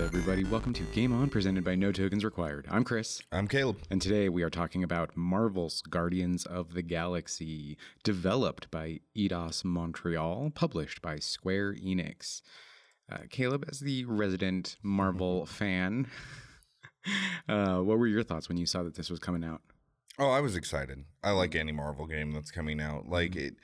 [0.00, 0.44] Everybody?
[0.44, 2.66] Welcome to Game On, presented by No Tokens Required.
[2.70, 3.78] I'm Chris, I'm Caleb.
[3.90, 10.50] and today we are talking about Marvel's Guardians of the Galaxy, developed by Eidos Montreal,
[10.54, 12.40] published by Square Enix.
[13.12, 16.08] Uh, Caleb, as the resident Marvel fan,
[17.48, 19.60] uh, what were your thoughts when you saw that this was coming out?
[20.18, 21.04] Oh, I was excited.
[21.22, 23.08] I like any Marvel game that's coming out.
[23.08, 23.46] Like Mm-hmm.
[23.48, 23.54] it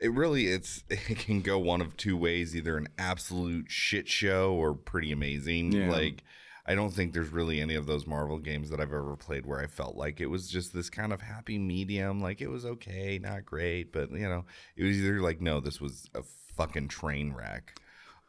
[0.00, 4.54] it really it's it can go one of two ways, either an absolute shit show
[4.54, 5.72] or pretty amazing.
[5.72, 5.90] Yeah.
[5.90, 6.22] Like
[6.66, 9.60] I don't think there's really any of those Marvel games that I've ever played where
[9.60, 13.18] I felt like it was just this kind of happy medium, like it was okay,
[13.18, 14.44] not great, but you know,
[14.76, 16.22] it was either like no, this was a
[16.56, 17.80] fucking train wreck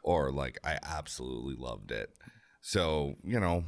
[0.02, 2.14] or like I absolutely loved it.
[2.62, 3.64] So, you know,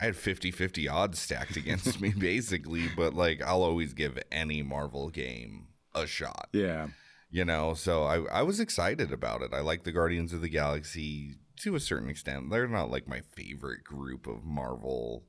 [0.00, 4.62] I had 50 50 odds stacked against me basically, but like I'll always give any
[4.62, 6.88] Marvel game a shot, Yeah.
[7.30, 7.74] You know?
[7.74, 9.52] So I, I was excited about it.
[9.52, 12.50] I like the Guardians of the Galaxy to a certain extent.
[12.50, 15.24] They're not like my favorite group of Marvel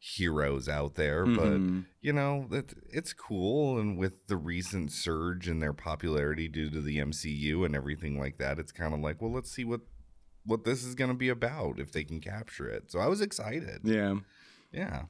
[0.00, 1.36] heroes out there, Mhm.
[1.36, 3.78] but you know, that it's cool.
[3.78, 8.38] And with the recent surge in their popularity due to the MCU and everything like
[8.38, 9.80] that, it's kind of like, well, let's see what.
[10.44, 12.90] What this is going to be about if they can capture it.
[12.90, 13.82] So I was excited.
[13.84, 14.16] Yeah.
[14.72, 15.02] Yeah.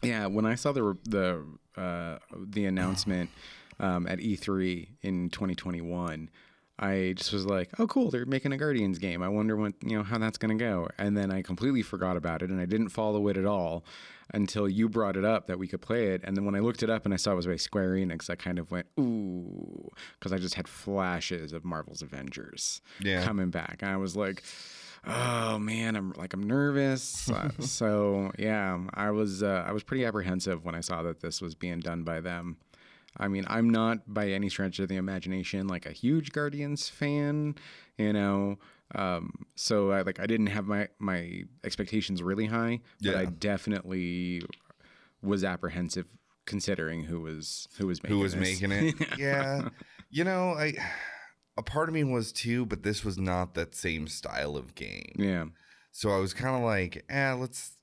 [0.00, 1.44] Yeah, when I saw the the
[1.76, 3.30] uh, the announcement
[3.80, 6.30] um, at E3 in 2021,
[6.78, 8.10] I just was like, "Oh, cool!
[8.10, 9.22] They're making a Guardians game.
[9.22, 12.16] I wonder what you know how that's going to go." And then I completely forgot
[12.18, 13.84] about it, and I didn't follow it at all
[14.34, 16.20] until you brought it up that we could play it.
[16.24, 18.28] And then when I looked it up and I saw it was by Square Enix,
[18.28, 19.88] I kind of went, "Ooh,"
[20.18, 23.24] because I just had flashes of Marvel's Avengers Yeah.
[23.24, 24.42] coming back, and I was like
[25.08, 30.04] oh man i'm like i'm nervous Uh, so yeah i was uh, i was pretty
[30.04, 32.56] apprehensive when i saw that this was being done by them
[33.18, 37.54] i mean i'm not by any stretch of the imagination like a huge guardians fan
[37.98, 38.58] you know
[38.94, 44.42] um so i like i didn't have my my expectations really high but i definitely
[45.22, 46.06] was apprehensive
[46.46, 48.60] considering who was who was making who was this.
[48.60, 48.94] making it.
[49.18, 49.68] yeah.
[50.10, 50.74] You know, I
[51.56, 55.12] a part of me was too, but this was not that same style of game.
[55.16, 55.46] yeah
[55.90, 57.76] So I was kind of like, eh, let's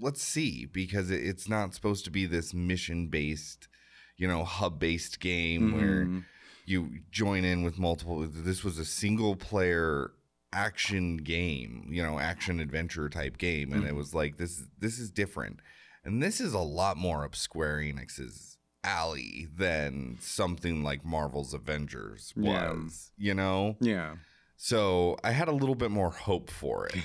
[0.00, 3.68] let's see because it, it's not supposed to be this mission based,
[4.16, 6.24] you know, hub based game where Mhm.
[6.64, 8.26] you join in with multiple.
[8.26, 10.12] This was a single player
[10.52, 14.62] action game, you know, action adventure type game, and it was like this.
[14.78, 15.60] This is different,
[16.04, 22.32] and this is a lot more up Square Enix's alley than something like Marvel's Avengers
[22.36, 22.72] Yeah.
[22.72, 23.12] was.
[23.16, 24.16] You know, yeah
[24.64, 26.94] so I had a little bit more hope for it.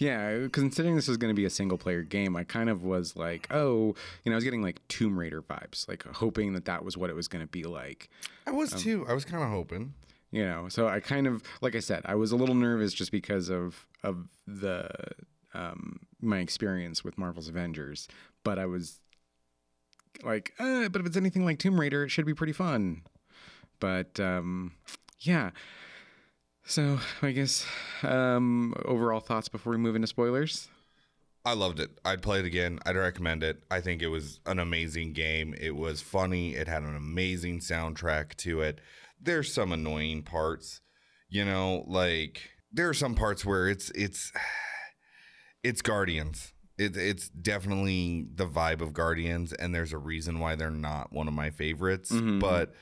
[0.00, 3.14] Yeah, considering this was going to be a single player game, I kind of was
[3.14, 6.84] like, oh, you know, I was getting like Tomb Raider vibes, like hoping that that
[6.84, 8.08] was what it was going to be like,
[8.48, 9.06] I was too.
[9.08, 9.94] I was kind of hoping.
[10.32, 10.68] you know.
[10.68, 13.86] So I kind of, like I said, I was a little nervous just because of
[14.02, 14.88] of the
[15.54, 18.08] um, my experience with Marvel's Avengers,
[18.42, 18.98] but I was
[20.24, 23.02] like, uh, but if it's anything like Tomb Raider, it should be pretty fun.
[23.78, 24.72] But um,
[25.20, 25.50] yeah.
[26.66, 27.64] So I guess
[28.02, 30.68] um, overall thoughts before we move into spoilers.
[31.44, 31.90] I loved it.
[32.04, 32.80] I'd play it again.
[32.84, 33.62] I'd recommend it.
[33.70, 35.54] I think it was an amazing game.
[35.60, 36.54] It was funny.
[36.56, 38.80] It had an amazing soundtrack to it.
[39.20, 40.80] There's some annoying parts,
[41.28, 44.32] you know, like there are some parts where it's it's
[45.62, 46.52] it's Guardians.
[46.78, 51.28] It, it's definitely the vibe of Guardians, and there's a reason why they're not one
[51.28, 52.10] of my favorites.
[52.10, 52.40] Mhm.
[52.40, 52.74] But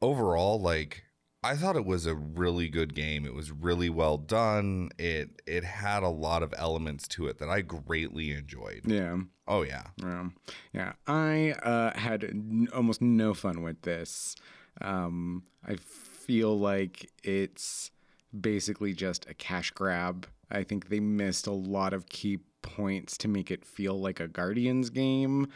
[0.00, 1.02] overall, like
[1.46, 3.24] I thought it was a really good game.
[3.24, 4.90] It was really well done.
[4.98, 8.80] It it had a lot of elements to it that I greatly enjoyed.
[8.84, 9.18] Yeah.
[9.46, 9.84] Oh yeah.
[10.02, 10.34] Um,
[10.72, 14.34] yeah, I uh, had n- almost no fun with this.
[14.80, 17.92] Um, I feel like it's
[18.38, 20.26] basically just a cash grab.
[20.50, 24.26] I think they missed a lot of key points to make it feel like a
[24.26, 25.46] Guardians game.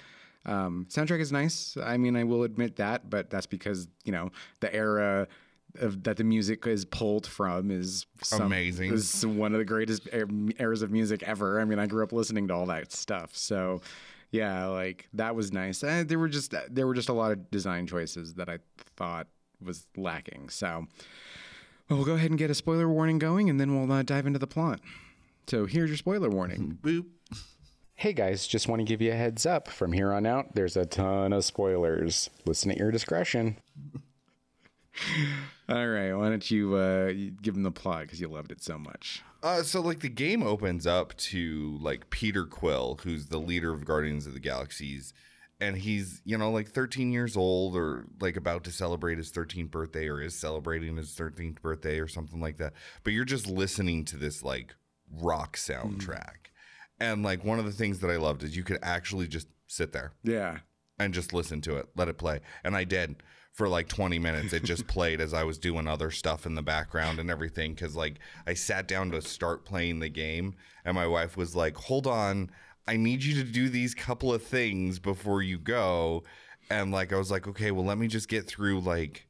[0.46, 1.76] Um, soundtrack is nice.
[1.82, 5.26] I mean, I will admit that, but that's because you know the era
[5.78, 8.92] of, that the music is pulled from is some, Amazing.
[8.92, 10.28] Is one of the greatest er-
[10.58, 11.60] eras of music ever.
[11.60, 13.80] I mean, I grew up listening to all that stuff, so
[14.30, 15.82] yeah, like that was nice.
[15.82, 18.58] Uh, there were just there were just a lot of design choices that I
[18.96, 19.26] thought
[19.60, 20.48] was lacking.
[20.50, 20.86] So
[21.88, 24.26] well, we'll go ahead and get a spoiler warning going, and then we'll uh, dive
[24.26, 24.80] into the plot.
[25.48, 26.78] So here's your spoiler warning.
[26.82, 27.06] Boop.
[27.94, 29.68] Hey guys, just want to give you a heads up.
[29.68, 32.30] From here on out, there's a ton of spoilers.
[32.46, 33.58] Listen at your discretion.
[35.68, 37.12] All right, why don't you uh,
[37.42, 39.22] give them the plot because you loved it so much.
[39.42, 43.84] Uh, so like the game opens up to like Peter Quill, who's the leader of
[43.84, 45.12] Guardians of the Galaxies,
[45.60, 49.70] and he's you know like 13 years old or like about to celebrate his 13th
[49.70, 52.72] birthday or is celebrating his 13th birthday or something like that.
[53.04, 54.74] But you're just listening to this like
[55.12, 56.50] rock soundtrack.
[56.98, 59.92] And like one of the things that I loved is you could actually just sit
[59.92, 60.58] there Yeah.
[60.98, 62.40] and just listen to it, let it play.
[62.62, 64.52] And I did for like 20 minutes.
[64.52, 67.74] It just played as I was doing other stuff in the background and everything.
[67.76, 70.54] Cause like I sat down to start playing the game,
[70.84, 72.50] and my wife was like, Hold on,
[72.88, 76.22] I need you to do these couple of things before you go.
[76.70, 79.26] And like I was like, Okay, well, let me just get through like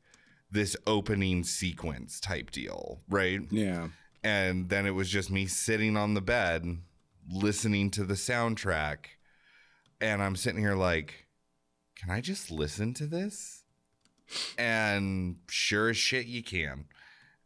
[0.51, 3.41] this opening sequence type deal, right?
[3.51, 3.89] Yeah.
[4.23, 6.67] and then it was just me sitting on the bed
[7.33, 8.97] listening to the soundtrack
[10.01, 11.27] and i'm sitting here like
[11.97, 13.60] can i just listen to this
[14.59, 16.87] and sure as shit you can.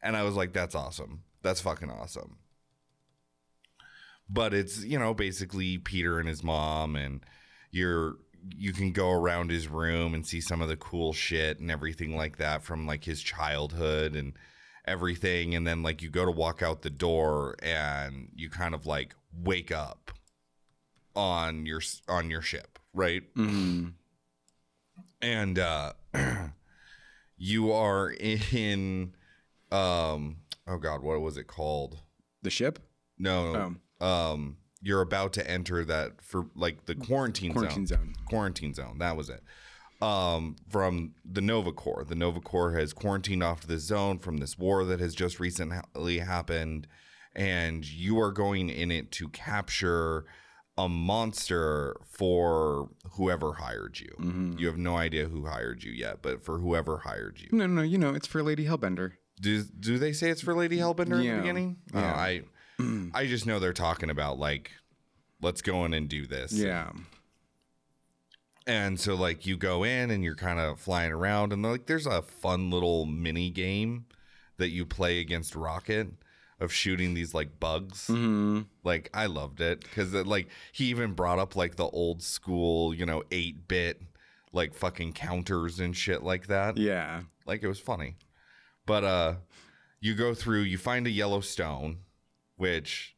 [0.03, 1.23] And i was like that's awesome.
[1.43, 2.39] That's fucking awesome.
[4.29, 7.21] But it's you know basically peter and his mom and
[7.71, 8.17] you're
[8.57, 12.15] you can go around his room and see some of the cool shit and everything
[12.15, 14.35] like that from like his childhood and
[14.87, 15.55] everything.
[15.55, 19.15] And then like you go to walk out the door and you kind of like
[19.33, 20.11] wake up
[21.17, 23.23] on your on your ship right?
[23.35, 23.89] Hmm
[25.21, 25.93] and uh
[27.37, 29.15] you are in
[29.73, 30.37] um
[30.67, 31.99] oh god what was it called
[32.43, 32.79] The ship?
[33.19, 34.07] no Oh.
[34.07, 37.99] um you're about to enter that for like the quarantine, Quarantine zone.
[37.99, 38.15] zone.
[38.29, 39.43] quarantine zone that was it
[40.03, 44.59] um from the nova corps the nova corps has quarantined off this zone from this
[44.59, 46.87] war that has just recently happened
[47.35, 50.25] and you are going in it to capture
[50.77, 54.59] a monster for whoever hired you Mhm.
[54.59, 57.83] you have no idea who hired you yet but for whoever hired you No, no,
[57.83, 59.13] you know, it's for Lady Hellbender.
[59.41, 61.77] do do they say it's for Lady Hellbender in the beginning?
[61.93, 62.15] Oh, Yeah.
[62.15, 62.43] I
[63.15, 64.73] I just know they're talking about like
[65.41, 66.53] let's go in and do this.
[66.53, 66.91] Yeah.
[68.67, 72.07] And so like you go in and you're kind of flying around and like there's
[72.07, 74.07] a fun little mini game
[74.57, 76.09] that you play against Rocket
[76.65, 78.09] of shooting these like bugs.
[78.09, 82.93] hmm Like I loved it cuz like he even brought up like the old school,
[82.93, 84.03] you know, 8-bit
[84.53, 86.77] like fucking counters and shit like that.
[86.77, 87.23] Yeah.
[87.47, 88.17] like it was funny
[88.87, 89.35] but uh
[90.01, 91.99] you go through you find a yellow stone
[92.57, 93.17] which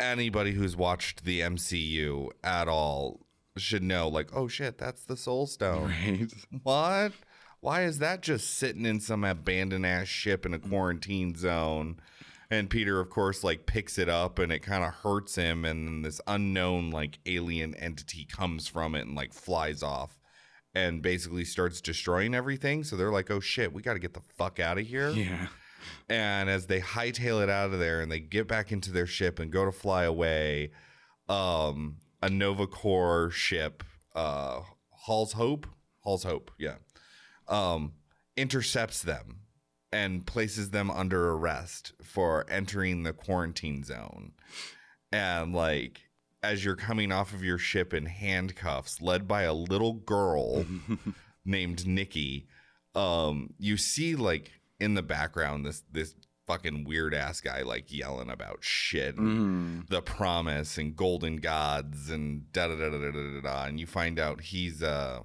[0.00, 3.26] anybody who's watched the mcu at all
[3.56, 6.32] should know like oh shit that's the soul stone Right.
[6.62, 7.12] what
[7.60, 11.98] why is that just sitting in some abandoned ass ship in a quarantine zone
[12.52, 15.88] and peter of course like picks it up and it kind of hurts him and
[15.88, 20.18] then this unknown like alien entity comes from it and like flies off
[20.74, 22.84] and basically starts destroying everything.
[22.84, 25.10] So they're like oh shit we got to get the fuck out of here.
[25.10, 25.48] Yeah.
[26.08, 29.38] and as they hightail it out of there and they get back into their ship
[29.38, 30.70] and go to fly away,
[31.28, 33.82] um, a Nova Corps ship,
[34.14, 34.60] uh,
[34.90, 35.66] Hala's Hope,
[36.00, 36.76] Hala's Hope, yeah,
[37.48, 37.94] um,
[38.36, 39.40] intercepts them
[39.92, 44.32] and places them under arrest for entering the quarantine zone.
[45.12, 46.02] And like,
[46.42, 50.64] as you're coming off of your ship in handcuffs, led by a little girl
[51.44, 52.46] named Nikki,
[52.94, 56.14] um, you see like in the background this this
[56.46, 62.08] fucking weird ass guy like yelling about shit, and hmm the promise and golden gods
[62.10, 65.20] and da da da da da da da, and you find out he's uh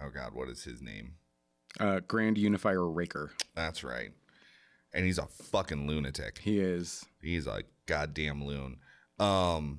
[0.00, 1.14] oh god, what is his name?
[1.80, 3.32] Uh, Grand Unifier Raker.
[3.54, 4.10] That's right,
[4.92, 6.38] and he's a fucking lunatic.
[6.38, 7.04] He is.
[7.20, 8.78] He's a goddamn loon.
[9.18, 9.78] Um,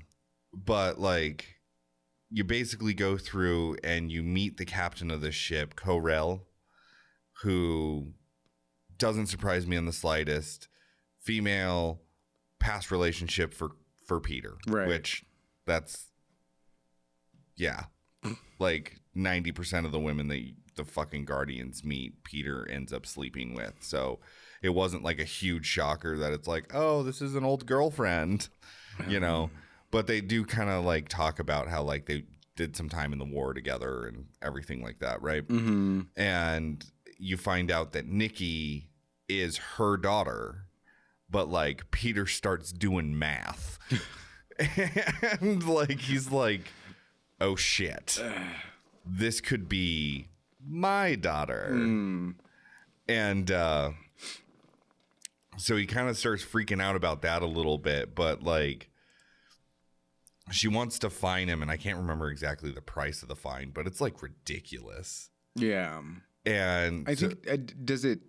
[0.53, 1.55] but like,
[2.29, 6.43] you basically go through and you meet the captain of the ship, Ko-Rel,
[7.41, 8.13] who
[8.97, 10.67] doesn't surprise me in the slightest.
[11.19, 12.01] Female,
[12.59, 13.71] past relationship for
[14.05, 14.88] for Peter, Right.
[14.88, 15.23] Which
[15.65, 16.07] that's
[17.55, 17.83] yeah,
[18.59, 20.41] like ninety percent of the women that
[20.75, 23.74] the fucking Guardians meet, Peter ends up sleeping with.
[23.82, 24.20] So
[24.62, 28.50] it wasn't like a huge shocker that it's like, oh, this is an old girlfriend,
[29.08, 29.50] you know.
[29.92, 32.24] But they do kind of like talk about how like they
[32.56, 35.44] did some time in the war together and everything like that, right?
[35.44, 36.84] hmm And
[37.18, 38.89] you find out that Nikki
[39.30, 40.65] is her daughter,
[41.30, 43.80] but like Peter starts doing math.
[45.39, 46.72] and like he's like,
[47.42, 48.22] oh shit,
[49.06, 50.27] this could be
[50.67, 51.70] my daughter.
[51.72, 52.36] Mm.
[53.08, 53.91] And uh
[55.58, 58.89] so he kind of starts freaking out about that a little bit, but like
[60.51, 63.72] she wants to fine him and I can't remember exactly the price of the fine,
[63.72, 65.29] but it's like ridiculous.
[65.55, 66.01] Yeah.
[66.46, 68.20] And I think uh, does it.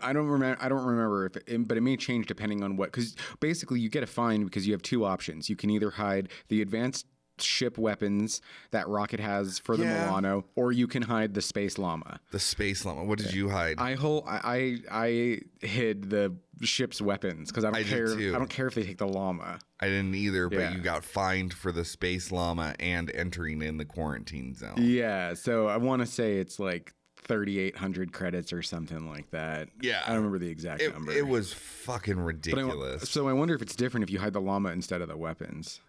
[0.00, 0.62] I don't remember.
[0.62, 2.92] I don't remember if, it, but it may change depending on what.
[2.92, 5.48] Because basically, you get a fine because you have two options.
[5.48, 7.06] You can either hide the advanced
[7.38, 10.06] ship weapons that Rocket has for the Yeah.
[10.06, 12.20] Milano, or you can hide the Space Llama.
[12.30, 13.04] The space llama.
[13.04, 13.78] What did you hide?
[13.78, 18.08] I whole I I, I hid the ship's weapons because I don't I care.
[18.14, 19.58] I don't care if they take the llama.
[19.80, 20.72] I didn't either, but Yeah.
[20.74, 24.74] you got fined for the space llama and entering in the quarantine zone.
[24.78, 29.30] Yeah, so I want to say it's like thirty eight hundred credits or something like
[29.30, 29.68] that.
[29.80, 30.02] Yeah.
[30.04, 31.12] I don't remember the exact It, number.
[31.12, 33.08] it was fucking But I- ridiculous.
[33.10, 35.80] so I wonder if it's different if you hide the llama instead of the weapons.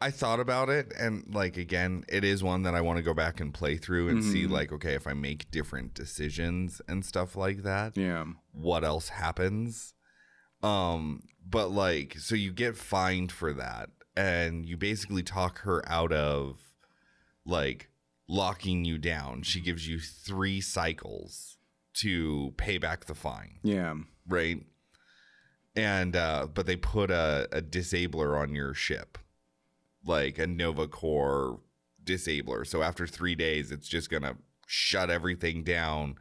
[0.00, 3.14] I thought about it, and like again, it is one that I want to go
[3.14, 4.50] back and play through and see, Mhm.
[4.50, 8.26] like, okay, if I make different decisions and stuff like that, Yeah.
[8.52, 9.94] what else happens?
[10.62, 16.12] Um, but like, so you get fined for that, and you basically talk her out
[16.12, 16.60] of
[17.46, 17.88] like
[18.28, 19.42] locking you down.
[19.42, 21.56] She gives you three cycles
[21.94, 23.94] to pay back the fine Yeah.
[24.28, 24.62] right?
[25.74, 29.16] And uh but they put a, a disabler on your ship,
[30.06, 31.60] like a Nova Corps
[32.02, 32.64] disabler.
[32.64, 34.36] So after three days, it's just gonna
[34.66, 36.16] shut everything down,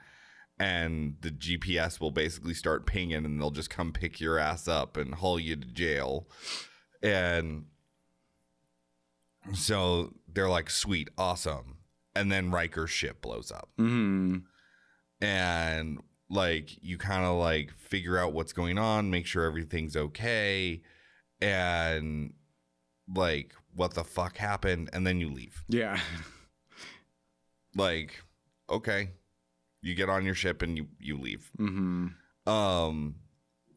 [0.59, 4.97] and the GPS will basically start pinging, and they'll just come pick your ass up
[4.97, 6.27] and haul you to jail.
[7.01, 7.65] And
[9.53, 11.77] so they're like, "Sweet, awesome."
[12.15, 14.37] And then Raker's ship blows up hmm
[15.21, 15.99] and
[16.29, 20.81] like you kind of like figure out what's going on, make sure everything's okay,
[21.41, 22.33] and
[23.13, 25.63] like what the fuck happened, and then you leave.
[25.67, 25.99] Yeah.
[27.77, 28.23] Like,
[28.69, 29.09] okay,
[29.81, 31.51] you get on your ship and you you leave.
[31.57, 32.07] hmm
[32.47, 33.15] Um,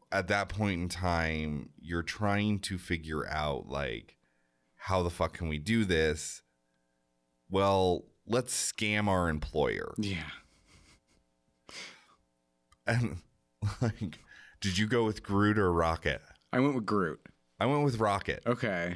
[0.09, 4.15] at that point in time, you're trying to figure out like
[4.75, 6.41] how the fuck can we do this?
[7.49, 9.93] Well, let's scam our employer.
[9.97, 10.23] Yeah.
[12.87, 13.17] And
[13.81, 14.19] like,
[14.61, 16.21] did you go with Groot or Rocket?
[16.53, 17.19] I went with Groot.
[17.59, 18.41] I went with Rocket.
[18.47, 18.95] Okay.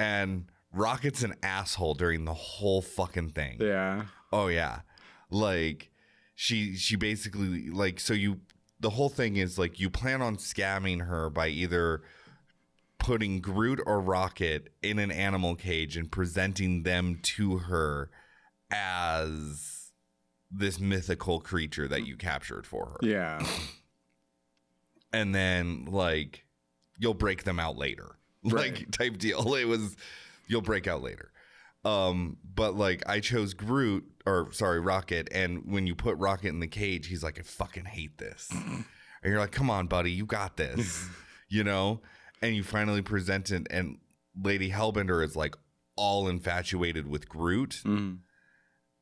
[0.00, 3.58] And Rocket's an asshole during the whole fucking thing.
[3.60, 4.06] Yeah.
[4.32, 4.80] Oh yeah.
[5.30, 5.90] Like
[6.34, 8.40] she she basically like so you
[8.78, 12.02] the whole thing is like you plan on scamming her by either
[12.98, 18.10] putting Groot or Rocket in an animal cage and presenting them to her
[18.70, 19.92] as
[20.50, 22.98] this mythical creature that you captured for her.
[23.02, 23.44] Yeah.
[25.12, 26.44] and then like
[26.98, 28.92] you'll break them out later like Right.
[28.92, 29.96] type deal it was
[30.48, 31.30] you'll break out later
[31.84, 36.60] um but like i chose groot or sorry rocket and when you put rocket in
[36.60, 38.84] the cage he's like i fucking hate this and
[39.24, 41.06] you're like come on buddy you got this
[41.48, 42.00] you know
[42.42, 43.98] and you finally present it and
[44.42, 45.54] lady hellbender is like
[45.96, 48.18] all infatuated with groot Mhm.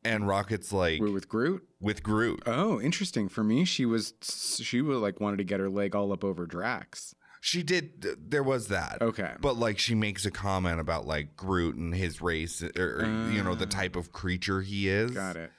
[0.04, 1.62] and rocket's like Wait, with Groot.
[1.80, 3.28] with groot Oh, interesting.
[3.28, 4.14] For me, she was
[4.62, 7.14] she was like wanted to get her leg all up over Drax.
[7.40, 9.32] She did there was that Okay.
[9.40, 13.42] But like she makes a comment about like Groot and his race, or, or, you
[13.42, 13.68] know, the Ah.
[13.68, 15.12] type of creature he is.
[15.12, 15.52] Got it.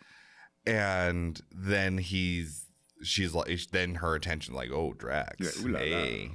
[0.66, 2.66] And then he's,
[3.02, 5.86] she's like, then her attention like, oh, Drax, Yeah, ooh la la.
[5.86, 6.32] hey,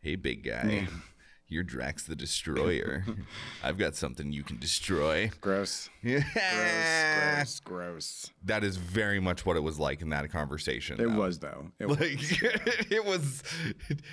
[0.00, 0.88] hey, big guy,
[1.48, 3.04] you're Drax the Destroyer.
[3.62, 5.30] I've got something you can destroy.
[5.40, 5.88] Gross.
[6.02, 7.60] Yeah, Gross.
[7.60, 7.60] Gross.
[7.60, 8.30] Gross.
[8.44, 11.00] that is very much what it was like in that conversation.
[11.00, 11.18] It though.
[11.18, 11.70] was though.
[11.80, 13.42] It, was, like it was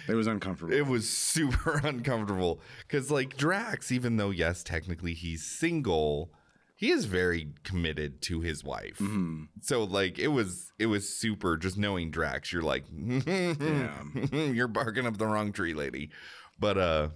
[0.08, 0.74] it was uncomfortable.
[0.74, 6.32] it was super uncomfortable because like drax even though yes technically he's single
[6.76, 9.48] he is very committed to his wife Mhm.
[9.62, 12.86] so like it was it was super just knowing drax you're like
[14.32, 16.10] you're barking up the wrong tree lady
[16.60, 17.10] but uh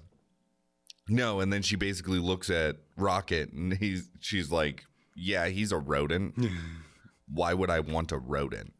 [1.09, 4.83] no and then she basically looks at rocket and he's she's like
[5.15, 6.35] yeah he's a rodent
[7.31, 8.73] why would i want a rodent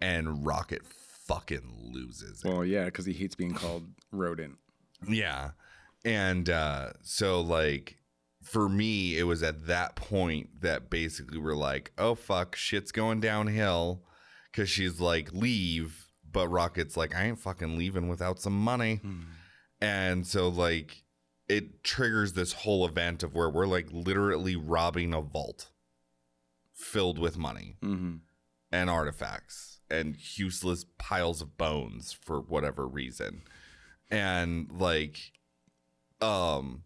[0.00, 0.82] and rocket
[1.30, 2.48] fucking loses it.
[2.48, 4.56] Well, yeah, because he hates being called rodent.
[5.08, 5.50] Yeah.
[6.04, 7.96] And uh so like
[8.42, 13.20] for me it was at that point that basically we're like, "Oh fuck, shit's going
[13.20, 14.02] downhill."
[14.52, 19.00] Cuz she's like, "Leave." But Rocket's like, "I ain't fucking leaving without some money."
[19.80, 21.04] And so like
[21.50, 25.70] it triggers this whole event of where we're like literally robbing a vault
[26.72, 28.16] filled with money hmm
[28.72, 33.42] and artifacts and useless piles of bones for whatever reason.
[34.08, 35.32] And like
[36.20, 36.84] um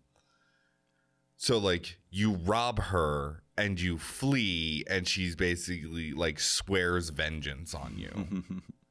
[1.36, 7.98] so like you rob her and you flee and she's basically like swears vengeance on
[7.98, 8.62] you.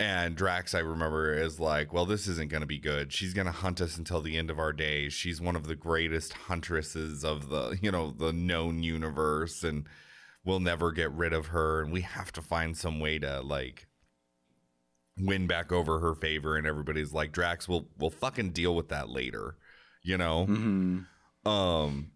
[0.00, 3.12] And Drax, I remember, is like, well, this isn't going to be good.
[3.12, 5.12] She's going to hunt us until the end of our days.
[5.12, 9.62] She's one of the greatest huntresses of the, you know, the known universe.
[9.62, 9.86] And
[10.42, 11.82] we'll never get rid of her.
[11.82, 13.88] And we have to find some way to, like,
[15.18, 16.56] win back over her favor.
[16.56, 19.56] And everybody's like, Drax, we'll, we'll fucking deal with that later,
[20.02, 20.46] you know?
[20.46, 21.00] hmm
[21.44, 22.12] Um,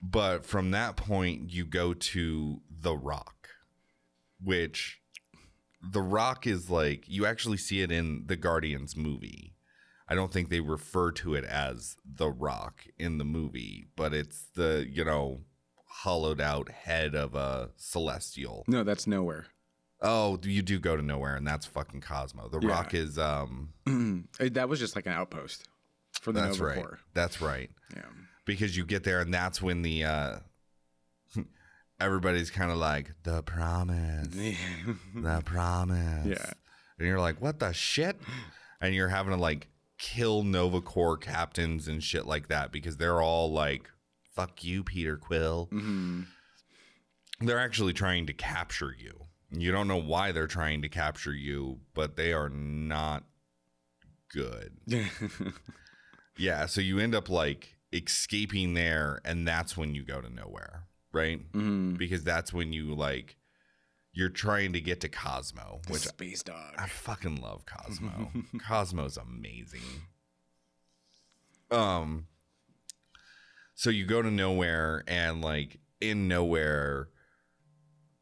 [0.00, 3.48] but from that point, you go to The Rock,
[4.42, 4.97] which
[5.82, 9.54] The Rock is like, you actually see it in the Guardians movie.
[10.08, 14.46] I don't think they refer to it as The Rock in the movie, but it's
[14.54, 15.42] the, you know,
[15.86, 18.64] hollowed out head of a celestial.
[18.66, 19.46] No, that's nowhere.
[20.00, 22.48] Oh, you do go to nowhere, and that's fucking Cosmo.
[22.48, 22.68] The Yeah.
[22.72, 23.70] Rock is, um,
[24.40, 25.68] that was just like an outpost
[26.20, 26.76] for the that's Nova right.
[26.76, 26.98] Corps.
[27.14, 27.70] That's right.
[27.94, 28.02] Yeah.
[28.44, 30.36] because you get there and that's when the uh
[32.00, 34.28] everybody's kind of like the promise.
[35.14, 36.26] The promise.
[36.26, 36.52] Yeah.
[36.98, 38.16] and you're like what the shit?
[38.80, 43.20] And you're having to like kill nova corps captains and shit like that because they're
[43.20, 43.90] all like
[44.34, 45.68] fuck you peter quill.
[45.70, 46.22] Hmm
[47.40, 49.26] they're actually trying to capture you.
[49.52, 53.24] You don't know why they're trying to capture you but they are not
[54.32, 54.72] good.
[56.36, 60.84] Yeah so you end up like escaping there and that's when you go to nowhere
[61.12, 63.36] right hmm because that's when you like
[64.12, 66.74] you're trying to get to cosmo which Space Dog.
[66.78, 68.30] i fucking love cosmo
[68.66, 69.80] cosmo's amazing
[71.70, 72.26] um
[73.74, 77.08] so you go to nowhere and like in nowhere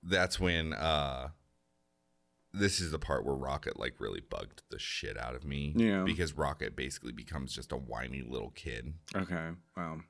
[0.02, 1.28] that's when uh
[2.52, 6.04] this is the part where rocket like really bugged the shit out of me Yeah.
[6.04, 9.48] because rocket basically becomes just a whiny little kid Okay.
[9.76, 10.00] Wow.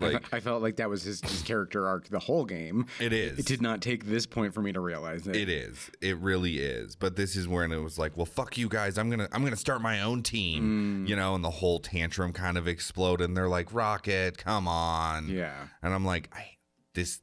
[0.00, 2.86] I Like- fe- I felt like that was his, his character arc the whole game.
[2.98, 5.36] it is It did not take this point for me to realize it.
[5.36, 5.90] It is.
[6.00, 6.96] It really is.
[6.96, 8.98] But this is when it was like, well, fuck you guys.
[8.98, 11.04] I'm gonna I'm gonna start my own team.
[11.04, 11.08] Mm.
[11.08, 13.28] You know, and the whole tantrum kind of exploded.
[13.28, 15.28] And they're like, Rocket, come on.
[15.28, 15.68] Yeah.
[15.82, 16.56] And I'm like, I
[16.94, 17.20] this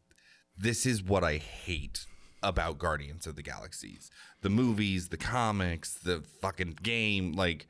[0.57, 2.05] this is what I hate
[2.41, 4.09] about Guardians of the Galaxies.
[4.41, 7.33] The movies, the comics, the fucking game.
[7.33, 7.67] Like,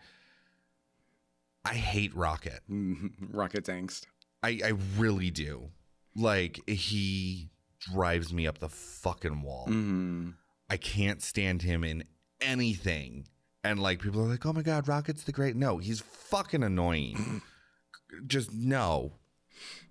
[1.65, 2.61] I hate Rocket.
[2.69, 4.05] Rocket's angst.
[4.43, 5.69] I, I really do.
[6.15, 9.65] Like, he drives me up the fucking wall.
[9.67, 10.29] hmm
[10.69, 12.03] I can't stand him in
[12.41, 13.27] anything.
[13.63, 17.41] And like people are like, "Oh my god, Rocket's the great." No, he's fucking annoying.
[18.27, 19.13] Just no.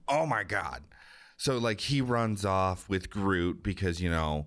[0.09, 0.83] Oh my god.
[1.37, 4.47] So like he runs off with Groot because, you know,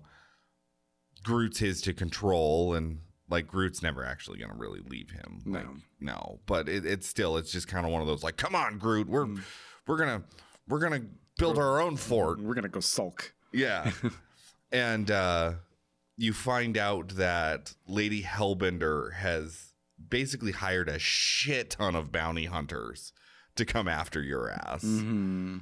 [1.22, 5.42] Groot's his to control and like Groot's never actually going to really leave him.
[5.44, 5.58] No.
[5.58, 5.68] Like,
[6.00, 8.78] no, but it, it's still it's just kind of one of those like, "Come on,
[8.78, 9.08] Groot.
[9.08, 9.28] We're
[9.90, 10.22] we're to
[10.68, 11.06] we're to
[11.38, 13.34] build our own fort." We're gonna go sulk.
[13.52, 13.90] Yeah.
[14.72, 15.54] and uh,
[16.16, 19.72] you find out that Lady Hellbender has
[20.08, 23.12] basically hired a shit ton of bounty hunters
[23.56, 24.82] to come after your ass.
[24.82, 25.58] hmm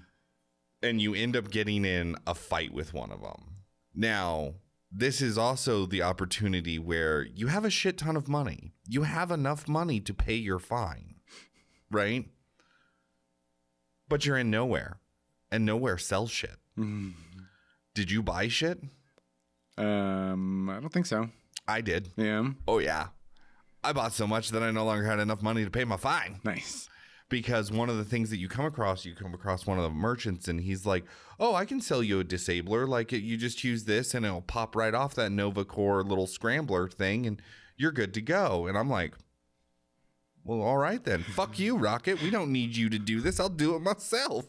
[0.83, 3.57] And you end up getting in a fight with one of them.
[3.95, 4.55] Now,
[4.91, 8.73] this is also the opportunity where you have a shit ton of money.
[8.87, 11.17] You have enough money to pay your fine,
[11.91, 12.27] right?
[14.09, 14.99] But you're in nowhere,
[15.51, 16.57] and nowhere sells shit.
[16.79, 17.11] Mm-hmm.
[17.95, 18.81] Did you buy shit?
[19.77, 21.29] Um, I don't think so.
[21.67, 22.11] I did.
[22.17, 22.51] Yeah.
[22.67, 23.09] Oh yeah.
[23.85, 26.41] I bought so much that I no longer had enough money to pay my fine.
[26.45, 26.89] Nice.
[27.29, 29.91] Because one of the things that you come across, you come across one of the
[29.91, 31.05] merchants and he's like,
[31.39, 32.89] "Oh, I can sell you a disabler.
[32.89, 36.89] Like you just use this and it'll pop right off that Nova Corps little scrambler
[36.89, 37.41] thing and
[37.77, 39.15] you're good to go." And I'm like,
[40.45, 41.23] "Well, all right then.
[41.23, 42.23] Fuck you, Rocket.
[42.23, 43.39] We don't need you to do this.
[43.41, 44.47] I'll do it myself."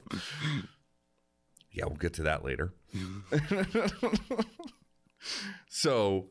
[1.71, 2.73] yeah, we'll get to that later.
[5.69, 6.28] so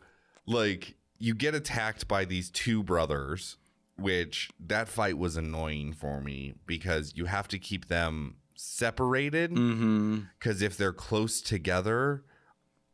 [0.47, 3.57] like you get attacked by these two brothers
[3.97, 10.21] which that fight was annoying for me because you have to keep them separated Mm-hmm.
[10.39, 12.25] because if they're close together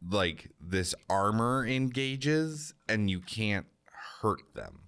[0.07, 3.67] like this armor engages and you can't
[4.21, 4.81] hurt them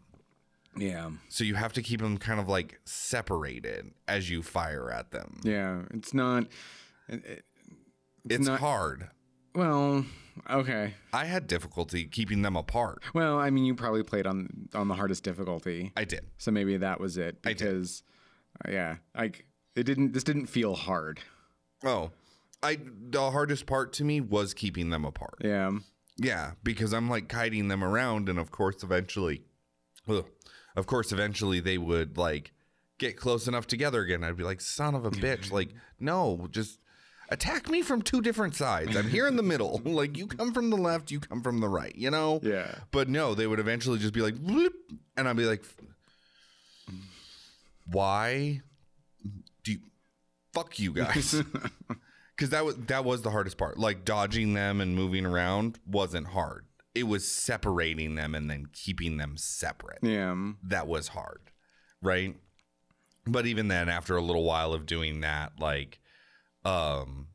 [0.78, 1.10] Yeah.
[1.28, 5.40] so you have to keep them kind of like separated as you fire at them
[5.42, 5.82] Yeah.
[5.94, 6.44] It's not.
[7.08, 7.44] It, it-
[8.28, 9.08] it's not- hard
[9.54, 10.04] well,
[10.50, 10.92] okay.
[11.14, 14.94] i had difficulty keeping them apart Well, I mean, you probably played on on the
[14.94, 17.38] hardest difficulty, i did so maybe that was it.
[17.44, 17.58] I did.
[17.58, 18.02] Because,
[18.66, 20.12] uh, yeah, like it didn't.
[20.12, 21.20] This didn't feel hard.
[21.84, 22.10] Oh,
[22.62, 22.78] I
[23.10, 25.36] the hardest part to me was keeping them apart.
[25.44, 25.70] Yeah.
[26.18, 29.42] Yeah, because I'm like kiting them around, and of course, eventually,
[30.08, 30.24] ugh,
[30.76, 32.52] of course, eventually they would like
[32.98, 34.22] get close enough together again.
[34.22, 36.78] I'd be like, "Son of a bitch!" like, no, just
[37.28, 38.96] attack me from two different sides.
[38.96, 39.80] I'm here in the middle.
[39.84, 41.94] like, you come from the left, you come from the right.
[41.94, 42.40] You know?
[42.42, 42.74] Yeah.
[42.90, 44.34] But no, they would eventually just be like,
[45.16, 45.64] and I'd be like,
[47.90, 48.62] "Why
[49.64, 49.78] do you
[50.52, 51.42] fuck you guys?"
[52.36, 53.78] Because that was that was the hardest part.
[53.78, 56.65] Like dodging them and moving around wasn't hard.
[56.96, 59.98] It was separating them and then keeping them separate.
[60.02, 60.34] Yeah.
[60.62, 61.50] That was hard,
[62.02, 62.36] right?
[63.26, 66.00] But even then, after a little while of doing that, like,
[66.64, 67.28] um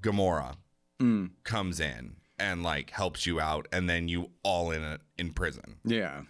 [0.00, 0.56] Gamora
[1.00, 5.30] Mm, comes in and like helps you out and then you all in a, in
[5.30, 6.22] prison yeah.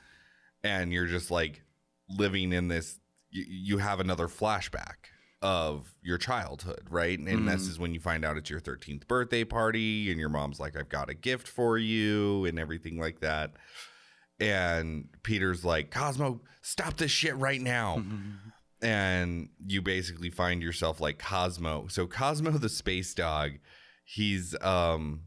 [0.64, 1.62] and you're just like
[2.08, 2.98] living in this
[3.30, 5.06] you, you have another flashback
[5.42, 7.18] of your childhood right?
[7.18, 10.58] And this is when you find out it's your 13th birthday party and your mom's
[10.58, 13.52] like i've got a gift for you and everything like that.
[14.40, 18.02] And peter's like cosmo stop this shit right now.
[18.82, 21.86] And you basically find yourself like cosmo.
[21.88, 23.52] So cosmo the space dog
[24.06, 25.22] he's um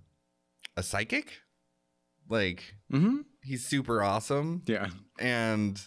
[0.75, 1.33] a psychic?
[2.27, 3.17] Like mm-hmm.
[3.43, 4.63] he's super awesome.
[4.65, 4.89] Yeah.
[5.19, 5.79] and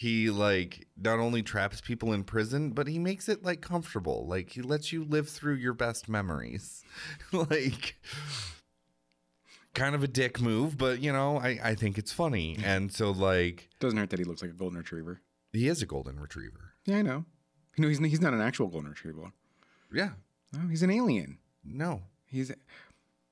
[0.00, 4.50] he like not only traps people in prison but he makes it like comfortable like
[4.50, 6.84] he lets you live through your best memories
[7.32, 7.96] like
[9.74, 13.10] kind of a dick move but you know i i think it's funny and so
[13.10, 15.20] like Doesn't hurt that he looks like a golden retriever.
[15.52, 17.24] he is a golden retriever Yeah, I know.
[17.76, 19.32] No, he's he's not an actual golden retriever.
[19.92, 20.10] yeah
[20.52, 21.38] No, he's an alien.
[21.64, 22.52] no He's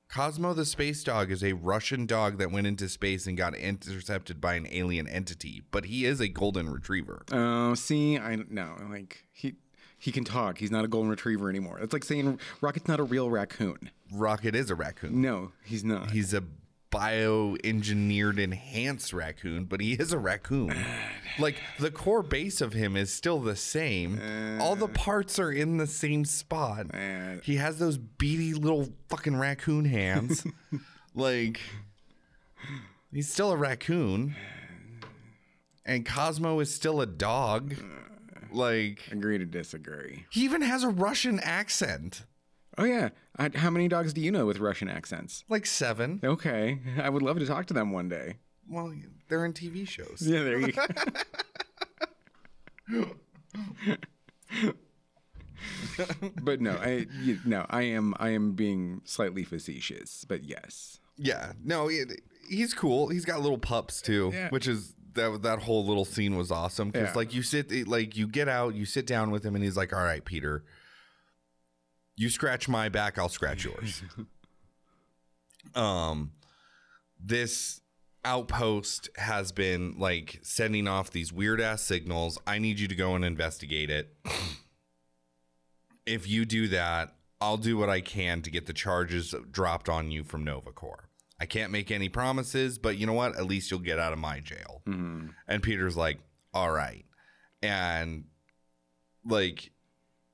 [0.09, 4.39] Cosmo the space dog is a Russian dog that went into space and got intercepted
[4.39, 7.23] by an alien entity, but he is a golden retriever.
[7.31, 9.55] oh, see, I no, like he
[9.97, 10.59] he can talk.
[10.59, 11.79] He's not a golden retriever anymore.
[11.79, 13.89] It's like saying Rocket's not a real raccoon.
[14.13, 15.21] Rocket is a raccoon.
[15.21, 16.11] No, he's not.
[16.11, 16.43] He's a
[16.91, 20.75] bioengineered enhanced raccoon, but he is a raccoon.
[21.39, 24.19] Like the core base of him is still the same.
[24.59, 26.87] All the parts are in the same spot.
[26.91, 30.43] Uh, He has those beady little fucking raccoon hands.
[31.13, 31.59] like
[33.13, 34.35] he's still a raccoon.
[35.85, 37.75] And Cosmo is still a dog.
[38.51, 40.25] Like agree to disagree.
[40.31, 42.23] he even has a Russian accent.
[42.77, 45.43] Oh yeah, I, how many dogs do you know with Russian accents?
[45.49, 46.19] Like seven.
[46.23, 48.37] Okay, I would love to talk to them one day.
[48.69, 48.93] Well,
[49.29, 50.21] they're in TV shows.
[50.21, 50.85] Yeah, there you go.
[56.41, 60.99] but no, I you, no, I am I am being slightly facetious, but yes.
[61.17, 63.09] Yeah, no, it, he's cool.
[63.09, 64.49] He's got little pups too, Yeah.
[64.49, 67.13] which is that that whole little scene was awesome because Yeah.
[67.15, 69.93] like you sit like you get out, you sit down with him, and he's like,
[69.93, 70.63] "All right, Peter,
[72.17, 74.03] you scratch my back, I'll scratch yours."
[75.75, 76.31] um,
[77.19, 77.81] this
[78.25, 82.37] outpost has been like sending off these weird ass signals.
[82.45, 84.13] I need you to go and investigate it.
[86.05, 90.11] if you do that, I'll do what I can to get the charges dropped on
[90.11, 91.09] you from Nova Corps.
[91.39, 93.37] I can't make any promises, but you know what?
[93.37, 94.81] At least you'll get out of my jail.
[94.87, 95.35] Mhm.
[95.47, 96.17] And Peter's like,
[96.53, 97.05] all right.
[97.61, 98.25] And
[99.23, 99.71] like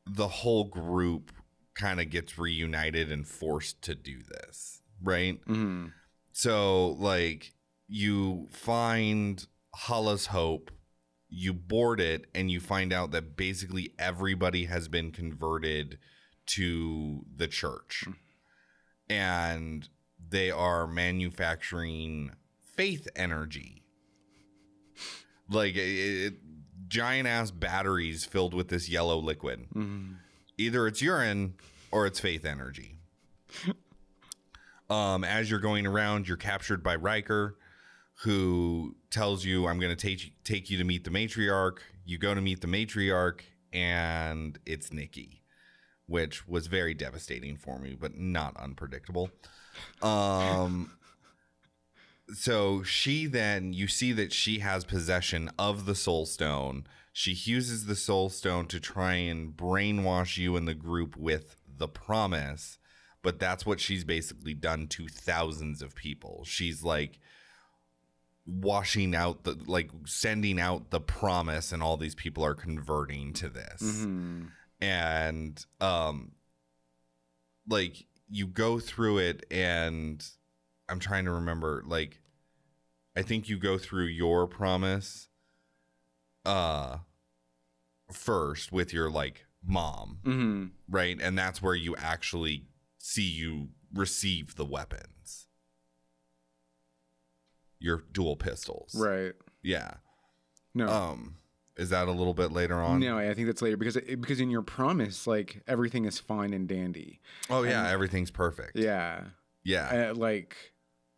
[0.05, 1.31] the whole group
[1.75, 5.43] kind of gets reunited and forced to do this, right?
[5.45, 5.93] Mhm.
[6.31, 7.53] So, like,
[7.87, 10.71] you find Hala's Hope,
[11.29, 15.97] you board it, and you find out that basically everybody has been converted
[16.45, 18.05] to the church.
[19.09, 19.87] And
[20.29, 22.31] they are manufacturing
[22.75, 23.83] faith energy.
[25.49, 26.35] Like, it,
[26.87, 29.67] giant ass batteries filled with this yellow liquid.
[29.73, 30.17] Mhm.
[30.57, 31.55] Either it's urine
[31.91, 32.97] or it's faith energy.
[34.89, 37.57] um, as you're going around, you're captured by Raker,
[38.23, 42.35] who tells you, "I'm going to take take you to meet the matriarch." You go
[42.35, 45.41] to meet the matriarch, and it's Nikki,
[46.05, 49.31] which was very devastating for me, but not unpredictable.
[50.01, 50.91] Um,
[52.33, 56.85] so she then you see that she has possession of the Soul Stone.
[57.15, 61.87] She uses the Soul Stone to try and brainwash you and the group with the
[61.87, 62.79] promise,
[63.21, 66.43] but that's what she's basically done to thousands of people.
[66.45, 67.19] She's like
[68.45, 73.47] washing out the like sending out the promise and all these people are converting to
[73.47, 74.49] this Mhm.
[74.81, 76.33] and um
[77.69, 80.27] like you go through it and
[80.89, 82.19] i'm trying to remember like
[83.15, 85.29] i think you go through your promise
[86.45, 86.97] uh
[88.11, 90.71] first with your like mom Mhm.
[90.89, 92.65] right and that's where you actually
[92.99, 95.47] see you receive the weapons
[97.79, 99.33] your dual pistols Right.
[99.61, 99.95] yeah
[100.73, 100.87] No.
[100.89, 101.35] um
[101.75, 104.39] is that a little bit later on no, I think that's later because it, because
[104.39, 107.19] in your promise, like everything is fine and dandy.
[107.49, 109.23] oh yeah everything's perfect Yeah.
[109.63, 110.55] yeah Uh, like,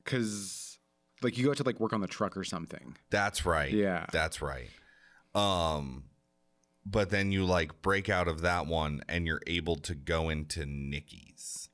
[0.05, 0.77] cause
[1.21, 2.95] like you go to like work on the truck or something.
[3.09, 3.71] That's right.
[3.71, 4.05] Yeah.
[4.11, 4.69] That's right.
[5.35, 6.05] Um
[6.85, 10.65] but then you like break out of that one and you're able to go into
[10.65, 11.69] Nikki's.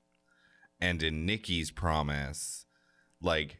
[0.79, 2.65] And in Nikki's promise,
[3.21, 3.57] like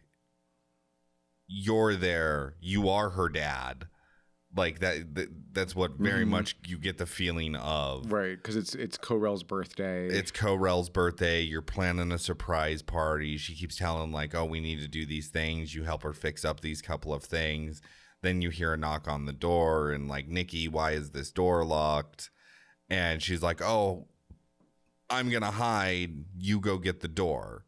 [1.48, 3.88] you're there, you are her dad,
[4.56, 8.12] Like that, that that's what very much you get the feeling of.
[8.12, 10.08] Right, because it's it's Ko-Rel's birthday.
[10.08, 11.42] It's Ko-Rel's birthday.
[11.42, 13.38] You're planning a surprise party.
[13.38, 16.44] She keeps telling like, "Oh, we need to do these things." You help her fix
[16.44, 17.82] up these couple of things.
[18.24, 21.66] Then you hear a knock on the door and like, "Nikki, why is this door
[21.66, 22.30] locked?"
[22.90, 24.08] And she's like, "Oh,
[25.10, 26.26] I'm to hide.
[26.38, 27.66] You go get the door."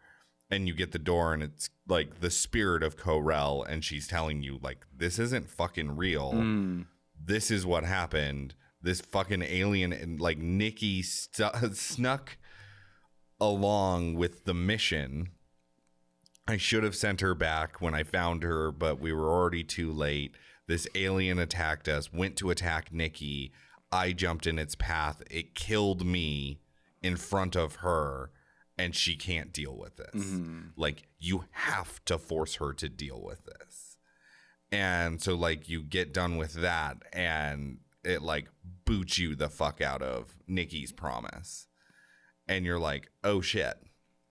[0.51, 4.43] And you get the door and it's like the spirit of Ko-Rel and she's telling
[4.43, 6.85] you like, "This isn't fucking real." Mm.
[7.25, 8.53] this is what happened.
[8.81, 12.37] This fucking alien and like Nikki stu- snuck
[13.39, 15.29] along with the mission.
[16.47, 19.91] I should have sent her back when I found her, but we were already too
[19.91, 20.35] late.
[20.67, 23.51] This alien attacked us, went to attack Nikki.
[23.91, 25.21] I jumped in its path.
[25.29, 26.59] It killed me
[27.01, 28.31] in front of her,
[28.77, 30.15] and she can't deal with this.
[30.15, 30.61] Mm-hmm.
[30.75, 33.93] Like, you have to force her to deal with this.
[34.73, 38.47] And so like you get done with that and it like
[38.85, 41.67] boots you the fuck out of Nikki's promise.
[42.47, 43.75] And you're like, "Oh shit."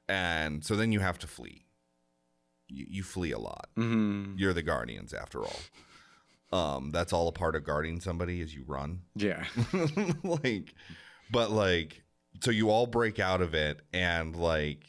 [0.08, 1.61] And so then you have to flee.
[2.72, 3.68] You, you flee a lot.
[3.76, 4.38] Mhm.
[4.38, 5.60] You're the guardians after all.
[6.52, 9.02] Um that's all a part of guarding somebody is you run.
[9.14, 9.44] Yeah.
[10.24, 10.74] like
[11.30, 12.02] but like
[12.40, 14.84] so you all break out of it and like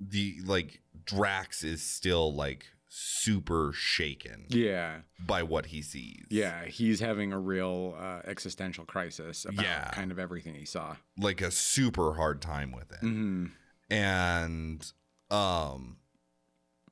[0.00, 5.00] the like Drax is still like super shaken yeah.
[5.24, 6.24] by what he sees.
[6.30, 6.64] Yeah.
[6.64, 9.90] He's having a real uh, existential crisis about Yeah.
[9.90, 10.96] kind of everything he saw.
[11.18, 12.98] Like a super hard time with it.
[13.00, 13.46] hmm
[13.90, 14.84] And
[15.30, 15.98] um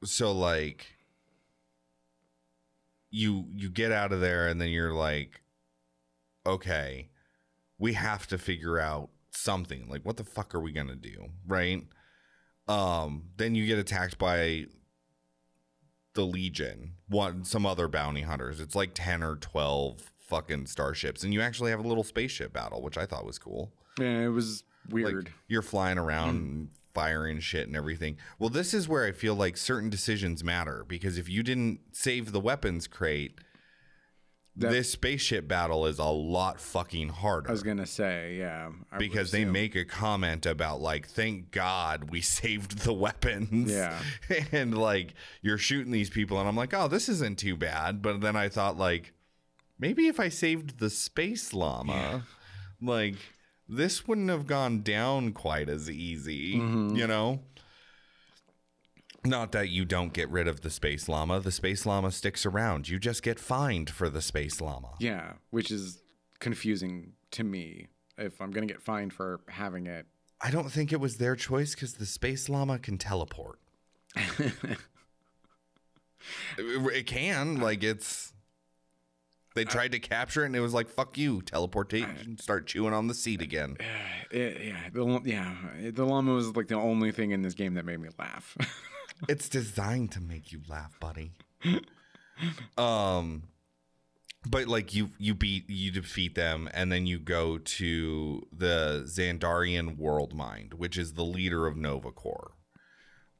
[0.05, 0.87] so like
[3.11, 5.43] you you get out of there and then you're like
[6.47, 7.11] okay,
[7.79, 9.87] we have to figure out something.
[9.89, 11.85] Like what the fuck are we going to do, right?
[12.69, 14.67] Um then you get attacked by
[16.15, 18.61] the Legion, one some other bounty hunters.
[18.61, 22.83] It's like 10 or 12 fucking starships and you actually have a little spaceship battle,
[22.83, 23.73] which I thought was cool.
[23.99, 25.33] Yeah, it was Like, weird.
[25.49, 28.17] you're flying around and firing shit and everything.
[28.39, 32.33] Well, this is where I feel like certain decisions matter because if you didn't save
[32.33, 33.39] the weapons crate,
[34.57, 37.49] That- this spaceship battle is a lot fucking harder.
[37.49, 42.11] I was gonna say, yeah, I because they make a comment about like thank god
[42.11, 43.97] we saved the weapons Yeah.
[44.53, 48.21] and like you're shooting these people and i'm like oh this isn't too bad but
[48.21, 49.13] then i thought like
[49.79, 52.25] maybe if i saved the space llama
[52.83, 53.15] like
[53.69, 56.97] this wouldn't have gone down quite as easy Mm-hmm.
[56.97, 57.41] you know
[59.25, 62.89] not that you don't get rid of the space llama the space llama sticks around
[62.89, 66.01] you just get fined for the space llama yeah, which is
[66.41, 67.89] confusing to me.
[68.17, 70.07] If I'm gonna get fined for having it,
[70.41, 73.59] I don't think it was their choice because the space llama can teleport.
[76.57, 78.33] it can, like it's.
[79.55, 83.09] They tried to capture it, and it was like, "Fuck you, teleportation." Start chewing on
[83.09, 83.77] the seat again.
[84.31, 85.57] it yeah, the, yeah,
[85.91, 88.57] the llama was like the only thing in this game that made me laugh.
[89.29, 91.33] it's designed to make you laugh, buddy.
[92.77, 93.45] um,
[94.47, 99.97] but like you, you beat, you defeat them, and then you go to the Xandarian
[99.97, 102.53] World Mind, which is the leader of Nova Corps.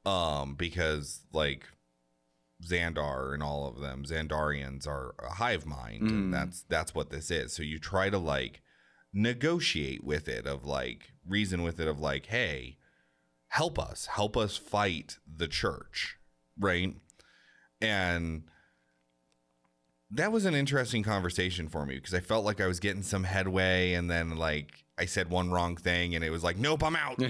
[0.05, 1.67] Um, because like
[2.65, 6.09] Xandar and all of them, Xandarians are a hive mind, Mm.
[6.09, 7.53] and that's that's what this is.
[7.53, 8.63] So you try to like
[9.13, 12.77] negotiate with it, of like reason with it, of like, hey,
[13.49, 16.19] help us, help us fight the church,
[16.59, 16.95] right?
[17.81, 18.43] And
[20.11, 23.25] that was an interesting conversation for me because I felt like I was getting some
[23.25, 26.97] headway, and then like I said one wrong thing, and it was like, nope, I'm
[26.97, 27.23] out.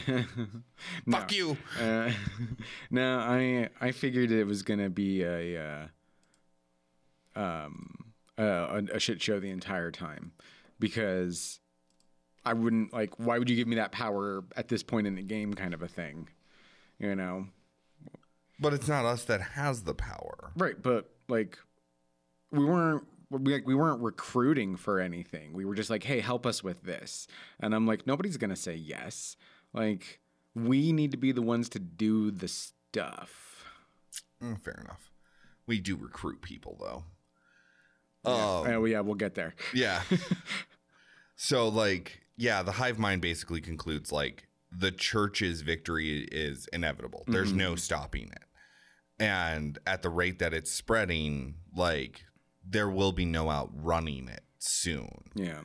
[1.11, 1.57] Fuck you.
[1.81, 2.11] Uh,
[2.91, 5.89] no, I I figured it was gonna be a
[7.37, 10.33] uh, um a, a shit show the entire time
[10.81, 11.61] because
[12.45, 13.19] I wouldn't like.
[13.19, 15.53] Why would you give me that power at this point in the game?
[15.55, 16.29] Kind of a thing,
[16.99, 17.47] you know?
[18.61, 20.53] But it's not us that has the power.
[20.57, 21.59] Right, but like
[22.51, 25.53] we weren't we, like, we weren't recruiting for anything.
[25.53, 27.27] We were just like, "Hey, help us with this."
[27.61, 29.37] And I'm like, nobody's going to say yes.
[29.73, 30.21] Like
[30.55, 33.65] we need to be the ones to do the stuff.
[34.43, 35.11] Mm, fair enough.
[35.67, 37.05] We do recruit people though.
[38.25, 38.33] Yeah.
[38.33, 39.55] Um, oh, yeah, we'll get there.
[39.75, 40.03] Yeah.
[41.37, 47.25] so like, yeah, the hive mind basically concludes like the church's victory is inevitable.
[47.27, 48.43] There's no stopping it.
[49.21, 52.25] And at the rate that it's spreading, like
[52.69, 55.31] there will be no outrunning it soon.
[55.35, 55.61] Yeah.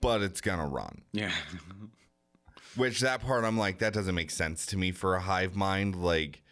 [0.00, 1.02] But it's gonna run.
[1.12, 1.32] Yeah.
[2.76, 5.96] Which that part I'm like, that doesn't make sense to me for a hive mind.
[5.96, 6.42] Like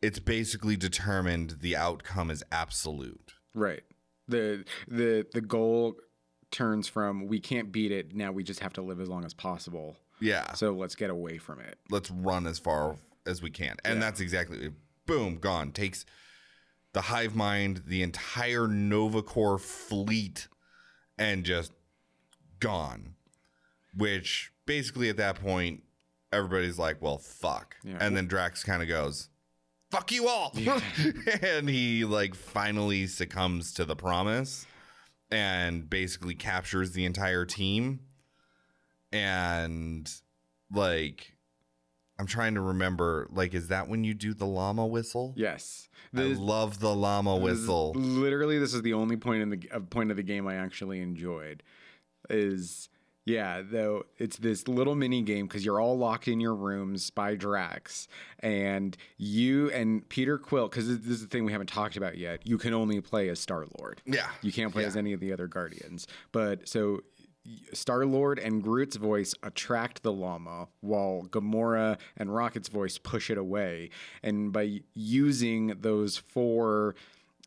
[0.00, 3.34] it's basically determined the outcome is absolute.
[3.54, 3.82] Right.
[4.28, 5.96] The the the goal
[6.50, 9.34] turns from we can't beat it, now we just have to live as long as
[9.34, 9.96] possible.
[10.20, 10.52] Yeah.
[10.54, 11.78] So let's get away from it.
[11.90, 13.76] let's run as far as we can.
[13.84, 14.70] And that's exactly
[15.06, 15.72] boom, gone.
[15.72, 16.04] Takes
[16.92, 20.48] the hive mind, the entire Nova Corps fleet,
[21.18, 21.72] and just
[22.60, 23.14] gone.
[23.96, 25.82] Which basically at that point,
[26.32, 27.76] everybody's like, well, fuck.
[27.82, 27.98] Yeah.
[28.00, 29.28] And then Drax kind of goes,
[29.90, 30.54] fuck you all.
[31.42, 34.66] and he like finally succumbs to the promise
[35.30, 38.00] and basically captures the entire team.
[39.12, 40.10] And
[40.72, 41.37] like
[42.18, 45.34] I'm trying to remember, like, is that when you do the llama whistle?
[45.36, 45.88] Yes.
[46.16, 47.92] I love the llama this is- whistle.
[47.94, 51.00] literally, this is the only point in the uh, point of the game I actually
[51.00, 51.62] enjoyed.
[52.30, 52.88] Is
[53.24, 57.34] yeah, though it's this little mini game because you're all locked in your rooms by
[57.34, 58.08] Drax,
[58.40, 60.68] and you and Peter Quill.
[60.68, 62.46] Because this is the thing we haven't talked about yet.
[62.46, 64.00] You can only play as Star Lord.
[64.06, 64.28] Yeah.
[64.42, 66.06] You can't play as any of the other Guardians.
[66.32, 67.02] But so
[67.72, 73.38] Star Lord and Groot's voice attract the llama, while Gamora and Rocket's voice push it
[73.38, 73.90] away.
[74.22, 76.94] And by using those four,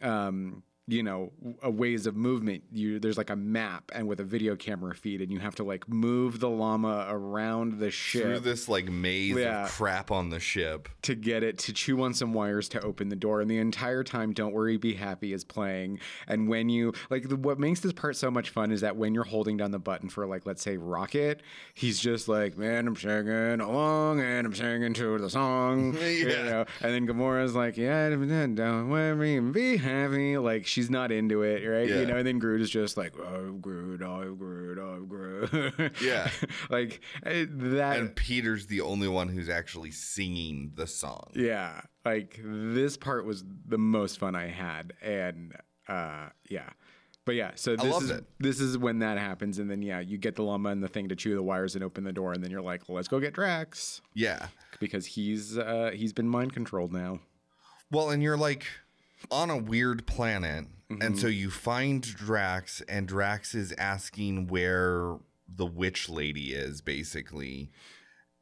[0.02, 1.32] um, you know,
[1.64, 5.32] ways of movement, you there's like a map and with a video camera feed, and
[5.32, 9.66] you have to like move the llama around the ship Through this like maze Yeah.
[9.66, 10.90] of crap on the ship.
[11.04, 13.42] to get it to chew on some wires to open the door.
[13.42, 16.00] And the entire time, Don't Worry, Be Happy is playing.
[16.28, 19.14] And when you, like, the, what makes this part so much fun is that when
[19.14, 21.42] you're holding down the button for, like, let's say Rocket,
[21.74, 25.94] he's just like, man, I'm singing along and I'm singing to the song.
[26.02, 26.66] you know?
[26.82, 30.38] And then Gamora's like, yeah, don't worry, be happy.
[30.38, 31.88] Like, she's not into it, right?
[31.88, 32.00] Yeah.
[32.00, 36.02] You know, and then Groot is just like, oh, Groot, oh, Groot, oh, Groot.
[36.02, 36.30] Yeah.
[36.70, 37.98] like, eh, that.
[37.98, 41.32] And Peter's the only one who's actually singing the song.
[41.36, 45.54] Yeah, like this part was the most fun I had, and
[45.88, 46.70] uh, yeah,
[47.26, 47.52] but yeah.
[47.56, 48.24] So this is it.
[48.40, 51.10] this is when that happens, and then yeah, you get the llama and the thing
[51.10, 53.34] to chew the wires and open the door, and then you're like, let's go get
[53.34, 54.48] Drax Yeah.
[54.80, 57.20] because he's uh, he's been mind controlled now.
[57.92, 58.66] Well, and you're like
[59.30, 60.66] on a weird planet.
[60.90, 61.02] Mm-hmm.
[61.02, 67.72] And so you find Drax, and Drax is asking where the witch lady is, basically.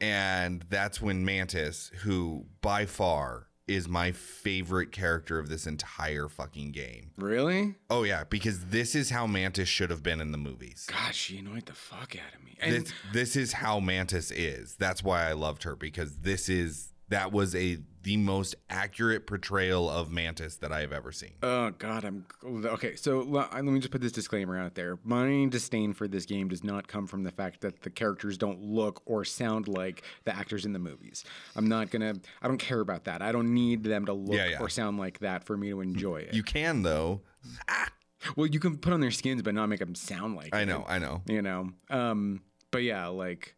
[0.01, 6.71] And that's when Mantis, who by far is my favorite character of this entire fucking
[6.71, 7.11] game.
[7.17, 7.75] Really?
[7.89, 10.87] Oh, yeah, because this is how Mantis should have been in the movies.
[10.89, 12.57] God, she annoyed the fuck out of me.
[12.59, 14.75] And This, this is how Mantis is.
[14.75, 19.89] That's why I loved her because this is that was a the most accurate portrayal
[19.89, 21.34] of Mantis that I have ever seen.
[21.43, 22.95] Oh God, I'm okay.
[22.95, 24.98] So let me just put this disclaimer out there.
[25.04, 28.63] My disdain for this game does not come from the fact that the characters don't
[28.63, 31.26] look or sound like the actors in the movies.
[31.56, 32.15] I'm not gonna.
[32.41, 33.22] I don't care about that.
[33.22, 34.60] I don't need them to look Yeah, yeah.
[34.60, 36.34] or sound like that for me to enjoy it.
[36.34, 37.22] You can though.
[38.36, 40.56] well, you can put on their skins, but not make them sound like.
[40.56, 41.22] I it, know, I know.
[41.28, 41.72] You know.
[41.89, 42.43] Um.
[42.72, 43.56] But yeah, like,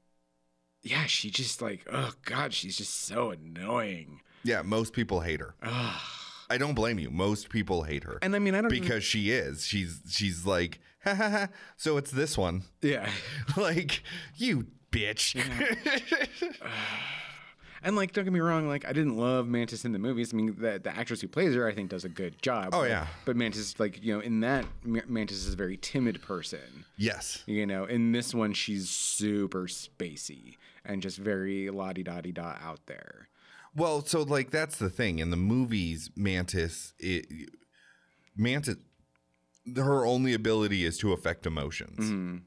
[0.84, 4.22] yeah, she just like, oh God, she's just so annoying.
[4.44, 5.54] Yeah, most people hate her.
[5.62, 7.10] I don't blame you.
[7.12, 9.65] Most people hate her And I mean, I don't even- because she is.
[9.65, 11.48] She's she's like, ha ha ha.
[11.78, 12.63] So it's this one.
[12.82, 13.10] yeah.
[13.58, 14.04] like
[14.36, 15.36] you bitch.
[17.84, 20.34] And like, don't get me wrong, like I didn't love Mantis in the movies.
[20.34, 22.70] I mean, the the actress who plays her, I think, does a good job.
[22.74, 23.08] Oh, but- yeah.
[23.26, 26.86] But Mantis, like you know, in that Ma- Mantis is a very timid person.
[26.98, 27.44] yes.
[27.48, 32.32] You know, in this one, she's super spacey and just very la di da di
[32.32, 33.28] da out there.
[33.76, 36.12] Well, so like that's the thing in the movies.
[36.15, 37.26] Mantis, it,
[38.36, 38.76] Mantis,
[39.76, 42.00] her only ability is to affect emotions.
[42.12, 42.38] Mm-hmm.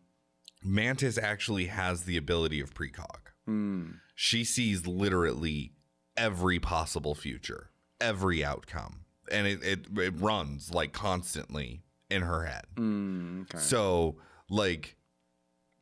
[0.63, 3.19] Mantis actually has the ability of precog.
[3.49, 3.97] Mm.
[4.15, 5.73] She sees literally
[6.17, 9.01] every possible future, every outcome,
[9.31, 12.65] and it it, it runs like constantly in her head.
[12.77, 14.17] Mm, okay, So
[14.49, 14.97] like,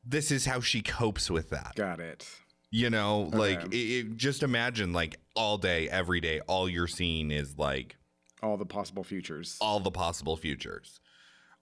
[0.04, 1.72] this is how she copes with that.
[1.76, 2.26] got it.
[2.70, 7.30] You know, like it, it, just imagine like all day, every day, all you're seeing
[7.30, 7.96] is like
[8.42, 9.58] All the possible futures.
[9.60, 10.98] all the possible futures.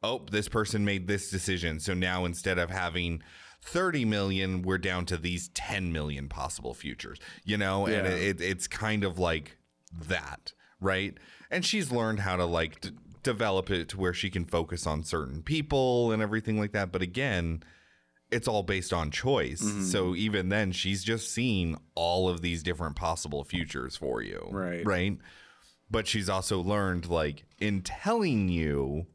[0.04, 1.80] Oh, this person made this decision.
[1.80, 3.22] So now instead of having
[3.62, 7.86] 30 million, we're down to these 10 million possible futures, you know?
[7.86, 8.12] And Yeah.
[8.12, 9.58] it, it's kind of like
[10.08, 11.16] that, right?
[11.50, 12.90] And she's learned how to like d-
[13.22, 16.90] develop it to where she can focus on certain people and everything like that.
[16.90, 17.62] But again,
[18.30, 19.60] it's all based on choice.
[19.62, 19.82] Mm-hmm.
[19.82, 24.48] So even then, she's just seen all of these different possible futures for you.
[24.50, 24.86] Right.
[24.86, 25.18] Right.
[25.90, 29.06] But she's also learned, like, in telling you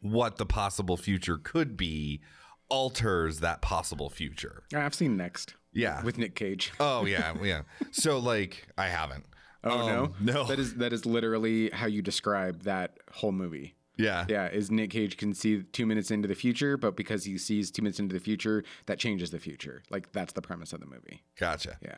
[0.00, 2.20] what the possible future could be,
[2.68, 4.64] alters that possible future.
[4.74, 6.02] I've seen Next Yeah.
[6.02, 6.72] with Nick Cage.
[6.80, 7.34] Oh, yeah.
[7.42, 7.62] Yeah.
[7.92, 9.24] so, like, I haven't.
[9.66, 10.44] Oh no, Um, no.
[10.44, 13.74] That is that is literally how you describe that whole movie.
[13.96, 14.26] Yeah.
[14.28, 17.70] Yeah, is Nick Cage can see two minutes into the future, but because he sees
[17.70, 19.82] two minutes into the future, that changes the future.
[19.88, 21.22] Like that's the premise of the movie.
[21.38, 21.78] Gotcha.
[21.80, 21.96] Yeah.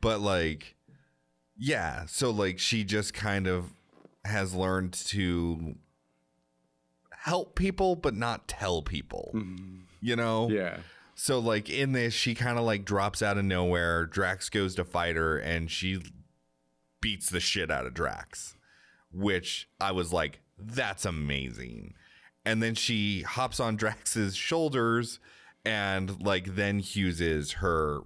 [0.00, 0.76] But like,
[1.58, 2.06] yeah.
[2.06, 3.72] So like, she just kind of
[4.24, 5.74] has learned to
[7.10, 9.32] help people, but not tell people.
[10.02, 10.50] You know.
[10.50, 10.78] Yeah.
[11.14, 14.04] So like in this, she kind of like drops out of nowhere.
[14.04, 16.02] Drax goes to fight her, and she
[17.00, 18.56] beats the shit out of Drax,
[19.10, 21.94] which I was like, that's amazing.
[22.44, 25.18] And then she hops on Drax's shoulders
[25.64, 28.00] and like then uses her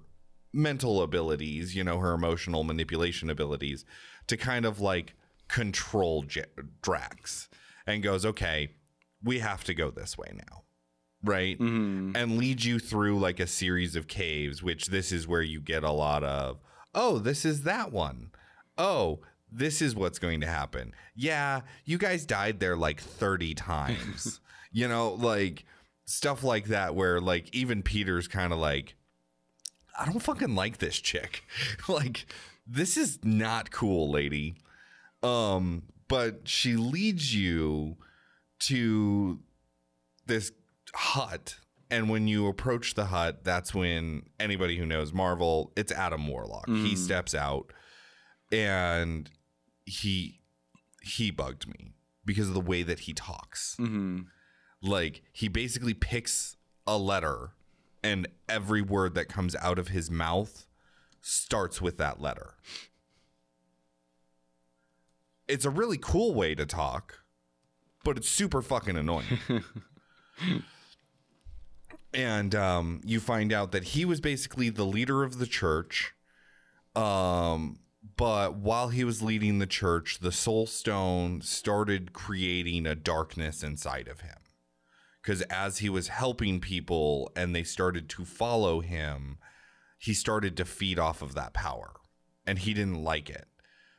[0.53, 3.85] mental abilities, you know, her emotional manipulation abilities
[4.27, 5.15] to kind of like
[5.49, 6.45] control J-
[6.83, 7.49] Drax
[7.87, 8.73] and goes, okay,
[9.23, 10.63] we have to go this way now.
[11.23, 11.59] Right.
[11.59, 15.83] And leads you through like a series of caves, which this is where you get
[15.83, 16.59] a lot of,
[16.95, 18.31] oh, this is that one.
[18.79, 20.93] Oh, this is what's going to happen.
[21.15, 24.41] Yeah, you guys died there like 30 times.
[24.73, 25.65] you know, like
[26.05, 28.95] stuff like that, where like even Peter's kind of like,
[29.99, 31.45] I don't fucking like this chick.
[31.89, 32.27] like,
[32.67, 34.57] this is not cool, lady.
[35.23, 37.97] Um, but she leads you
[38.61, 39.41] to
[40.27, 40.53] this
[40.97, 41.57] hut.
[41.91, 46.69] And when you approach the hut, that's when anybody who knows Marvel, it's Adam Warlock.
[46.69, 47.73] He steps out
[48.51, 49.31] and
[49.85, 50.41] he
[51.03, 51.93] he bugged me
[52.25, 53.77] because of the way that he talks.
[53.79, 54.23] Mm-hmm.
[54.83, 57.51] Like he basically picks a letter
[58.03, 60.67] and every word that comes out of his mouth
[61.21, 62.55] starts with that letter.
[65.47, 67.21] It's a really cool way to talk,
[68.05, 69.39] but it's super fucking annoying.
[72.17, 76.15] and um, you find out that he was basically the leader of the church.
[76.97, 77.79] Um,
[78.17, 84.09] but while he was leading the church, the Soul Stone started creating a darkness inside
[84.09, 84.39] of him.
[85.23, 89.37] Because as he was helping people and they started to follow him,
[89.99, 91.97] he started to feed off of that power
[92.47, 93.47] and he didn't like it.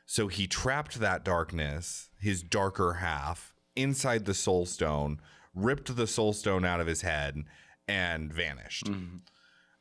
[0.06, 5.20] So he trapped that darkness, his darker half, inside the Soul Stone,
[5.54, 7.44] ripped the Soul Stone out of his head,
[7.88, 8.88] and vanished.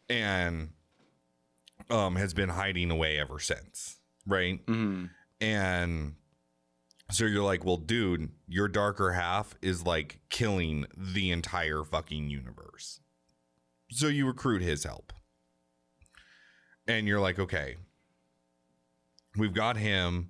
[0.10, 0.70] And
[1.90, 3.98] um, has been hiding away ever since.
[4.26, 4.66] Right.
[4.66, 5.06] Mm-hmm.
[5.42, 6.16] And
[7.12, 13.00] so you're like, well, dude, your darker half is like killing the entire fucking universe.
[13.92, 15.14] So you recruit his help.
[16.88, 17.76] And you're like, okay,
[19.38, 20.30] we've got him.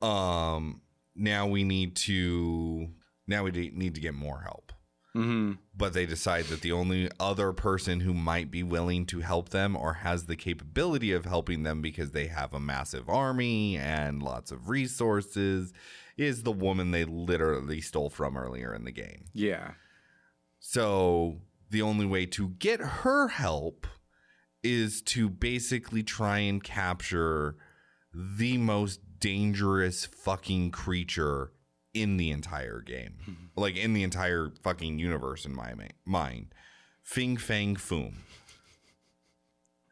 [0.00, 0.82] Um,
[1.14, 2.88] now we need to
[3.26, 4.71] now we need to get more help.
[5.16, 5.52] Mm-hmm.
[5.76, 9.76] But they decide that the only other person who might be willing to help them
[9.76, 14.50] or has the capability of helping them because they have a massive army and lots
[14.50, 15.72] of resources
[16.16, 19.24] is the woman they literally stole from earlier in the game.
[19.34, 19.72] Yeah.
[20.60, 21.40] So
[21.70, 23.86] the only way to get her help
[24.62, 27.56] is to basically try and capture
[28.14, 31.52] the most dangerous fucking creature
[31.94, 33.50] in the entire game.
[33.56, 35.74] like in the entire fucking universe in my
[36.04, 36.54] mind.
[37.02, 38.14] Fing Fang Foom.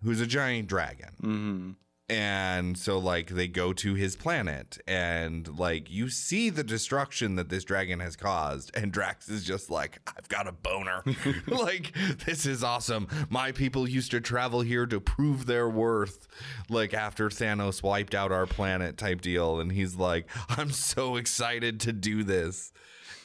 [0.02, 1.10] Who's a giant dragon.
[1.22, 1.70] Mm-hmm.
[2.10, 7.50] And so like they go to his planet and like you see the destruction that
[7.50, 11.04] this dragon has caused and Drax is just like I've got a boner.
[11.46, 11.92] like
[12.26, 13.06] this is awesome.
[13.28, 16.26] My people used to travel here to prove their worth
[16.68, 21.78] like after Thanos wiped out our planet type deal and he's like I'm so excited
[21.80, 22.72] to do this.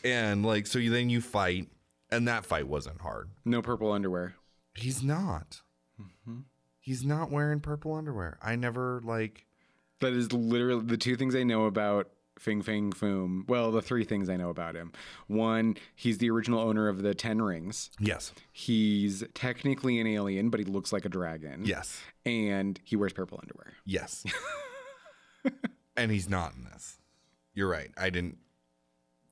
[0.04, 1.70] And like so you, then you fight
[2.12, 3.32] and that fight wasn't hard.
[3.44, 4.36] No purple underwear.
[4.76, 5.64] He's not.
[6.86, 8.38] He's not wearing purple underwear.
[8.44, 9.48] I never like
[10.02, 13.48] That is literally the two things I know about Fing Fang Foom.
[13.50, 14.92] Well, the three things I know about him.
[15.26, 17.90] One, he's the original owner of the Ten Rings.
[18.00, 18.34] Yes.
[18.52, 21.66] He's technically an alien, but he looks like a dragon.
[21.66, 22.00] Yes.
[22.24, 23.74] And he wears purple underwear.
[23.84, 24.24] Yes.
[25.98, 27.00] and he's not in this.
[27.56, 27.90] You're right.
[27.98, 28.38] I didn't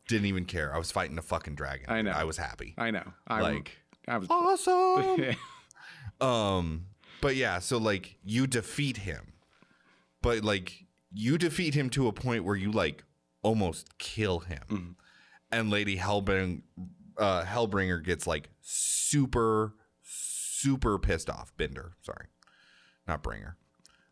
[0.08, 0.74] didn't even care.
[0.74, 1.86] I was fighting a fucking dragon.
[1.88, 2.12] I know.
[2.12, 2.74] I was happy.
[2.80, 3.14] I know.
[3.28, 3.78] I Like-
[4.08, 4.28] I was.
[4.32, 5.36] Awesome.
[6.20, 6.86] um
[7.24, 9.34] but yeah, so like you defeat him.
[10.22, 13.04] But like you defeat him to a point where you like
[13.42, 14.98] almost kill him.
[15.52, 16.64] And Lady Hellbring
[17.18, 21.56] uh Hellbringer gets like super super pissed off.
[21.58, 22.28] Bender, sorry.
[23.08, 23.56] Not Bringer.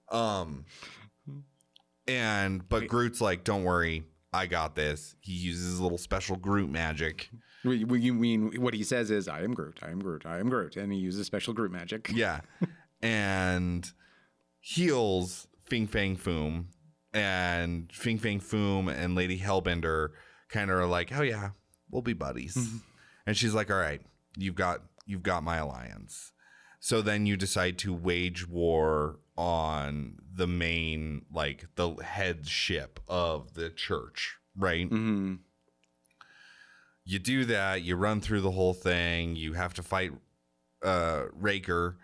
[0.10, 0.66] Um
[2.08, 6.70] and but Groot's like, "Don't worry, I got this." He uses his little special Groot
[6.70, 7.30] magic.
[7.64, 9.80] You mean what he says is, "I am Groot.
[9.82, 10.26] I am Groot.
[10.26, 12.10] I am Groot," and he uses special Groot magic.
[12.14, 12.42] Yeah.
[13.02, 13.90] and
[14.60, 16.66] heals Fing Fang Foom
[17.14, 20.10] and Fing Fang Foom and Lady Hellbender
[20.50, 21.52] kind of are like, "Oh yeah,
[21.90, 22.58] we'll be buddies."
[23.26, 24.02] and she's like, "All right,
[24.38, 26.32] you've got you've got my alliance."
[26.80, 33.54] So then you decide to wage war on the main like the head ship of
[33.54, 34.88] the church, right?
[34.88, 35.36] hmm
[37.04, 40.12] you do that you run through the whole thing you have to fight
[40.84, 41.98] uh raker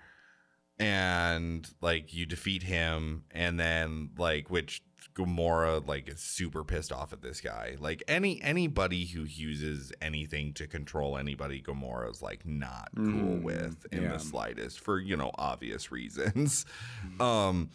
[0.80, 4.84] and like you defeat him and then like which
[5.16, 7.76] Gamora like is super pissed off at this guy.
[7.80, 13.04] Like any anybody who uses anything to control anybody, Gamora's like not cool
[13.38, 14.14] Mm, with in yeah.
[14.14, 16.66] the slightest for you know obvious reasons.
[17.20, 17.72] um,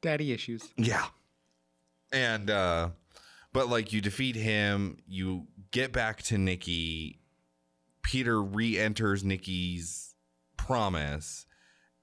[0.00, 0.72] Daddy issues.
[0.78, 1.04] yeah.
[2.12, 2.90] And uh
[3.52, 7.20] but like you defeat him, you get back to Nikki.
[8.02, 10.14] Peter re-enters Nikki's
[10.56, 11.46] promise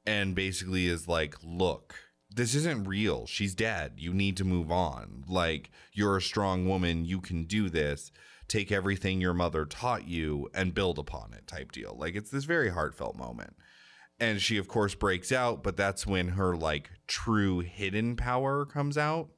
[0.05, 1.95] and basically is like, "Look,
[2.29, 3.25] this isn't real.
[3.27, 3.93] She's dead.
[3.97, 5.23] You need to move on.
[5.27, 8.11] Like you're a strong woman, you can do this.
[8.47, 11.95] Take everything your mother taught you and build upon it." type deal.
[11.99, 13.55] Like it's this very heartfelt moment
[14.19, 18.95] and she of course breaks out but that's when her like true hidden power comes
[18.95, 19.29] out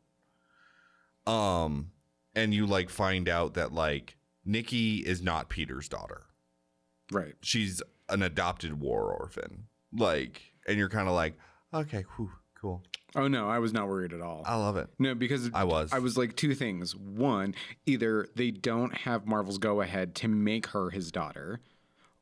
[1.25, 1.91] um
[2.35, 6.23] and you like find out that like nikki is not peter's daughter
[7.11, 7.35] Right.
[7.41, 11.33] she's an adopted war orphan like and you're kind of like
[11.73, 12.81] okay whew, cool
[13.15, 14.41] Oh no, I was not worried at all.
[14.43, 15.93] i love it No, because I was.
[15.93, 16.95] I was like two things.
[16.95, 17.53] One,
[17.85, 21.59] either they don't have Marvel's go ahead to make her his daughter,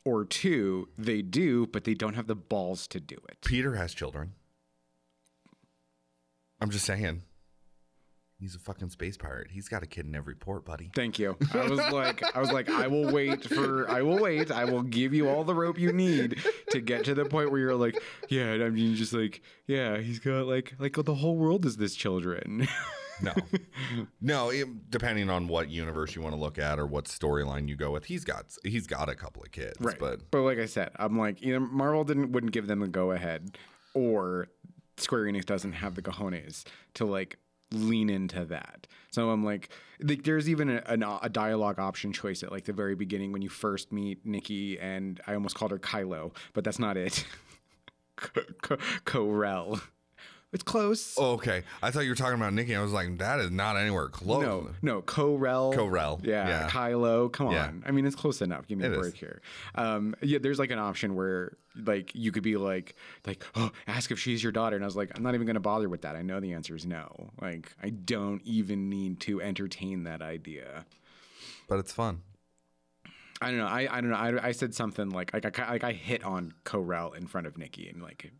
[0.03, 3.37] or two, they do, but they don't have the balls to do it.
[3.45, 4.33] peter has children
[6.59, 7.21] i'm just saying
[8.41, 11.37] he's a fucking space pirate he's got a kid in every port buddy Thank you.
[11.53, 14.51] I was like, I was like, I will wait for, I will wait.
[14.51, 17.59] I will give you all the rope you need to get to the point where
[17.61, 17.95] you're like,
[18.29, 18.53] yeah.
[18.53, 22.67] I mean, just like, yeah, he's got like, like the whole world is this children.
[23.21, 23.33] No,
[24.19, 24.49] no.
[24.49, 27.91] it- depending on what universe you want to look at or what storyline you go
[27.91, 29.99] with, he's got he's got a couple of kids, Right.
[29.99, 32.87] but But like I said, I'm like you know, Marvel didn't wouldn't give them the
[32.87, 33.57] go ahead,
[33.93, 34.47] or
[34.97, 36.63] Square Enix doesn't have the cojones
[36.95, 37.37] to like
[37.71, 38.87] lean into that.
[39.11, 39.69] So I'm like,
[40.01, 43.41] like there's even a, an, a dialogue option choice at like the very beginning when
[43.41, 47.25] you first meet Nikki and I almost called her Kylo, but that's not it.
[49.05, 49.81] Ko-Rel.
[50.53, 51.15] It's close.
[51.17, 51.63] oh, okay.
[51.81, 52.75] I thought you were talking about Nikki.
[52.75, 54.41] I was like, that is not anywhere close.
[54.43, 55.71] No, no, Ko-Rel.
[55.71, 56.69] Ko-Rel, Yeah, yeah.
[56.69, 57.31] Kylo.
[57.31, 57.67] Come Yeah.
[57.67, 57.83] on.
[57.87, 58.67] I mean, it's close enough.
[58.67, 58.99] Give me It a is.
[58.99, 59.41] break here.
[59.75, 62.95] Um, yeah, there's like an option where like you could be like,
[63.25, 65.61] like, oh, ask if she's your daughter, and I was like, I'm not even gonna
[65.61, 66.17] bother with that.
[66.17, 67.29] I know the answer is no.
[67.41, 70.85] Like, I don't even need to entertain that idea.
[71.69, 72.23] but it's fun.
[73.41, 73.65] I don't know.
[73.67, 74.17] I, I don't know.
[74.17, 77.57] I, I said something like like I, like I hit on Ko-Rel in front of
[77.57, 78.31] Nikki and like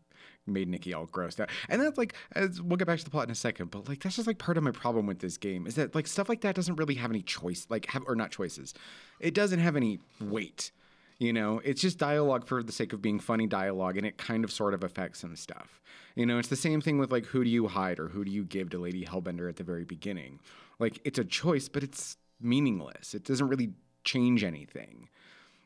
[0.46, 1.50] made Nikki all grossed out.
[1.68, 4.02] And that's like as we'll get back to the plot in a second, but like
[4.02, 6.40] that's just like part of my problem with this game is that like stuff like
[6.42, 8.74] that doesn't really have any choice, like have or not choices.
[9.20, 10.72] It doesn't have any weight.
[11.18, 14.42] You know, it's just dialogue for the sake of being funny dialogue, and it kind
[14.42, 15.80] of sort of affects some stuff.
[16.16, 18.30] You know, it's the same thing with like who do you hide or who do
[18.32, 20.40] you give to Lady Hellbender at the very beginning.
[20.80, 23.14] Like it's a choice, but it's meaningless.
[23.14, 23.70] It doesn't really
[24.02, 25.08] change anything.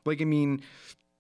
[0.05, 0.61] Like I mean,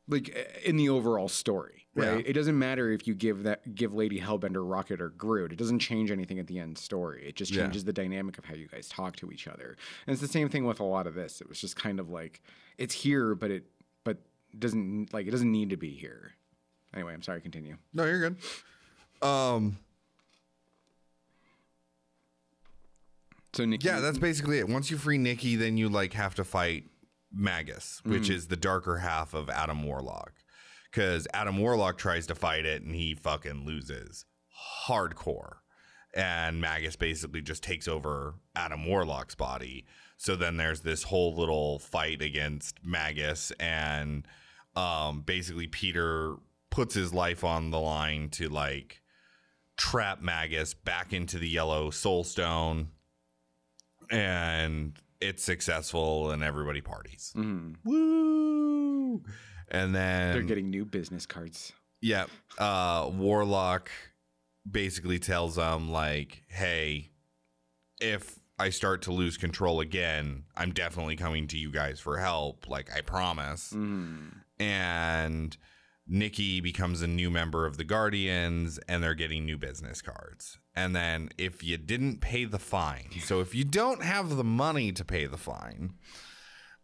[0.08, 2.18] like uh, in the overall story, right?
[2.24, 2.30] Yeah.
[2.30, 5.52] It doesn't matter if you give that give Lady Hellbender Rocket or Groot.
[5.52, 7.26] It doesn't change anything at the end story.
[7.26, 7.62] It just Yeah.
[7.62, 9.76] changes the dynamic of how you guys talk to each other.
[10.06, 11.40] And it's the same thing with a lot of this.
[11.40, 12.40] It was just kind of like
[12.78, 13.64] it's here, but it
[14.04, 14.18] but
[14.58, 16.32] doesn't like it doesn't need to be here.
[16.94, 17.40] Anyway, I'm sorry.
[17.40, 17.76] Continue.
[17.92, 18.36] No, you're good.
[19.26, 19.76] Um,
[23.54, 24.68] So Nikki, yeah, that's basically it.
[24.68, 26.84] Once you free Nikki, then you like have to fight
[27.32, 30.32] Magus, which is the darker half of Adam Warlock.
[30.90, 34.24] Because Adam Warlock tries to fight it and he fucking loses
[34.86, 35.56] hardcore.
[36.14, 39.84] And Magus basically just takes over Adam Warlock's body.
[40.16, 44.26] So then there's this whole little fight against Magus, and
[44.74, 46.36] um, basically Peter
[46.70, 49.02] puts his life on the line to like
[49.76, 52.88] trap Magus back into the yellow soul stone
[54.10, 57.32] and it's successful and everybody parties.
[57.36, 57.76] Mhm.
[57.84, 59.22] Woo!
[59.68, 61.72] And then they're getting new business cards.
[62.00, 62.26] yeah,
[62.58, 63.90] uh Warlock
[64.70, 67.10] basically tells them like, "Hey,
[68.00, 72.68] if I start to lose control again, I'm definitely coming to you guys for help,
[72.68, 74.42] like I promise." Mm.
[74.58, 75.56] and
[76.08, 80.58] Nikki becomes a new member of the Guardians and they're getting new business cards.
[80.76, 84.92] And then if you didn't pay the fine, so if you don't have the money
[84.92, 85.94] to pay the fine,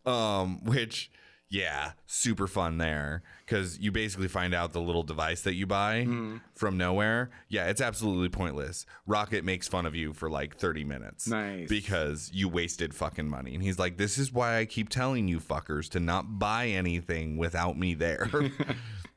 [0.06, 1.10] um, which
[1.50, 6.04] Yeah, super fun there because you basically find out the little device that you buy
[6.06, 6.38] Mm-hmm.
[6.54, 7.28] from nowhere.
[7.50, 8.86] Yeah, it's absolutely pointless.
[9.06, 11.28] Rocket makes fun of you for like 30 minutes.
[11.28, 11.68] Nice.
[11.68, 13.52] Because you wasted fucking money.
[13.54, 17.36] And he's like, This is why I keep telling you fuckers to not buy anything
[17.36, 18.30] without me there.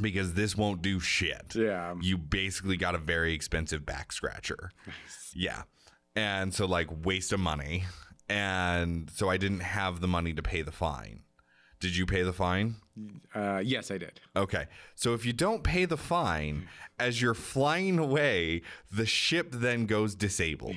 [0.00, 1.54] because this won't do shit.
[1.54, 1.94] Yeah.
[2.00, 4.72] You basically got a very expensive back scratcher.
[5.34, 5.62] Yeah.
[6.14, 7.84] And so, like, waste of money.
[8.28, 11.20] And so I didn't have the money to pay the fine.
[11.80, 12.76] Did you pay the fine?
[13.34, 14.20] Uh, yes, I did.
[14.36, 14.66] Okay.
[14.94, 16.68] So if you don't pay the fine,
[16.98, 20.76] as you're flying away, the ship then goes disabled.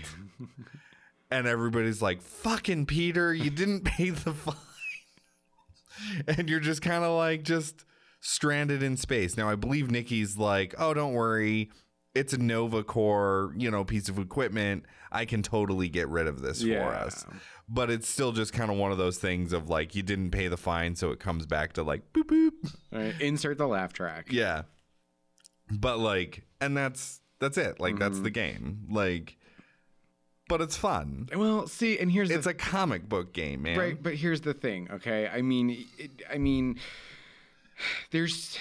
[1.32, 4.56] and everybody's like, fucking Peter, you didn't pay the fine.
[6.28, 7.86] and you're just kind of like, just
[8.26, 9.38] stranded in space.
[9.38, 11.70] Now, I believe Nikki's like, oh, don't worry.
[12.16, 14.86] It's a Nova Corps, you know, piece of equipment.
[15.12, 17.26] I can totally get rid of this for us.
[17.70, 20.48] But it's still just kind of one of those things of like, you didn't pay
[20.48, 22.74] the fine, so it comes back to like, boop, boop.
[22.92, 24.28] Right, insert the laugh track.
[24.32, 24.64] Yeah.
[25.72, 27.80] But like and that's that's it.
[27.80, 28.24] Like that's Mm-hmm.
[28.24, 28.88] the game.
[28.90, 29.38] Like
[30.48, 31.28] but it's fun.
[31.36, 33.78] Well, see, and here's It's the a comic book game, man.
[33.80, 34.88] right, but here's the thing.
[34.92, 36.80] Okay, I mean, it, I mean,
[38.12, 38.58] there's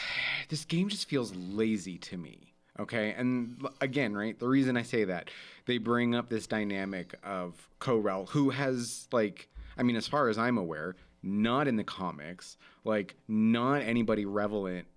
[0.48, 2.54] this game just feels lazy to me.
[2.80, 5.30] Okay, and again, right, the reason I say that
[5.66, 9.48] they bring up this dynamic of Ko-Rel, who has like,
[9.78, 14.88] I mean, as far as I'm aware, not in the comics, like not anybody relevant,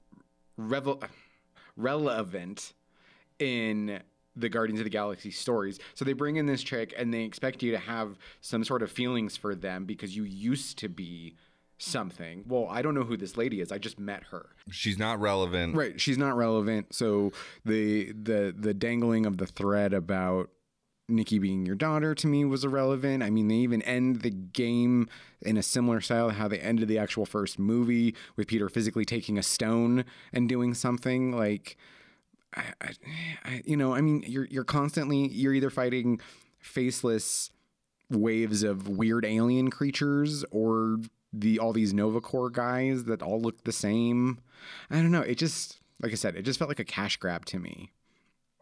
[0.57, 1.03] revel,
[1.75, 2.73] relevant
[3.37, 4.01] in
[4.35, 5.79] the Guardians of the Galaxy stories.
[5.93, 8.91] So they bring in this chick and they expect you to have some sort of
[8.91, 11.35] feelings for them because you used to be
[11.77, 12.43] something.
[12.47, 13.71] Well, I don't know who this lady is.
[13.71, 14.49] I just met her.
[14.71, 15.75] She's not relevant.
[15.75, 16.93] Right, she's not relevant.
[16.93, 17.31] So
[17.65, 20.49] the the the dangling of the thread about
[21.09, 23.23] Nikki being your daughter to me was irrelevant.
[23.23, 25.07] I mean, they even end the game
[25.41, 29.37] in a similar style how they ended the actual first movie with Peter physically taking
[29.37, 30.03] a stone
[30.33, 31.77] and doing something like
[32.55, 32.91] I, I,
[33.45, 36.19] I you know, I mean, you're you're constantly you're either fighting
[36.59, 37.51] faceless
[38.09, 40.97] waves of weird alien creatures or
[41.39, 44.39] the all these Nova Corps guys that all look the same.
[44.89, 45.21] I don't know.
[45.21, 47.91] It just like I said, it just felt like a cash grab to me.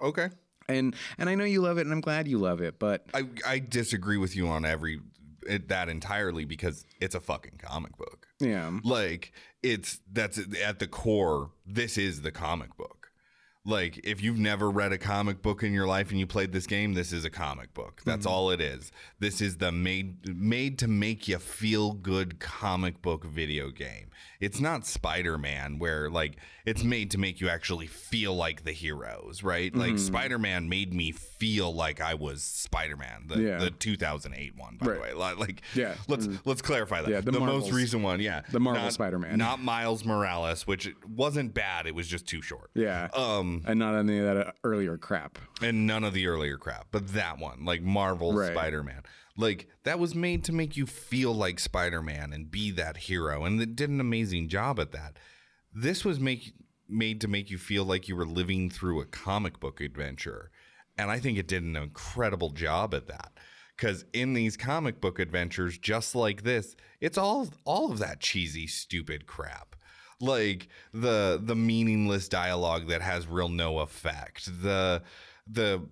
[0.01, 0.29] Okay.
[0.67, 2.79] And and I know you love it, and I'm glad you love it.
[2.79, 4.99] But I I disagree with you on every
[5.47, 8.27] it, that entirely because it's a fucking comic book.
[8.39, 11.51] yeah, Like it's that's at the core.
[11.65, 13.04] This is the comic book.
[13.65, 16.67] Like if you've never read a comic book in your life and you played this
[16.67, 18.01] game, this is a comic book.
[18.05, 18.33] That's mm-hmm.
[18.33, 18.91] all it is.
[19.19, 24.11] This is the made made to make you feel good comic book video game.
[24.39, 29.41] It's not Spider-Man where like it's made to make you actually feel like the heroes,
[29.41, 29.75] right?
[29.75, 29.97] Like mm-hmm.
[29.97, 33.57] Spider-Man made me feel like I was Spider-Man, the, Yeah.
[33.57, 35.13] the 2008 one by the way.
[35.13, 35.37] Right.
[35.37, 35.95] Like Yeah.
[36.07, 36.47] let's mm-hmm.
[36.47, 37.09] let's clarify that.
[37.09, 38.41] Yeah, the the most recent one, yeah.
[38.51, 39.37] The Marvel Not- Spider-Man.
[39.37, 41.87] Not Miles Morales, which wasn't bad.
[41.87, 42.69] It was just too short.
[42.75, 43.69] yeah, Um, Mm-hmm.
[43.71, 45.37] and not any of that earlier crap.
[45.61, 48.51] and none of the earlier crap, but that one, like Marvel Right.
[48.51, 49.03] Spider-Man,
[49.37, 53.61] like that was made to make you feel like Spider-Man and be that hero, and
[53.61, 55.17] it did an amazing job at that.
[55.73, 56.53] This was make
[56.87, 60.51] made to make you feel like you were living through a comic book adventure,
[60.97, 63.31] and I think it did an incredible job at that.
[63.75, 68.67] Because in these comic book adventures, just like this, it's all all of that cheesy,
[68.67, 69.74] stupid crap
[70.19, 74.61] like the the meaningless dialogue that has real no effect.
[74.61, 75.03] The
[75.47, 75.83] the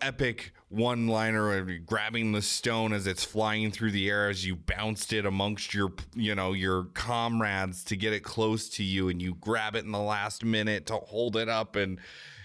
[0.00, 4.54] epic one liner of grabbing the stone as it's flying through the air as you
[4.54, 9.22] bounced it amongst your you know your comrades to get it close to you and
[9.22, 11.98] you grab it in the last minute to hold it up and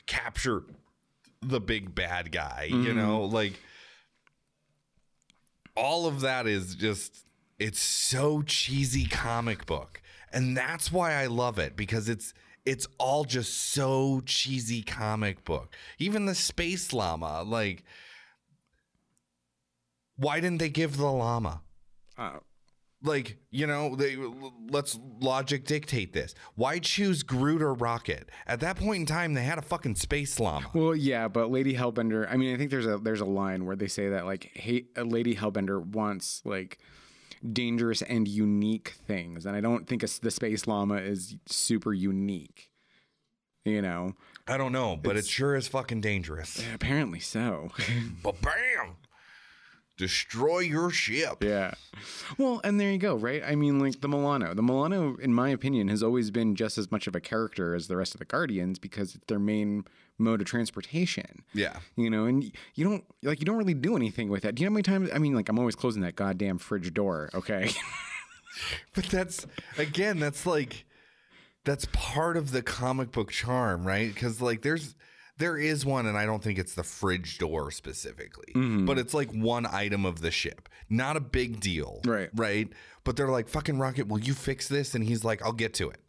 [0.05, 0.63] capture
[1.41, 2.97] the big bad guy you mm-hmm.
[2.97, 3.23] know?
[3.23, 3.59] Like
[5.75, 7.25] all of that is just
[7.59, 10.00] it's so cheesy comic book
[10.33, 12.33] and that's why i love it because it's
[12.65, 15.75] it's all just so cheesy comic book.
[15.97, 17.83] Even the space llama like
[20.17, 21.61] why didn't they give the llama?
[22.17, 22.37] Uh,
[23.03, 24.15] like you know they
[24.69, 26.35] let's logic dictate this.
[26.55, 28.29] Why choose groot or rocket?
[28.45, 30.69] At that point in time they had a fucking space llama.
[30.73, 32.31] Well, yeah, but Lady Hellbender.
[32.31, 34.85] I mean, I think there's a there's a line where they say that like, hey,
[34.95, 36.77] Lady Hellbender wants like
[37.53, 42.69] dangerous and unique things, and I don't think it's, the space llama is super unique.
[43.63, 44.15] You know,
[44.47, 47.69] i don't know but it sure is fucking dangerous apparently so.
[48.23, 48.95] but bam
[50.01, 51.75] destroy your ship Yeah.
[52.39, 53.43] Well, and there you go, right?
[53.45, 54.55] I mean, like the Milano.
[54.55, 57.87] The Milano, in my opinion, has always been just as much of a character as
[57.87, 59.85] the rest of the Guardians because it's their main
[60.17, 61.43] mode of transportation.
[61.53, 62.43] yeah You know, and
[62.73, 64.55] you don't like you don't really do anything with that.
[64.55, 65.09] Do you know how many times?
[65.13, 67.29] I mean, like I'm always closing that goddamn fridge door.
[67.35, 67.69] Okay.
[68.93, 69.47] But that's
[69.77, 70.83] again, that's like
[71.63, 74.13] that's part of the comic book charm, right?
[74.13, 74.95] Because like there's
[75.41, 78.85] there is one, and I don't think it's the fridge door specifically, Mm-hmm.
[78.85, 80.69] but it's like one item of the ship.
[80.89, 81.99] Not a big deal.
[82.05, 82.29] Right.
[82.33, 82.69] Right.
[83.03, 84.95] But they're like, fucking Rocket, will you fix this?
[84.95, 85.99] And he's like, I'll get to it.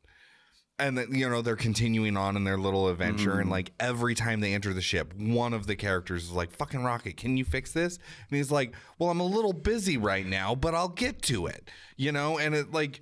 [0.78, 3.32] And then, you know, they're continuing on in their little adventure.
[3.32, 3.40] Mm-hmm.
[3.40, 6.82] And like every time they enter the ship, one of the characters is like, fucking
[6.82, 7.96] Rocket, can you fix this?
[8.28, 11.68] And he's like, well, I'm a little busy right now, but I'll get to it.
[11.96, 13.00] You know, and it like,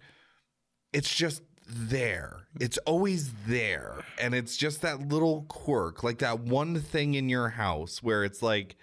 [0.93, 2.47] it's just there.
[2.59, 4.05] It's always there.
[4.19, 8.43] And it's just that little quirk, like that one thing in your house where it's
[8.43, 8.77] like,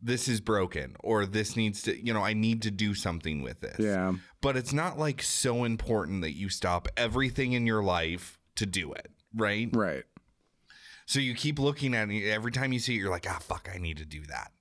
[0.00, 3.60] this is broken or this needs to, you know, I need to do something with
[3.60, 3.78] this.
[3.78, 4.14] Yeah.
[4.40, 8.92] But it's not like so important that you stop everything in your life to do
[8.92, 9.10] it.
[9.34, 9.68] Right.
[9.72, 10.04] Right.
[11.06, 12.28] So you keep looking at it.
[12.28, 14.52] Every time you see it, you're like, ah, fuck, I need to do that.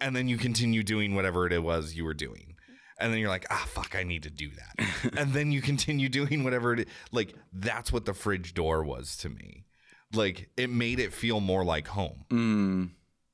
[0.00, 2.53] And then you continue doing whatever it was you were doing.
[2.98, 5.14] And then you're like, ah, fuck, I need to do that.
[5.16, 6.86] and then you continue doing whatever it is.
[7.10, 9.64] Like, that's what the fridge door was to me.
[10.12, 12.24] Like, it made it feel more like home.
[12.30, 12.90] Mm.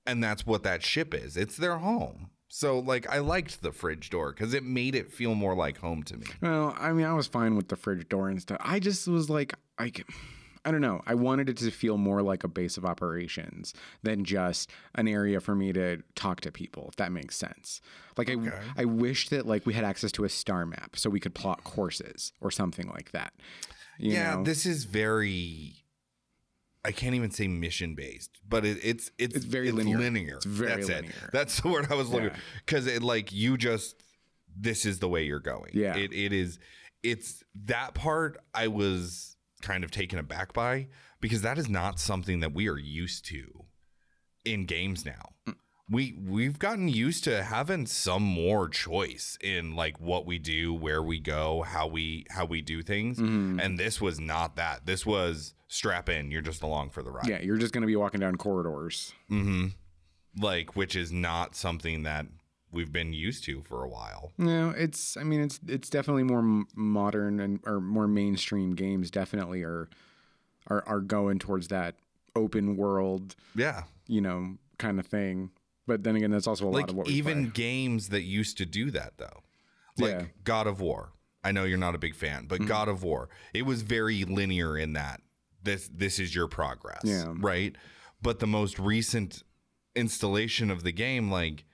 [0.06, 1.36] And that's what that ship is.
[1.36, 2.30] It's their home.
[2.48, 6.02] So, like, I liked the fridge door because it made it feel more like home
[6.04, 6.26] to me.
[6.40, 8.58] Well, I mean, I was fine with the fridge door and stuff.
[8.60, 10.04] I just was like, I, c-
[10.64, 11.00] I don't know.
[11.06, 15.40] I wanted it to feel more like a base of operations than just an area
[15.40, 17.80] for me to talk to people, if that makes sense.
[18.18, 18.50] Like, Okay.
[18.76, 21.34] I, I wish that like we had access to a star map so we could
[21.34, 23.32] plot courses or something like that.
[23.98, 24.44] You yeah, know?
[24.44, 25.76] this is very.
[26.82, 30.36] I can't even say mission based, but it, it's it's It's very linear.
[30.36, 31.10] It's very That's linear.
[31.10, 31.30] it.
[31.32, 32.36] That's the word I was looking Yeah.
[32.64, 34.02] because it like you just
[34.56, 35.72] this is the way you're going.
[35.74, 35.96] Yeah.
[35.96, 36.58] it it is.
[37.02, 40.88] It's that part I was kind of taken aback by
[41.20, 43.64] because that is not something that we are used to
[44.44, 45.30] in games now.
[45.48, 45.54] Mm.
[45.92, 51.02] We we've gotten used to having some more choice in like what we do, where
[51.02, 53.18] we go, how we how we do things.
[53.18, 53.58] Mm-hmm.
[53.58, 54.86] And this was not that.
[54.86, 57.26] This was strap in, you're just along for the ride.
[57.28, 59.12] yeah, you're just going to be walking down corridors.
[59.28, 59.68] hmm
[60.38, 62.26] Like which is not something that
[62.72, 64.32] we've been used to for a while.
[64.38, 65.16] No, it's.
[65.16, 69.10] I mean, it's it's definitely more m- modern and or more mainstream games.
[69.10, 69.88] Definitely are
[70.68, 71.96] are are going towards that
[72.36, 73.84] open world, Yeah.
[74.06, 75.50] you know, kind of thing.
[75.86, 77.52] But then again, that's also a lot Like of what even play.
[77.52, 79.42] games that used to do that though.
[79.98, 80.24] Like Yeah.
[80.44, 81.12] God of War.
[81.42, 82.46] I know you're not a big fan, Mm-hmm.
[82.46, 85.22] but God of War, it was very linear in that
[85.62, 87.00] this this is your progress.
[87.04, 87.32] Yeah.
[87.36, 87.74] Right?
[88.22, 89.42] But the most recent
[89.96, 91.64] installation of the game, like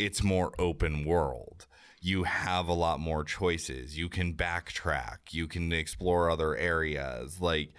[0.00, 1.66] it's more open world.
[2.00, 3.98] You have a lot more choices.
[3.98, 5.18] You can backtrack.
[5.32, 7.40] You can explore other areas.
[7.40, 7.74] Like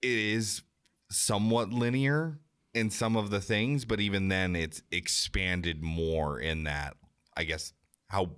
[0.00, 0.62] it is
[1.10, 2.38] somewhat linear
[2.72, 6.94] in some of the things, but even then it's expanded more in that,
[7.36, 7.72] I guess,
[8.08, 8.30] how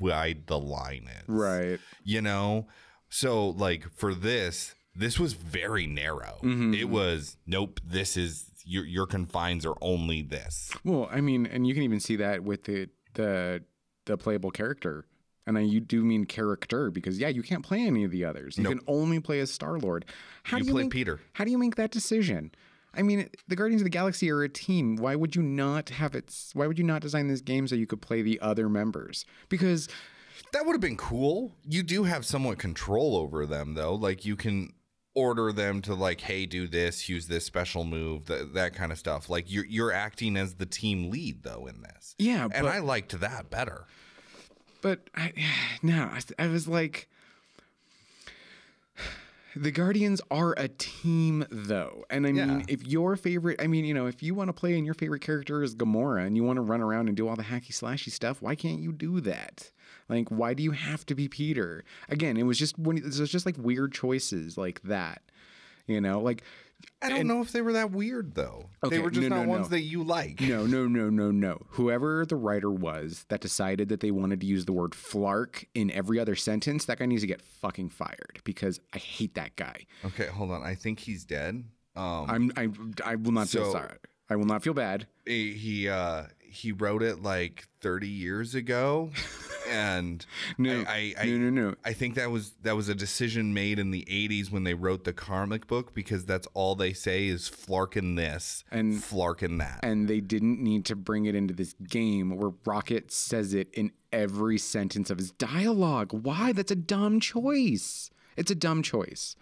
[0.00, 1.28] wide the line is.
[1.28, 1.80] right.
[2.04, 2.68] You know?
[3.08, 6.38] So, like, for this, this was very narrow.
[6.42, 6.74] Mm-hmm.
[6.74, 10.70] It was, nope, this is your your confines are only this.
[10.84, 13.62] Well, I mean, and you can even see that with the the
[14.04, 15.06] the playable character.
[15.48, 18.58] And I you do mean character because yeah, you can't play any of the others.
[18.58, 18.72] You Nope.
[18.78, 20.04] can only play as Star Lord.
[20.42, 21.20] How You do you play make, Peter.
[21.34, 22.50] How do you make that decision?
[22.92, 24.96] I mean, the Guardians of the Galaxy are a team.
[24.96, 26.34] Why would you not have it?
[26.54, 29.24] Why would you not design this game so you could play the other members?
[29.48, 29.88] Because
[30.52, 31.52] That would have been cool.
[31.68, 33.94] You do have somewhat control over them though.
[33.94, 34.72] Like you can
[35.16, 38.98] order them to like, hey, do this, use this special move, that that kind of
[38.98, 39.28] stuff.
[39.28, 42.14] Like you're you're acting as the team lead though in this.
[42.18, 43.86] yeah, And but I liked that better.
[44.82, 45.32] but I,
[45.82, 47.08] no, I, I was like,
[49.56, 52.64] the Guardians are a team, though, and I mean, Yeah.
[52.68, 55.22] if your favorite, I mean, you know, if you want to play and your favorite
[55.22, 58.10] character is Gamora and you want to run around and do all the hacky slashy
[58.10, 59.70] stuff, why can't you do that?
[60.08, 61.84] Like, why do you have to be Peter?
[62.08, 65.22] Again, it was just when it was just like weird choices like that,
[65.86, 66.42] you know, like.
[67.00, 68.68] I don't and- know if they were that weird though.
[68.84, 69.76] Okay, they were just no, not no, ones no.
[69.76, 70.40] that you like.
[70.42, 71.62] No, no, no, no, no.
[71.70, 75.90] Whoever the writer was that decided that they wanted to use the word flark in
[75.90, 79.86] every other sentence, that guy needs to get fucking fired because I hate that guy.
[80.04, 80.62] Okay, hold on.
[80.62, 81.64] I think he's dead.
[81.96, 82.68] Um I'm I
[83.12, 83.96] I will not feel sorry.
[84.28, 85.06] I will not feel bad.
[85.24, 86.24] he he, uh
[86.56, 89.10] he wrote it like 30 years ago
[89.70, 90.24] and
[90.58, 91.74] No, I, I, no, no, no.
[91.84, 95.04] I think that was that was a decision made in the 80s when they wrote
[95.04, 99.80] the comic book because that's all they say is flarkin this And- flarkin that.
[99.82, 103.92] And they didn't need to bring it into this game where Rocket says it in
[104.12, 106.12] every sentence of his dialogue.
[106.12, 106.52] Why?
[106.52, 108.10] That's a dumb choice.
[108.36, 109.36] It's a dumb choice.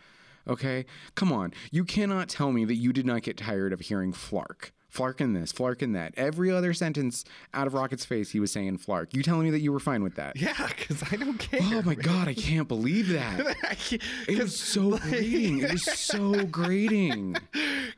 [0.47, 0.85] Okay?
[1.15, 1.53] Come on.
[1.71, 4.71] You cannot tell me that you did not get tired of hearing Flark.
[4.95, 6.15] Flark in this, Flarkin that.
[6.17, 9.13] Every other sentence out of Rocket's face, he was saying Flark.
[9.13, 10.37] You telling me that you were fine with that?
[10.37, 11.61] Yeah, because I don't care.
[11.63, 13.57] Oh my god, I can't believe that.
[14.29, 15.59] It was so grating.
[15.59, 17.37] It was so grating.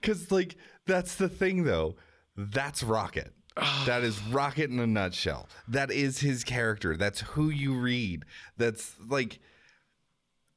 [0.01, 1.97] Because, like, that's the thing, though.
[2.37, 3.33] That's Rocket.
[3.59, 3.85] Ah.
[3.87, 5.49] that is Rocket in a nutshell.
[5.69, 6.97] That is his character.
[6.97, 8.25] That's who you read.
[8.59, 9.39] That's like,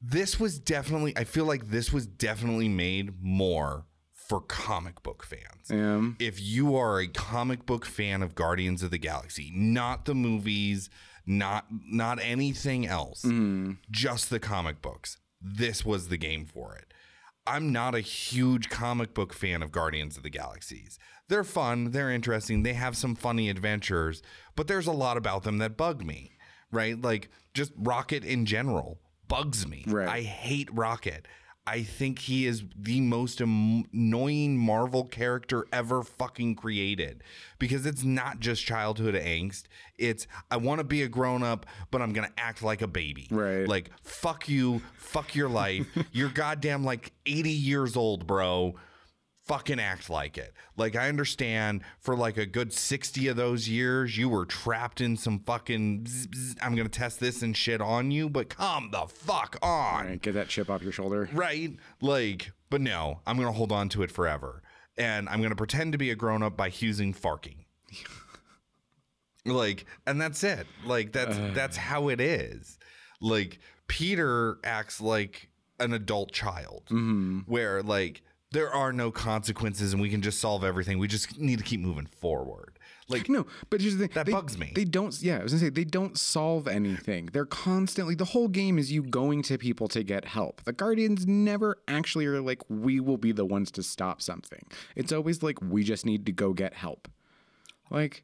[0.02, 3.86] this was definitely, I feel like this was definitely made more
[4.30, 5.70] for comic book fans.
[5.70, 10.14] Um, If you are a comic book fan of Guardians of the Galaxy, not the
[10.14, 10.88] movies,
[11.26, 13.24] not not anything else,
[13.90, 16.94] just the comic books, this was the game for it.
[17.46, 20.98] I'm not a huge comic book fan of Guardians of the Galaxies.
[21.28, 24.22] They're fun, they're interesting, they have some funny adventures,
[24.56, 26.32] but there's a lot about them that bug me,
[26.70, 27.00] right?
[27.00, 29.84] Like just Rocket in general bugs me.
[29.88, 30.08] Right.
[30.08, 31.26] I hate Rocket.
[31.70, 37.22] I think he is the most annoying Marvel character ever fucking created
[37.60, 39.66] because it's not just childhood angst.
[39.96, 43.28] It's I want to be a grown up, but I'm gonna act like a baby.
[43.30, 43.68] Right.
[43.68, 45.86] Like fuck you, fuck your life.
[46.12, 48.74] You're goddamn like 80 years old, bro.
[49.46, 50.52] Fucking act like it.
[50.76, 55.16] Like I understand for like a good 60 of those years, you were trapped in
[55.16, 56.04] some fucking.
[56.04, 60.06] bzz, bzz, I'm gonna test this and shit on you, but come the fuck on
[60.06, 61.28] right, get that chip off your shoulder.
[61.32, 61.76] right?
[62.00, 64.62] Like, but no, I'm gonna hold on to it forever,
[64.96, 67.64] and I'm gonna pretend to be a grown up by using farking.
[69.44, 70.66] like, and that's it.
[70.84, 72.78] Like that's that's how it is.
[73.20, 75.48] Like Peter acts like
[75.80, 77.40] an adult child, mm-hmm.
[77.46, 78.22] where like
[78.52, 80.98] there are no consequences and we can just solve everything.
[80.98, 82.78] We just need to keep moving forward.
[83.10, 84.14] Like, No, but here's the thing.
[84.14, 84.72] That they, bugs me.
[84.74, 85.20] They don't.
[85.20, 87.28] Yeah, I was gonna say they don't solve anything.
[87.32, 88.14] They're constantly.
[88.14, 90.62] The whole game is you going to people to get help.
[90.64, 94.64] The Guardians never actually are like we will be the ones to stop something.
[94.94, 97.08] It's always like we just need to go get help.
[97.90, 98.22] Like,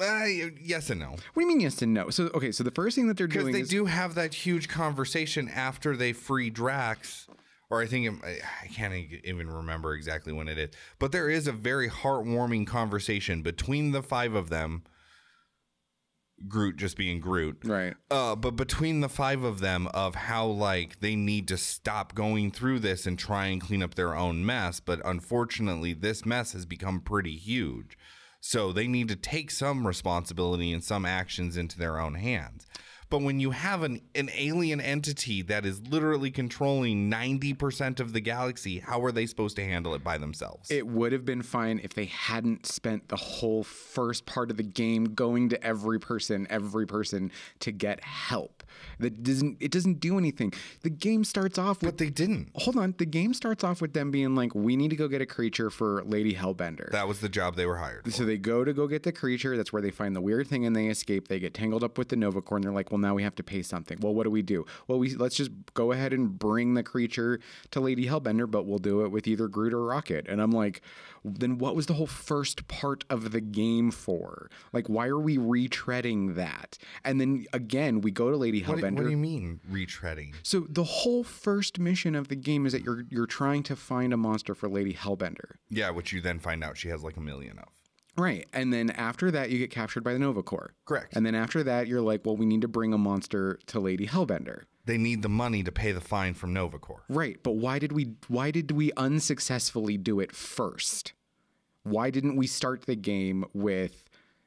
[0.00, 0.24] uh,
[0.60, 1.10] yes and no.
[1.10, 2.10] what do you mean yes and no?
[2.10, 4.34] So okay, so the first thing that they're doing Because they is do have that
[4.34, 7.26] huge conversation after they free Drax,
[7.70, 8.94] or I think it, I can't
[9.24, 14.02] even remember exactly when it is, but there is a very heartwarming conversation between the
[14.02, 14.84] five of them.
[16.48, 17.94] Groot just being Groot, right.
[18.10, 22.50] uh, but between the five of them, of how like they need to stop going
[22.50, 24.80] through this and try and clean up their own mess.
[24.80, 27.96] But unfortunately, this mess has become pretty huge.
[28.40, 32.66] So they need to take some responsibility and some actions into their own hands.
[33.14, 38.18] But when you have an, an alien entity that is literally controlling 90% of the
[38.18, 40.68] galaxy, how are they supposed to handle it by themselves?
[40.68, 44.64] It would have been fine if they hadn't spent the whole first part of the
[44.64, 48.64] game going to every person, every person to get help.
[48.98, 50.52] That doesn't it doesn't do anything.
[50.82, 52.50] The game starts off with but they didn't.
[52.54, 52.94] hold on.
[52.98, 55.70] The game starts off with them being like, "We need to go get a creature
[55.70, 58.10] for Lady Hellbender." That was the job they were hired for.
[58.10, 59.56] so they go to go get the creature.
[59.56, 61.28] That's where they find the weird thing, and they escape.
[61.28, 63.34] They get tangled up with the Nova Corps, and they're like, "Well, now we have
[63.36, 64.66] to pay something." Well, what do we do?
[64.88, 67.38] Well, we let's just go ahead and bring the creature
[67.70, 70.26] to Lady Hellbender, but we'll do it with either Groot or Rocket.
[70.28, 70.80] And I'm like,
[71.24, 74.50] then what was the whole first part of the game for?
[74.72, 76.76] Like, why are we retreading that?
[77.04, 78.94] And then again, we go to Lady What, do- Hellbender.
[78.96, 80.34] what do you mean retreading?
[80.42, 84.12] So the whole first mission of the game is that you're you're trying to find
[84.12, 85.52] a monster for Lady Hellbender.
[85.70, 87.68] Yeah, which you then find out she has like a million of.
[88.16, 88.46] Right.
[88.52, 90.74] And then after that you get captured by the Nova Corps.
[90.84, 91.16] Correct.
[91.16, 94.06] And then after that you're like, well, we need to bring a monster to Lady
[94.06, 94.62] Hellbender.
[94.86, 97.04] They need the money to pay the fine from Nova Corps.
[97.08, 97.42] Right.
[97.42, 101.12] But why did we why did we unsuccessfully do it first?
[101.82, 104.04] Why didn't we start the game with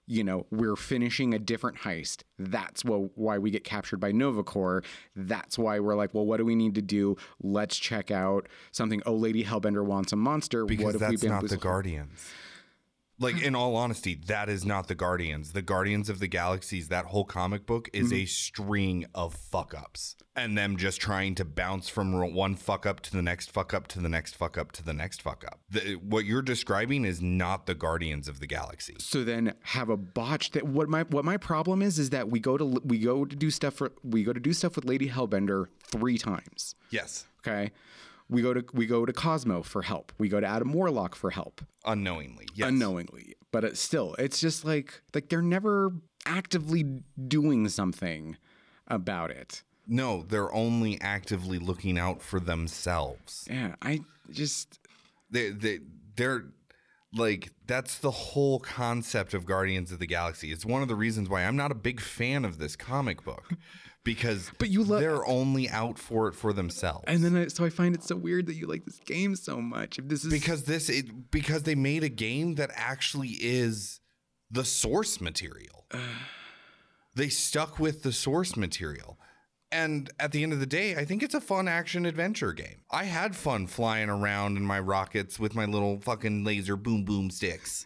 [0.07, 2.24] you know, we're finishing a different heist.
[2.39, 4.82] That's what, why we get captured by Nova Corps.
[5.15, 7.18] That's why we're like, well, what do we need to do?
[7.41, 9.01] Let's check out something.
[9.05, 10.63] Oh, Lady Hellbender wants a monster.
[10.65, 12.32] Because what if we that's not the Guardians.
[13.20, 15.53] Like in all honesty, that is not the Guardians.
[15.53, 18.15] The Guardians of the Galaxies, that whole comic book is Mm-hmm.
[18.15, 20.15] a string of fuck ups.
[20.36, 23.88] And them just trying to bounce from one fuck up to the next fuck up
[23.88, 25.59] to the next fuck up to the next fuck up.
[25.72, 28.95] The, what you're describing is not the Guardians of the Galaxy.
[28.99, 32.39] so then have a botch that what my what my problem is is that we
[32.39, 35.09] go to we go to do stuff for we go to do stuff with Lady
[35.09, 36.76] Hellbender three times.
[36.91, 37.26] Yes.
[37.39, 37.72] Okay.
[38.30, 40.11] We go to we go to Cosmo for help.
[40.17, 41.61] We go to Adam Warlock for help.
[41.86, 42.47] Unknowingly.
[42.55, 42.69] Yes.
[42.69, 43.36] unknowingly.
[43.51, 45.93] But still, it's just like like they're never
[46.25, 46.84] actively
[47.28, 48.38] doing something
[48.88, 49.63] about it.
[49.88, 53.47] No, they're only actively looking out for themselves.
[53.49, 54.80] Yeah, I just
[55.30, 55.80] they they
[56.15, 56.45] they're
[57.13, 60.51] like that's the whole concept of Guardians of the Galaxy.
[60.51, 63.49] It's one of the reasons why I'm not a big fan of this comic book
[64.07, 67.03] because But you love they're only out for it for themselves.
[67.07, 69.61] And then I, so I find it so weird that you like this game so
[69.61, 69.99] much.
[69.99, 73.99] If this is because this it, because they made a game that actually is
[74.49, 75.85] the source material.
[77.15, 79.19] they stuck with the source material.
[79.73, 82.85] And at the end of the day, I think it's a fun action adventure game.
[82.89, 87.29] I had fun flying around in my rockets with my little fucking laser boom boom
[87.29, 87.85] sticks.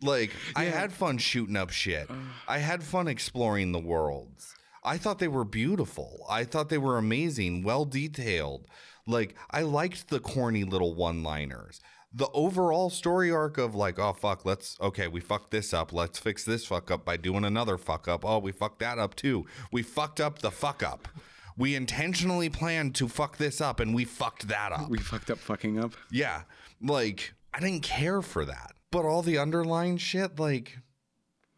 [0.00, 2.08] Like, I had fun shooting up shit.
[2.46, 4.53] I had fun exploring the worlds.
[4.84, 6.26] I thought they were beautiful.
[6.28, 8.66] I thought they were amazing, well detailed.
[9.06, 11.80] Like, I liked the corny little one liners.
[12.12, 15.92] The overall story arc of, like, oh, fuck, let's, okay, we fucked this up.
[15.92, 18.24] Let's fix this fuck up by doing another fuck up.
[18.24, 19.46] Oh, we fucked that up too.
[19.72, 21.08] We fucked up the fuck up.
[21.56, 24.88] We intentionally planned to fuck this up and we fucked that up.
[24.90, 25.92] we fucked up fucking up.
[26.10, 26.42] Yeah.
[26.80, 28.72] Like, I didn't care for that.
[28.90, 30.78] But all the underlying shit, like,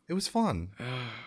[0.09, 0.71] it was fun.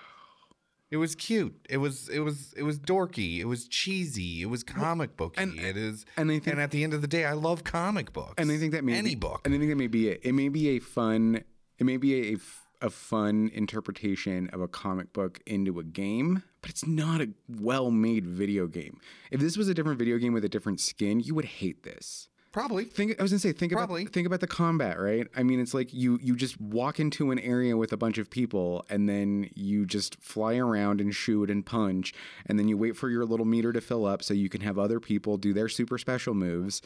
[0.91, 1.53] It was cute.
[1.69, 3.39] It was it was it was dorky.
[3.39, 4.41] It was cheesy.
[4.41, 5.41] It was comic booky.
[5.41, 7.63] and- it is and I think- and at the end of the day, I love
[7.63, 8.35] comic books.
[8.37, 9.41] And I think that may any be, book.
[9.45, 10.21] And I think that may be it.
[10.23, 11.43] It may be a fun.
[11.77, 12.37] It may be a
[12.81, 18.25] a fun interpretation of a comic book into a game, but it's not a well-made
[18.25, 19.01] video game.
[19.31, 22.29] If this was a different video game with a different skin, you would hate this.
[22.51, 22.85] Probably.
[22.85, 24.01] Think I was gonna say think Probably.
[24.03, 25.27] about think about the combat, right?
[25.35, 28.29] I mean, it's like you you just walk into an area with a bunch of
[28.29, 32.13] people, and then you just fly around and shoot and punch,
[32.47, 34.79] and then you wait for your little meter to fill up so you can have
[34.79, 36.81] other people do their super special moves.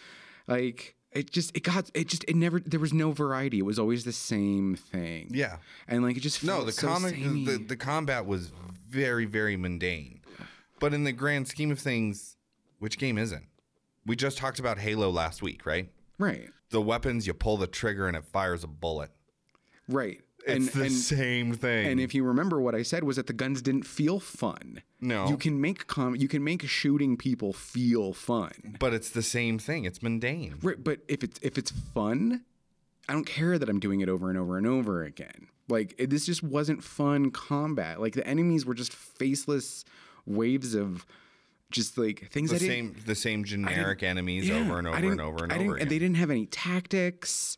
[0.48, 3.60] Like it just it got it just it never there was no variety.
[3.60, 5.30] It was always the same thing.
[5.32, 5.58] Yeah.
[5.88, 8.52] and like it just No, the so comic the, the combat was
[8.90, 10.20] very, very mundane.
[10.80, 12.36] But in the grand scheme of things,
[12.80, 13.46] which game isn't?
[14.06, 15.90] We just talked about Halo last week, right?
[16.20, 19.12] right, The weapons, you pull the trigger and it fires a bullet.
[19.88, 20.22] right.
[20.46, 21.88] It's and, the and, same thing.
[21.88, 24.82] And if you remember what I said was that the guns didn't feel fun.
[25.00, 25.30] No.
[25.30, 28.76] You can make com- you can make shooting people feel fun.
[28.78, 29.86] but it's the same thing.
[29.86, 30.56] It's mundane.
[30.62, 32.44] Right, but if it's if it's fun,
[33.08, 35.48] I don't care that I'm doing it over and over and over again.
[35.70, 38.02] Like it, this just wasn't fun combat.
[38.02, 39.86] Like the enemies were just faceless
[40.26, 41.06] waves of
[41.74, 44.96] just like things The I didn't same the same generic enemies yeah, over and over
[45.12, 45.82] and over and I over again.
[45.82, 47.58] And they didn't have any tactics.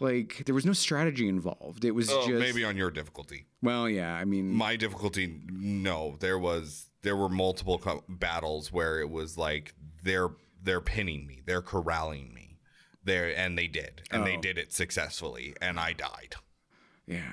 [0.00, 1.84] Like there was no strategy involved.
[1.84, 3.46] It was oh, just maybe on your difficulty.
[3.62, 4.12] well, yeah.
[4.14, 6.16] I mean, My difficulty, no.
[6.20, 10.30] There was there were multiple co- battles where it was like they're
[10.62, 12.58] they're pinning me, they're corralling me,
[13.04, 14.40] there, and they did, and they Oh.
[14.40, 16.34] did it successfully, and I died.
[17.06, 17.32] yeah.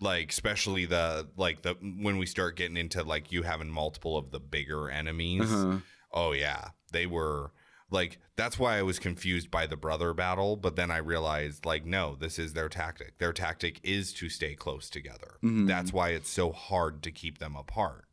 [0.00, 4.30] Like especially the like the when we start getting into like you having multiple of
[4.30, 5.52] the bigger enemies.
[5.52, 5.78] Uh-huh.
[6.12, 7.52] Oh yeah, they were
[7.90, 11.84] like that's why I was confused by the brother battle, but then I realized like
[11.84, 13.18] no, this is their tactic.
[13.18, 15.34] Their tactic is to stay close together.
[15.42, 15.66] Mm-hmm.
[15.66, 18.06] That's why it's so hard to keep them apart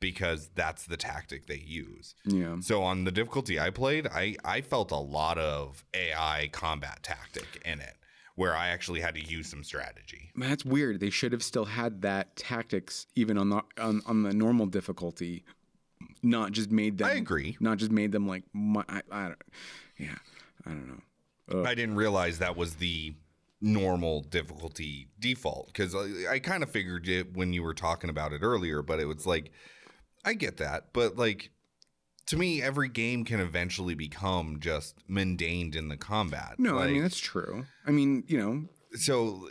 [0.00, 2.14] because that's the tactic they use.
[2.24, 2.56] Yeah.
[2.60, 7.62] So on the difficulty I played, I I felt a lot of AI combat tactic
[7.64, 7.96] in it
[8.40, 10.30] where I actually had to use some strategy.
[10.34, 10.98] That's weird.
[10.98, 15.44] They should have still had that tactics even on the on, on the normal difficulty,
[16.22, 17.08] not just made them.
[17.08, 17.58] I agree.
[17.60, 19.42] Not just made them like my, I, I don't.
[19.98, 20.16] Yeah,
[20.64, 21.64] I don't know.
[21.66, 23.12] I didn't realize that was the
[23.60, 28.32] normal difficulty default because I, I kind of figured it when you were talking about
[28.32, 29.52] it earlier, but it was like,
[30.24, 30.94] I get that.
[30.94, 31.50] But like,
[32.30, 36.54] to me, every game can eventually become just mundane in the combat.
[36.58, 37.66] No, I mean that's true.
[37.84, 39.48] I mean, you know, so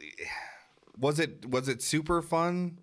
[0.97, 2.79] was it was it super fun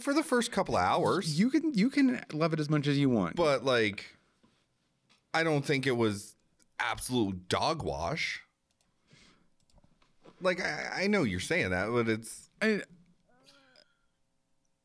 [0.00, 1.38] for the first couple of hours?
[1.38, 3.36] you can you can love it as much as you want.
[3.36, 4.16] but like,
[5.34, 6.34] I don't think it was
[6.78, 8.40] absolute dog wash.
[10.40, 12.80] Like I, I know you're saying that, but it's I,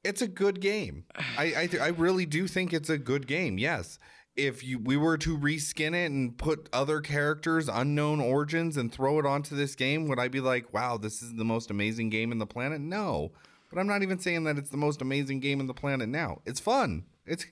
[0.06, 1.06] it's a good game.
[1.38, 3.58] I I, th- I really do think it's a good game.
[3.58, 4.00] Yes,
[4.36, 9.20] if you we were to reskin it and put other characters, unknown origins, and throw
[9.20, 12.32] it onto this game, would I be like, wow, this is the most amazing game
[12.32, 12.82] in the planet?
[12.82, 13.32] No,
[13.70, 16.42] but I'm not even saying that it's the most amazing game in the planet now.
[16.46, 17.06] It's fun.
[17.26, 17.46] It's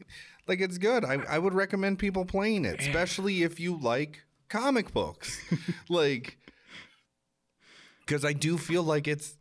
[0.47, 1.04] like it's good.
[1.04, 5.41] I I would recommend people playing it, especially if you like comic books,
[5.89, 6.38] like
[8.06, 9.36] because I do feel like it's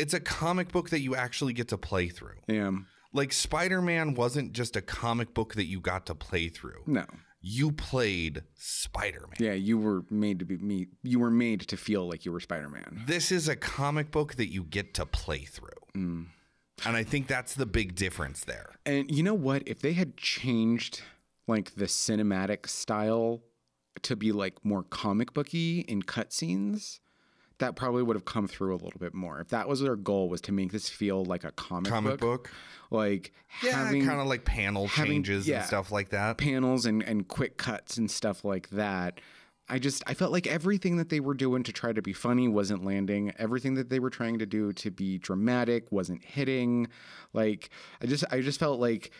[0.00, 2.38] it's a comic book that you actually get to play through.
[2.48, 2.70] yeah,
[3.12, 6.82] Like Spider Man wasn't just a comic book that you got to play through.
[6.86, 7.04] no,
[7.40, 9.36] You played Spider Man.
[9.38, 9.52] yeah.
[9.52, 10.86] You were made to be me.
[11.02, 13.02] You were made to feel like you were Spider Man.
[13.06, 15.80] This is a comic book that you get to play through.
[15.96, 16.26] Mm.
[16.86, 18.70] And I think that's the big difference there.
[18.86, 19.62] And you know what?
[19.66, 21.02] If they had changed
[21.46, 23.42] like the cinematic style
[24.02, 27.00] to be like more comic booky in cutscenes,
[27.60, 29.40] that probably would have come through a little bit more.
[29.40, 32.44] If that was their goal was to make this feel like a comic, Comic book,
[32.44, 32.50] book.
[32.90, 33.32] like
[33.62, 35.58] Yeah, having kind of like panel having- changes yeah.
[35.58, 36.36] and stuff like that.
[36.38, 39.20] panels and, and quick cuts and stuff like that.
[39.68, 42.48] I just I felt like everything that they were doing to try to be funny
[42.48, 43.32] wasn't landing.
[43.38, 46.88] Everything that they were trying to do to be dramatic wasn't hitting.
[47.32, 47.70] Like
[48.02, 49.12] I just I just felt like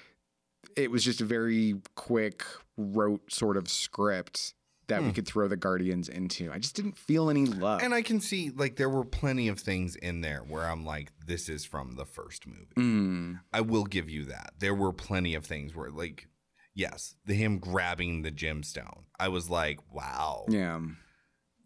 [0.76, 2.42] it was just a very quick
[2.76, 4.54] rote sort of script
[4.90, 6.52] that we could throw the Guardians into.
[6.52, 7.82] I just didn't feel any love.
[7.82, 11.10] And I can see like there were plenty of things in there where I'm like,
[11.26, 12.74] this is from the first movie.
[12.76, 14.54] Mm, I will give you that.
[14.58, 16.28] There were plenty of things where like,
[16.74, 19.04] yes, the him grabbing the gemstone.
[19.18, 20.44] I was like, wow.
[20.48, 20.80] yeah.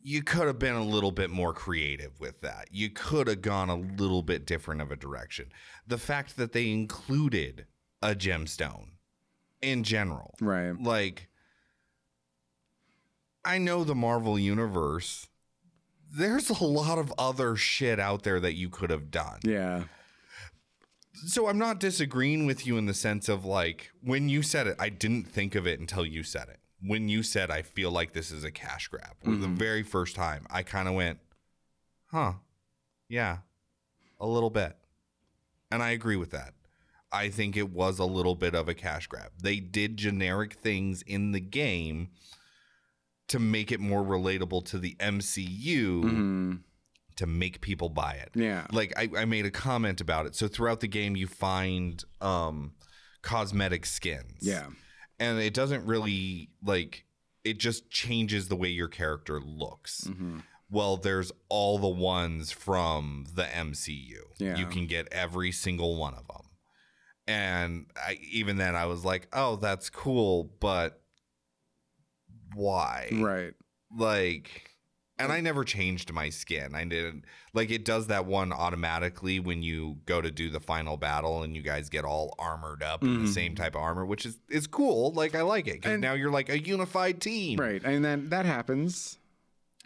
[0.06, 2.68] You could have been a little bit more creative with that.
[2.70, 5.50] You could have gone a little bit different of a direction.
[5.86, 7.64] The fact that they included
[8.02, 8.88] a gemstone
[9.62, 10.34] in general.
[10.40, 10.78] Right.
[10.78, 11.30] Like
[13.44, 15.28] I know the Marvel universe.
[16.16, 19.40] There's a lot of other shit out there that you could have done.
[19.42, 19.84] Yeah.
[21.26, 24.76] So I'm not disagreeing with you in the sense of like when you said it,
[24.78, 26.58] I didn't think of it until you said it.
[26.80, 29.54] When you said I feel like this is a cash grab, or the mm-hmm.
[29.54, 31.18] very first time, I kind of went,
[32.06, 32.34] "Huh.
[33.08, 33.38] Yeah.
[34.20, 34.76] A little bit."
[35.70, 36.54] And I agree with that.
[37.10, 39.30] I think it was a little bit of a cash grab.
[39.40, 42.08] They did generic things in the game
[43.28, 46.60] to make it more relatable to the MCU Mhm.
[47.16, 48.66] to make people buy it Yeah.
[48.72, 52.74] like I, I made a comment about it so throughout the game you find um
[53.22, 54.66] cosmetic skins Yeah.
[55.18, 57.04] and it doesn't really like
[57.44, 60.42] it just changes the way your character looks Mhm.
[60.68, 64.56] well there's all the ones from the mcu Yeah.
[64.56, 66.50] you can get every single one of them
[67.26, 71.00] and I, even then i was like oh that's cool but
[72.54, 73.54] why Right.
[73.96, 74.70] like
[75.16, 76.74] and I never changed my skin.
[76.74, 80.96] I didn't like it does that one automatically when you go to do the final
[80.96, 83.32] battle and you guys get all armored up in the Mhm.
[83.34, 85.12] same type of armor, which is is cool.
[85.12, 87.80] Like I like it because And- now you're like a unified team, Right.
[87.84, 89.18] And then that happens.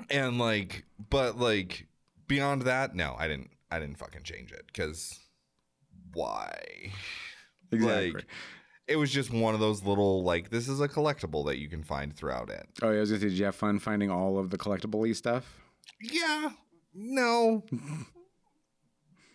[0.09, 1.87] And like, but like
[2.27, 3.51] beyond that, no, I didn't.
[3.71, 5.19] I didn't fucking change it because
[6.15, 6.93] why?
[7.71, 8.13] Exactly.
[8.13, 8.27] Like,
[8.89, 11.83] it was just one of those little like this is a collectible that you can
[11.83, 12.67] find throughout it.
[12.83, 15.15] oh, yeah, I was gonna say, did you have fun finding all of the collectible
[15.15, 15.61] stuff?
[16.01, 16.51] Yeah.
[16.95, 17.65] No.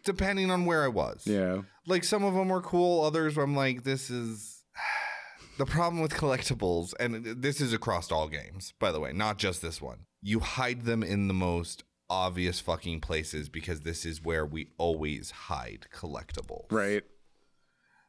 [0.04, 1.24] Depending on where I was.
[1.26, 1.62] Yeah.
[1.88, 4.64] Like some of them were cool, others I'm like, this is
[5.58, 9.62] the problem with collectibles, and this is across all games, by the way, not just
[9.62, 10.06] this one.
[10.22, 15.32] You hide them in the most obvious fucking places because this is where we always
[15.32, 16.72] hide collectibles.
[16.72, 17.04] Right.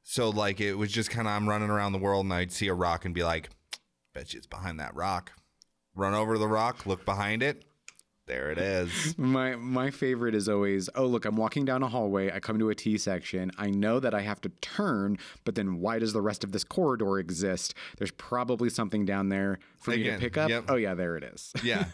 [0.05, 2.69] So like it was just kind of I'm running around the world and I'd see
[2.69, 3.49] a rock and be like,
[4.13, 5.33] bet you it's behind that rock.
[5.97, 7.65] Run over the rock, look behind it.
[8.27, 9.15] There it is.
[9.19, 12.31] My my favorite is always, oh look, I'm walking down a hallway.
[12.33, 13.51] I come to a T section.
[13.59, 16.65] I know that I have to turn, but then why does the rest of this
[16.65, 17.75] corridor exist?
[17.99, 20.49] There's probably something down there for me to pick up.
[20.49, 20.65] yep.
[20.69, 21.53] Oh yeah, there it is.
[21.63, 21.85] Yeah.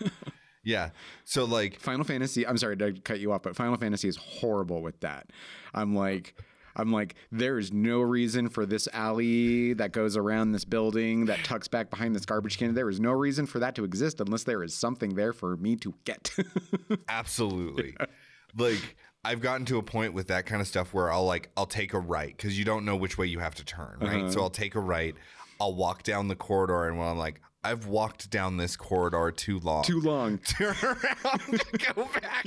[0.63, 0.91] Yeah.
[1.25, 2.47] So like Final Fantasy.
[2.47, 5.31] I'm sorry to cut you off, but Final Fantasy is horrible with that.
[5.75, 6.35] I'm like.
[6.77, 11.43] I'm like, there is no reason for this alley that goes around this building that
[11.45, 12.75] tucks back behind this garbage can.
[12.75, 15.77] There is no reason for that to exist unless there is something there for me
[15.77, 16.35] to get.
[17.09, 17.97] Absolutely.
[18.57, 21.67] Like I've gotten to a point with that kind of stuff where I'll like I'll
[21.67, 24.23] take a right because you don't know which way you have to turn, right?
[24.23, 24.31] Uh-huh.
[24.31, 25.15] So I'll take a right.
[25.61, 29.59] I'll walk down the corridor, and when I'm like, I've walked down this corridor too
[29.61, 29.85] long.
[29.85, 30.39] Too long.
[30.45, 31.63] Turn around,
[31.95, 32.47] go back,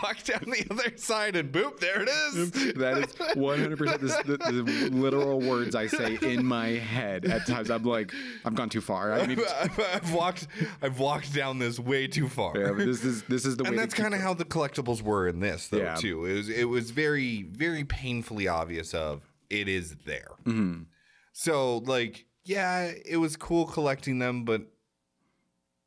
[0.00, 2.52] walk down the other side, and boop, there it is.
[2.74, 7.24] That is 100% the, the, the literal words I say in my head.
[7.24, 8.12] At times, I'm like,
[8.44, 9.12] I've gone too far.
[9.12, 9.40] I need.
[9.60, 10.46] I've, I've walked,
[10.82, 12.56] I've walked down this way too far.
[12.56, 13.70] Yeah, this is this is the way.
[13.70, 15.94] and that's kind of how the collectibles were in this though Yeah.
[15.96, 20.86] too it was it was very very painfully obvious of it is there Mhm.
[21.32, 24.62] so like yeah it was cool collecting them but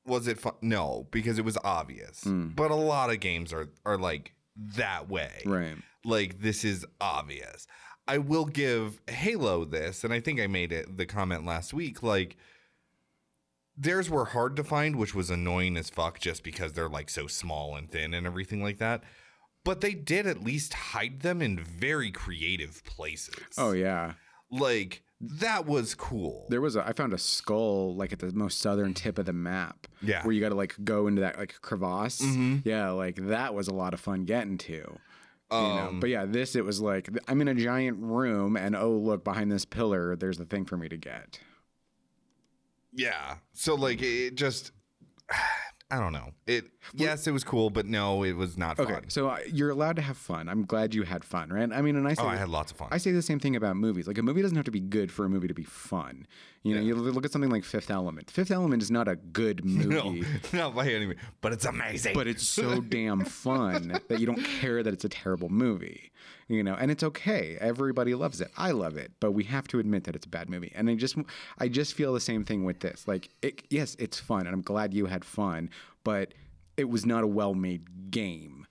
[0.05, 2.55] was it fun no because it was obvious Mm.
[2.55, 5.75] but a lot of games are are like that way right.
[6.05, 7.67] like this is obvious
[8.07, 12.03] i will give halo this and i think i made it the comment last week
[12.03, 12.35] like
[13.77, 17.27] theirs were hard to find which was annoying as fuck just because they're like so
[17.27, 19.03] small and thin and everything like that
[19.63, 24.13] but they did at least hide them in very creative places Oh yeah.
[24.51, 26.85] like that was cool There was a.
[26.87, 29.85] I found a skull like at the most southern tip of the map.
[30.01, 30.23] Yeah.
[30.23, 32.21] Where you got to like go into that like crevasse.
[32.21, 32.63] Mhm.
[32.65, 34.73] Yeah, like that was a lot of fun getting to.
[34.73, 34.97] You
[35.51, 35.57] know?
[35.89, 39.23] Um, But yeah, this it was like I'm in a giant room and oh look
[39.23, 41.39] behind this pillar there's a thing for me to get.
[42.93, 43.35] Yeah.
[43.53, 44.71] So like it just
[45.91, 46.31] I don't know.
[46.47, 49.09] It yes, it was cool, but no, it was not Okay, fun.
[49.09, 50.47] so uh, you're allowed to have fun.
[50.47, 51.69] I'm glad you had fun, right?
[51.71, 52.87] I mean, and I say Oh, I had lots of fun.
[52.91, 54.07] I say the same thing about movies.
[54.07, 56.25] Like a movie doesn't have to be good for a movie to be fun.
[56.63, 58.29] You know, you look at something like Fifth Element.
[58.29, 60.25] Fifth Element is not a good no, movie.
[60.53, 62.13] not by any means, but it's amazing.
[62.13, 66.10] but it's so damn fun that you don't care that it's a terrible movie
[66.47, 69.79] you know and it's okay everybody loves it i love it but we have to
[69.79, 71.15] admit that it's a bad movie and i just
[71.59, 74.61] i just feel the same thing with this like it, yes it's fun and i'm
[74.61, 75.69] glad you had fun
[76.03, 76.33] but
[76.77, 78.65] it was not a well-made game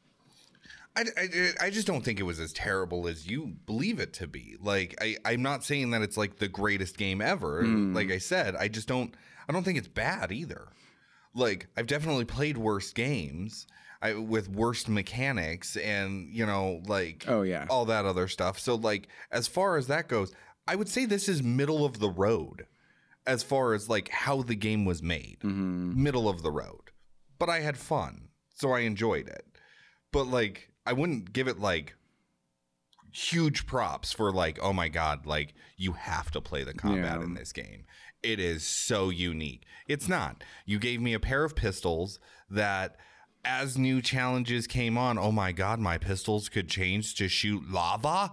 [0.96, 4.26] I, I, I just don't think it was as terrible as you believe it to
[4.26, 4.56] be.
[4.60, 7.62] Like I, I'm not saying that it's like the greatest game ever.
[7.62, 7.94] Mm.
[7.94, 9.14] Like I said, I just don't
[9.48, 10.68] I don't think it's bad either.
[11.32, 13.66] Like I've definitely played worse games
[14.02, 17.66] I, with worst mechanics and you know like Oh, yeah.
[17.68, 18.58] all that other stuff.
[18.58, 20.32] So like as far as that goes,
[20.66, 22.66] I would say this is middle of the road
[23.26, 25.38] as far as like how the game was made.
[25.42, 26.02] Mm-hmm.
[26.02, 26.90] Middle of the road.
[27.38, 29.44] But I had fun, so I enjoyed it.
[30.12, 31.94] But like I wouldn't give it like
[33.12, 37.24] huge props for like oh my god like you have to play the combat Yeah.
[37.24, 37.84] in this game
[38.22, 42.96] it is so unique it's not you gave me a pair of pistols that
[43.44, 48.32] as new challenges came on oh my god my pistols could change to shoot lava?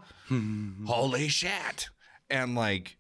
[0.86, 1.90] Holy shit.
[2.30, 2.98] And like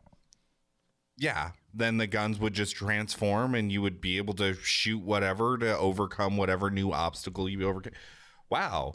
[1.17, 5.57] yeah then the guns would just transform and you would be able to shoot whatever
[5.57, 7.93] to overcome whatever new obstacle you overcame.
[8.49, 8.93] Wow.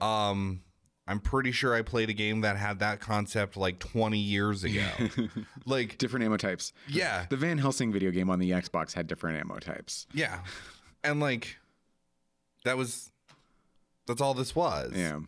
[0.00, 0.62] Um
[1.08, 4.88] i'm pretty sure i played a game that had that concept like 20 years ago.
[5.68, 6.72] Like different ammo types.
[6.88, 7.26] Yeah.
[7.28, 10.06] The van helsing video game on the xbox had different ammo types.
[10.14, 10.38] Yeah.
[11.02, 11.58] And like
[12.66, 13.10] that was
[14.06, 15.18] that's all this was yeah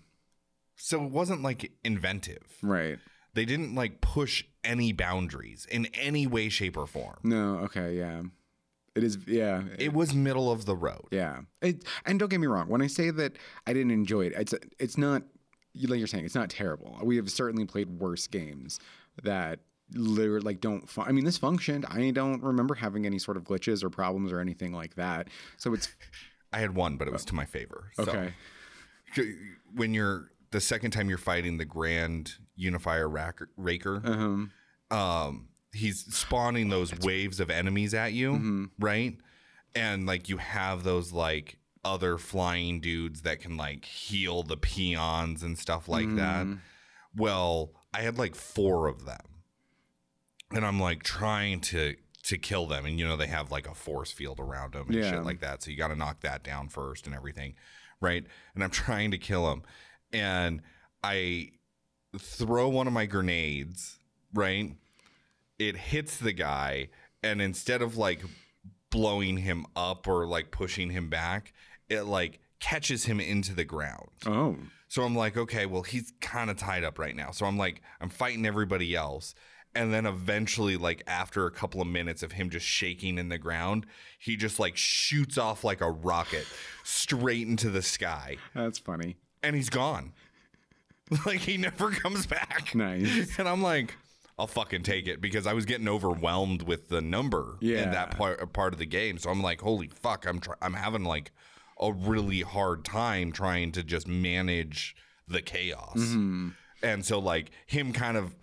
[0.77, 2.99] so it wasn't like inventive right
[3.35, 8.23] they didn't like push any boundaries in any way shape or form no okay yeah
[8.95, 12.49] it is yeah it was middle of the road Yeah, it, and don't get me
[12.49, 12.69] wrong.
[12.69, 15.23] When I say that I didn't enjoy it, it's it's not
[15.73, 16.25] you- like you're saying.
[16.25, 16.99] It's not terrible.
[17.05, 18.81] We have certainly played worse games
[19.23, 19.61] that
[19.95, 20.91] literally like don't.
[20.91, 21.87] Fun- I mean, this functioned.
[21.89, 25.29] I don't remember having any sort of glitches or problems or anything like that.
[25.59, 25.89] So it's
[26.53, 27.91] I had one, but it was to my favor.
[27.95, 28.33] So, okay.
[29.75, 34.97] when you're the second time you're fighting the Grand Unifier Racker, Raker, uh-huh.
[34.97, 38.65] um, he's spawning oh, those waves of enemies at you, mm-hmm.
[38.79, 39.17] right?
[39.75, 45.43] And like you have those like other flying dudes that can like heal the peons
[45.43, 46.47] and stuff like that.
[46.47, 46.55] Mm-hmm.
[47.17, 49.21] Well, I had like four of them.
[50.51, 51.95] And I'm like trying to
[52.29, 54.95] to kill them and you know they have like a force field around them and
[54.97, 55.11] Yeah.
[55.11, 55.63] shit like that.
[55.63, 57.55] So you got to knock that down first and everything,
[58.01, 58.25] right?
[58.55, 59.63] And I'm trying to kill him
[60.13, 60.63] and
[61.03, 61.51] I
[62.19, 63.99] throw one of my grenades,
[64.35, 64.75] right?
[65.59, 66.89] It hits the guy
[67.23, 68.23] and instead of like
[68.91, 71.53] blowing him up or like pushing him back,
[71.89, 74.09] it like catches him into the ground.
[74.27, 74.57] Oh,
[74.89, 77.31] So I'm like, okay, well, he's kind of tied up right now.
[77.31, 79.35] So I'm like, I'm fighting everybody else.
[79.79, 83.39] And then eventually, like after a couple of minutes of him just shaking in the
[83.39, 83.87] ground,
[84.19, 86.47] he just like shoots off like a rocket
[86.83, 88.37] straight into the sky.
[88.55, 89.17] that's funny.
[89.43, 90.13] And he's gone.
[91.27, 92.75] like he never comes back.
[92.75, 93.39] Nice.
[93.39, 93.95] And I'm like,
[94.39, 97.91] I'll fucking take it because I was getting overwhelmed with the number in Yeah.
[97.93, 99.17] that part part of the game.
[99.19, 101.31] So I'm like, holy fuck, I'm try- I'm having like
[101.81, 104.97] a really hard time trying to just manage
[105.29, 105.97] the chaos.
[105.99, 106.49] Mm-hmm.
[106.83, 108.35] And so like him kind of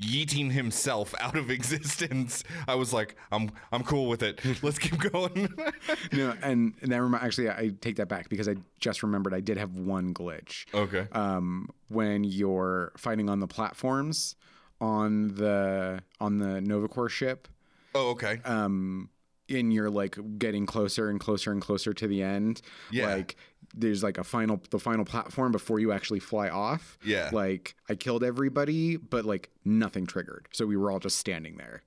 [0.00, 4.40] yeeting himself out of existence, I was like, I'm I'm cool with it.
[4.62, 5.48] Let's keep going.
[6.12, 9.40] no, and, and that remi- actually I take that back because I just remembered I
[9.40, 10.66] did have one glitch.
[10.74, 11.06] okay.
[11.12, 14.36] um, when you're fighting on the platforms
[14.80, 17.48] on the on the Nova Corps ship,
[17.94, 18.40] oh, okay.
[18.44, 19.10] um,
[19.48, 22.60] and you're like getting closer and closer and closer to the end.
[22.90, 23.14] Yeah.
[23.14, 23.36] Like
[23.74, 26.98] there's like a final the final platform before you actually fly off.
[27.04, 27.30] Yeah.
[27.32, 30.46] Like I killed everybody, but like nothing triggered.
[30.52, 31.82] So we were all just standing there.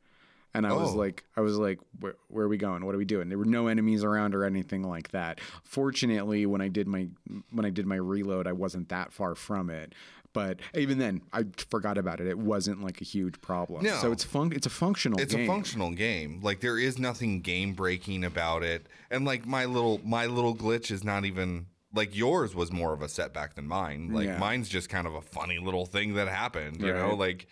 [0.54, 0.98] And I was Oh.
[0.98, 2.86] like, I was like, where, where are we going?
[2.86, 3.30] What are we doing?
[3.30, 5.40] There were no enemies around or anything like that.
[5.64, 7.08] Fortunately, when I did my
[7.52, 9.96] when I did my reload, I wasn't that far from it.
[10.34, 12.28] But even then, I forgot about it.
[12.28, 13.84] It wasn't like a huge problem.
[13.84, 13.96] No.
[14.02, 14.52] So it's fun.
[14.54, 15.20] It's a functional.
[15.20, 15.44] it's game.
[15.44, 20.02] a functional game like there is nothing game breaking about it and like my little
[20.06, 24.10] my little glitch is not even like yours was more of a setback than mine.
[24.14, 24.38] Like Yeah.
[24.38, 27.16] mine's just kind of a funny little thing that happened you know?
[27.16, 27.48] Like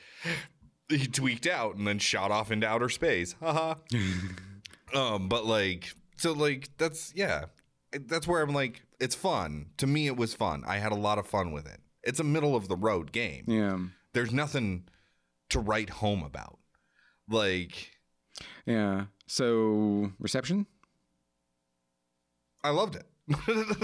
[0.89, 3.35] he tweaked out and then shot off into outer space.
[3.39, 3.75] Haha.
[4.95, 7.45] Um but like so like that's yeah.
[7.91, 9.67] That's where i'm like it's fun.
[9.77, 10.63] To me it was fun.
[10.65, 11.79] I had a lot of fun with it.
[12.03, 13.43] It's a middle of the road game.
[13.47, 13.77] Yeah.
[14.13, 14.87] there's nothing
[15.49, 16.57] to write home about.
[17.29, 17.91] Like
[18.65, 19.05] Yeah.
[19.27, 20.65] So reception.
[22.63, 23.05] I loved it.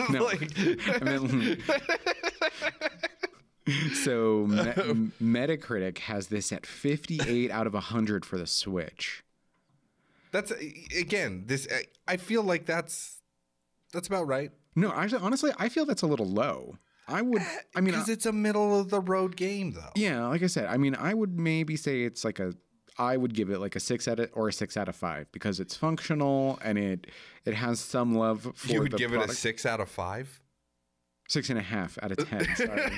[0.09, 0.23] No.
[0.25, 1.57] Like- then-
[3.67, 3.71] hmm.
[3.93, 9.23] so Me- Metacritic has this at 58 out of 100 for the Switch.
[10.31, 10.55] that's uh,
[10.97, 11.67] again this.
[11.71, 13.21] I- I feel like that's
[13.91, 14.51] that's about right.
[14.75, 16.75] No, actually, honestly, I feel that's a little low.
[17.07, 17.45] I would, uh,
[17.75, 19.91] I mean, because it's a middle of the road game, though.
[19.95, 22.53] yeah, like I said, I mean, I would maybe say it's like a,
[22.97, 25.31] I would give it like a six out of or a six out of five
[25.31, 27.07] because it's functional and it
[27.45, 30.41] it has some love for you would give it a six out of five.
[31.27, 32.45] six and a half out of ten.
[32.55, 32.91] Sorry.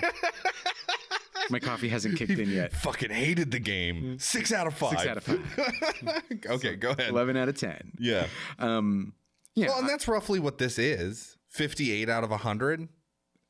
[1.49, 2.73] My coffee hasn't kicked in yet.
[2.73, 4.19] Fucking hated the game.
[4.19, 4.99] Six out of five.
[4.99, 6.23] Six out of five.
[6.47, 7.09] okay, go ahead.
[7.09, 7.93] Eleven out of ten.
[7.97, 8.27] Yeah.
[8.59, 9.13] Um,
[9.55, 11.37] yeah, Well, and that's roughly what this is.
[11.49, 12.89] Fifty-eight out of hundred.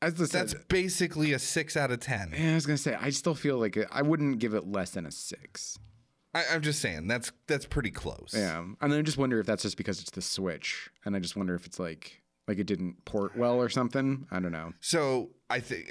[0.01, 2.33] as the That's basically a six out of ten.
[2.37, 5.05] Yeah, I was gonna say I still feel like I wouldn't give it less than
[5.07, 5.77] a six.
[6.37, 8.33] I, I'm just saying that's that's pretty close.
[8.35, 11.35] Yeah, and I just wonder if that's just because it's the Switch, and I just
[11.35, 14.25] wonder if it's like like it didn't port well or something.
[14.31, 14.73] I don't know.
[14.79, 15.89] So I think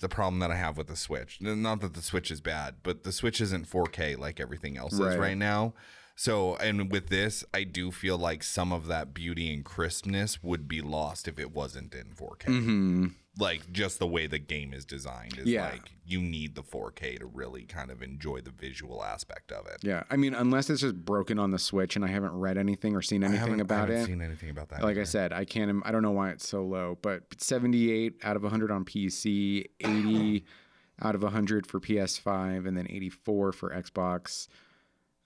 [0.00, 3.04] the problem that I have with the Switch, not that the Switch is bad, but
[3.04, 5.18] the Switch isn't 4K like everything else is Right.
[5.18, 5.74] right now.
[6.16, 10.68] So, and with this, I do feel like some of that beauty and crispness would
[10.68, 12.44] be lost if it wasn't in 4K.
[12.44, 13.06] Mm-hmm.
[13.40, 15.70] Like just the way the game is designed is Yeah.
[15.70, 19.78] like you need the 4K to really kind of enjoy the visual aspect of it.
[19.82, 22.94] Yeah, I mean, unless it's just broken on the Switch, and I haven't read anything
[22.96, 24.06] or seen anything about haven't it.
[24.06, 24.82] seen anything about that.
[24.82, 25.82] Like I said, I can't.
[25.84, 30.44] I don't know why it's so low, but 78 out of 100 on PC, 80
[31.02, 34.48] out of 100 for PS5, and then 84 for Xbox.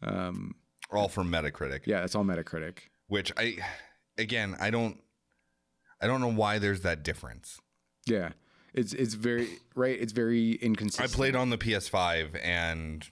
[0.03, 0.55] Um,
[0.91, 1.81] all from Metacritic.
[1.87, 2.79] yeah, that's all Metacritic.
[3.09, 3.57] which I
[4.19, 5.01] again I don't
[6.01, 7.59] I don't know why there's that difference.
[8.07, 8.31] Yeah,
[8.73, 9.99] it's it's very right.
[10.01, 11.11] It's very inconsistent.
[11.11, 13.09] I played on the PS5 and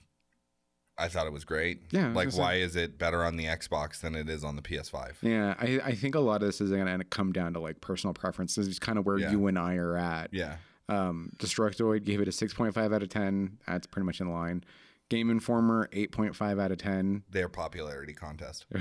[0.99, 1.83] I thought it was great.
[1.91, 5.15] Yeah, like why is it better on the Xbox than it is on the PS5?
[5.23, 7.81] Yeah, I, I think a lot of this is going to come down to like
[7.81, 8.69] personal preferences.
[8.69, 9.31] It's kind of where Yeah.
[9.31, 10.29] you and I are at.
[10.33, 10.57] Yeah.
[10.89, 13.59] Um, Destructoid gave it a 6.5 out of 10.
[13.67, 14.63] That's pretty much in line.
[15.09, 17.23] Game Informer 8.5 out of 10.
[17.31, 18.67] Their popularity contest.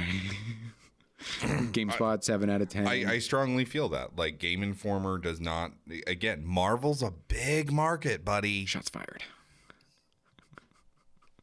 [1.71, 2.87] GameSpot 7 out of 10.
[2.87, 4.15] I, I strongly feel that.
[4.15, 5.71] Like Game Informer does not
[6.07, 8.65] again, Marvel's a big market, buddy.
[8.65, 9.23] Shots fired.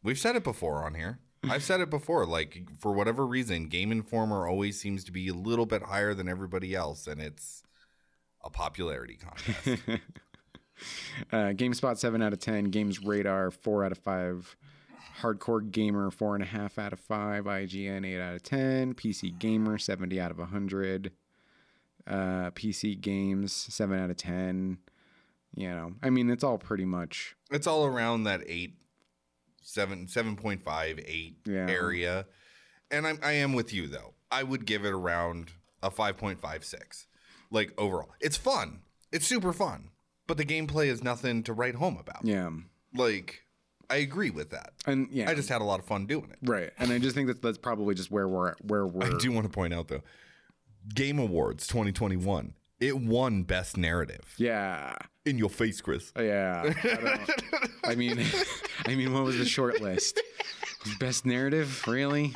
[0.02, 1.18] We've said it before on here.
[1.44, 2.26] I've said it before.
[2.26, 6.28] Like for whatever reason, Game Informer always seems to be a little bit higher than
[6.28, 7.62] everybody else, and it's
[8.44, 9.82] a popularity contest.
[11.32, 12.66] Uh, GameSpot 7 out of 10.
[12.66, 14.56] Games Radar 4 out of 5.
[15.23, 17.45] Hardcore Gamer 4.5 out of 5.
[17.45, 18.95] IGN 8 out of 10.
[18.95, 21.12] PC Gamer 70 out of 100.
[22.07, 24.78] Uh, PC Games 7 out of 10.
[25.55, 27.35] You know, I mean, it's all pretty much.
[27.51, 28.74] it's all around that eight,
[29.62, 31.66] seven, seven point five, eight Yeah.
[31.69, 32.27] area,
[32.90, 34.12] and I'm I am with you though.
[34.31, 37.07] I would give it around a five point five six.
[37.51, 38.81] Like overall, it's fun.
[39.11, 39.89] It's super fun,
[40.27, 42.24] but the gameplay is nothing to write home about.
[42.24, 42.51] Yeah.
[42.95, 43.43] Like
[43.90, 44.73] I agree with that.
[44.86, 45.31] And yeah.
[45.31, 46.39] I just had a lot of fun doing it.
[46.43, 49.15] Right, and I just think that that's probably just where we're where we're.
[49.15, 50.02] I do want to point out though,
[50.94, 52.55] Game Awards 2021.
[52.81, 54.35] It won Best Narrative.
[54.36, 54.94] Yeah,
[55.24, 56.12] In your face, Chris.
[56.16, 56.73] Uh, yeah.
[57.85, 58.24] I, I mean,
[58.86, 60.20] I mean, what was the short list?
[61.01, 62.35] Best narrative, really?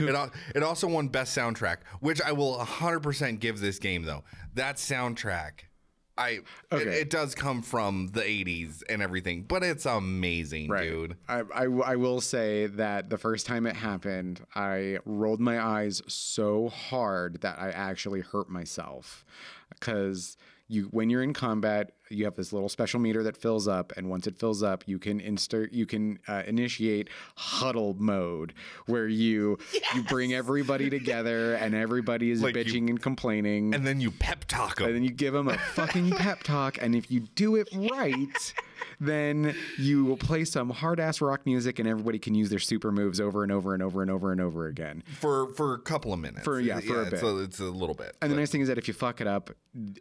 [0.00, 4.24] It, it also won Best Soundtrack, which I will 100% give this game, though.
[4.54, 5.66] That soundtrack,
[6.16, 7.00] I it, Okay.
[7.00, 11.16] it does come from the 80s and everything, but it's amazing, dude.
[11.28, 16.02] I, I, I will say that the first time it happened, I rolled my eyes
[16.06, 19.24] so hard that I actually hurt myself
[19.70, 20.36] because
[20.68, 24.10] you when you're in combat, you have this little special meter that fills up, and
[24.10, 28.52] once it fills up, you can insert you can uh, initiate huddle mode
[28.86, 29.58] where you
[29.94, 33.74] you bring everybody together and everybody is Like you- bitching and complaining.
[33.74, 36.76] And then you pep talk them, And then you give them a fucking pep talk,
[36.80, 38.54] and if you do it right,
[39.00, 42.92] then you will play some hard ass rock music, and everybody can use their super
[42.92, 45.02] moves over and over and over and over and over again.
[45.20, 46.44] for for a couple of minutes.
[46.44, 47.22] For- yeah, for a it's bit.
[47.24, 48.16] a, it's a little bit.
[48.22, 49.50] And the nice thing is that if you fuck it up,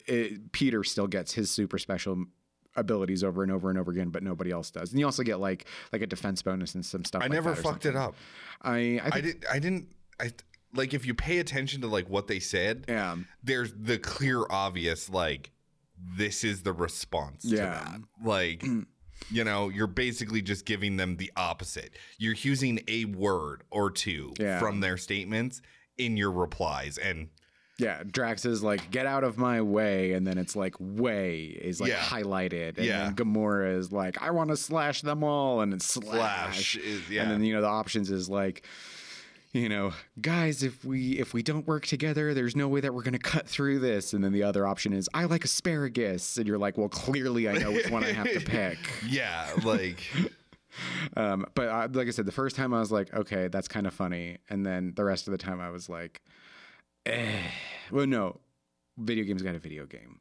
[0.06, 1.93] it, Peter still gets his super special
[2.76, 4.92] abilities over and over and over again, but nobody else does.
[4.92, 7.22] And you also get like like a defense bonus and some stuff.
[7.22, 7.92] I like never fucked something.
[7.92, 8.16] it up.
[8.62, 9.46] I I, I did.
[9.52, 9.88] I didn't.
[10.20, 10.32] I
[10.74, 12.86] like if you pay attention to like what they said.
[12.88, 15.52] yeah There's the clear, obvious like
[16.18, 17.66] this is the response to Yeah.
[17.84, 18.02] that.
[18.24, 18.64] Like.
[19.32, 21.92] You know, you're basically just giving them the opposite.
[22.18, 24.60] You're using a word or two Yeah.
[24.60, 25.62] from their statements
[25.98, 27.30] in your replies, and
[27.78, 28.04] yeah.
[28.04, 31.90] Drax is like get out of my way, and then it's like way is like
[31.92, 31.98] Yeah.
[32.00, 33.04] highlighted, and Yeah.
[33.06, 36.06] then Gamora is like I want to slash them all, and it's slash.
[36.06, 37.24] Flash is yeah.
[37.24, 38.66] And then you know the options is like
[39.54, 43.04] you know, guys, if we if we don't work together, there's no way that we're
[43.04, 44.12] gonna cut through this.
[44.14, 47.60] And then the other option is I like asparagus, and you're like, well, clearly I
[47.60, 48.78] know which one I have to pick.
[49.08, 50.00] Yeah, like
[51.16, 53.86] Um, but I, like I said, the first time I was like, okay, that's kind
[53.86, 56.22] of funny, and then the rest of the time I was like.
[57.92, 58.40] Well, no,
[58.98, 60.20] video games got a video game.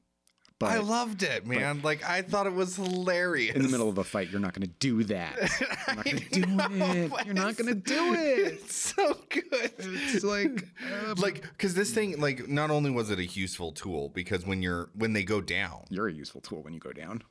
[0.58, 1.80] But I loved it, man.
[1.82, 3.56] like I thought it was hilarious.
[3.56, 5.36] in the middle of a fight, you're not going to do that.
[5.88, 7.26] You're not going to do it.
[7.26, 8.52] You're not going to do it.
[8.52, 9.72] It's so good.
[9.78, 10.68] It's like,
[11.08, 14.62] um, like because this thing like not only was it a useful tool because when
[14.62, 17.22] you're when they go down you're a useful tool when you go down.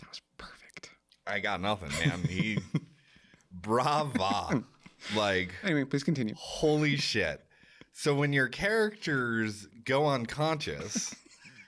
[0.00, 0.90] That was perfect.
[1.26, 2.58] i got nothing man he
[3.52, 4.64] brava
[5.16, 6.34] like Anyway, please continue.
[6.36, 7.44] holy shit
[7.92, 11.14] so when your characters go unconscious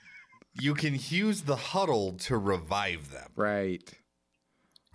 [0.61, 3.83] you can use the huddle to revive them Right.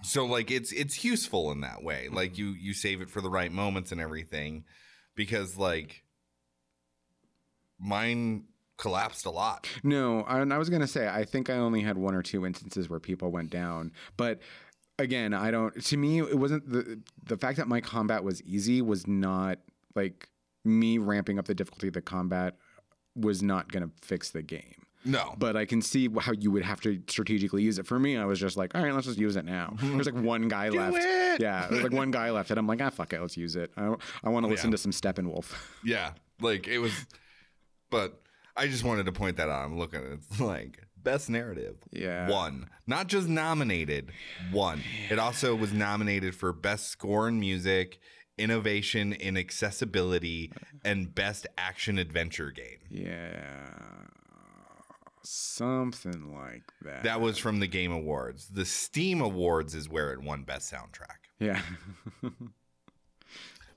[0.04, 3.30] so like it's it's useful in that way like you you save it for the
[3.30, 4.64] right moments and everything
[5.16, 6.04] because like
[7.80, 8.46] mine
[8.78, 12.14] collapsed a lot No, I, I was gonna say I think I only had one
[12.14, 14.40] or two instances where people went down, but
[15.00, 15.84] again, I don't.
[15.86, 19.60] To me, it wasn't the the fact that my combat was easy was not
[19.96, 20.30] like
[20.64, 22.56] me ramping up the difficulty of the combat
[23.16, 24.74] was not gonna fix the game.
[25.06, 27.86] no But I can see how you would have to strategically use it.
[27.88, 29.76] For me, I was just like, all right, let's just use it now.
[29.80, 30.98] There's like one guy left.
[30.98, 31.40] it!
[31.42, 33.72] Yeah, there's like one guy left, and I'm like, ah, fuck it, let's use it.
[33.78, 33.94] I,
[34.24, 34.78] I want to listen Yeah.
[34.78, 35.54] to some Steppenwolf.
[35.84, 36.12] Yeah,
[36.42, 36.94] like it was,
[37.90, 38.22] but
[38.58, 39.64] I just wanted to point that out.
[39.66, 40.06] I'm looking at.
[40.14, 41.78] It's like best narrative.
[41.92, 42.30] Yeah.
[42.30, 42.70] One.
[42.86, 44.12] Not just nominated,
[44.52, 44.82] one.
[45.10, 48.00] It also was nominated for best score in music,
[48.38, 50.52] innovation in accessibility,
[50.84, 52.80] and best action adventure game.
[52.90, 53.70] Yeah.
[55.24, 57.04] Something like that.
[57.04, 58.48] That was from the Game Awards.
[58.50, 61.30] The Steam Awards is where it won best soundtrack.
[61.40, 61.62] yeah.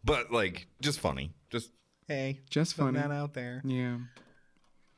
[0.05, 1.32] But like, just funny.
[1.50, 1.70] Just
[2.06, 2.98] hey, Just funny.
[2.98, 3.60] that out there.
[3.64, 3.98] Yeah.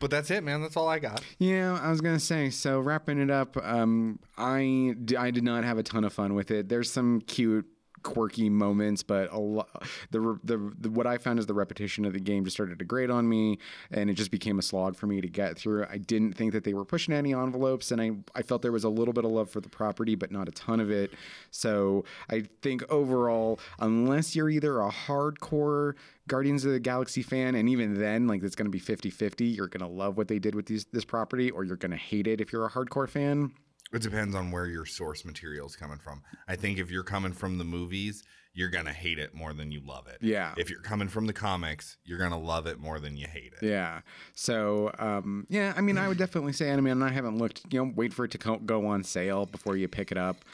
[0.00, 0.62] But that's it, man.
[0.62, 1.22] That's all I got.
[1.38, 2.50] Yeah, I was gonna say.
[2.50, 6.50] So wrapping it up, um, I I did not have a ton of fun with
[6.50, 6.68] it.
[6.68, 7.66] There's some cute,
[8.02, 9.68] quirky moments, but a lot
[10.10, 12.84] the, the the what I found is the repetition of the game just started to
[12.84, 13.58] grate on me,
[13.90, 15.86] and it just became a slog for me to get through.
[15.90, 18.84] I didn't think that they were pushing any envelopes, and I I felt there was
[18.84, 21.12] a little bit of love for the property, but not a ton of it.
[21.50, 25.94] So I think overall, unless you're either a hardcore
[26.28, 29.44] Guardians of the Galaxy fan, and even then, like it's going to be 50 50.
[29.46, 31.96] You're going to love what they did with these, this property, or you're going to
[31.96, 33.52] hate it if you're a hardcore fan.
[33.92, 36.22] It depends on where your source material is coming from.
[36.46, 38.22] I think if you're coming from the movies,
[38.52, 40.18] you're gonna hate it more than you love it.
[40.20, 40.54] Yeah.
[40.56, 43.66] If you're coming from the comics, you're gonna love it more than you hate it.
[43.66, 44.00] Yeah.
[44.34, 47.84] So, um, yeah, I mean, I would definitely say anime, and I haven't looked, you
[47.84, 50.44] know, wait for it to co- go on sale before you pick it up.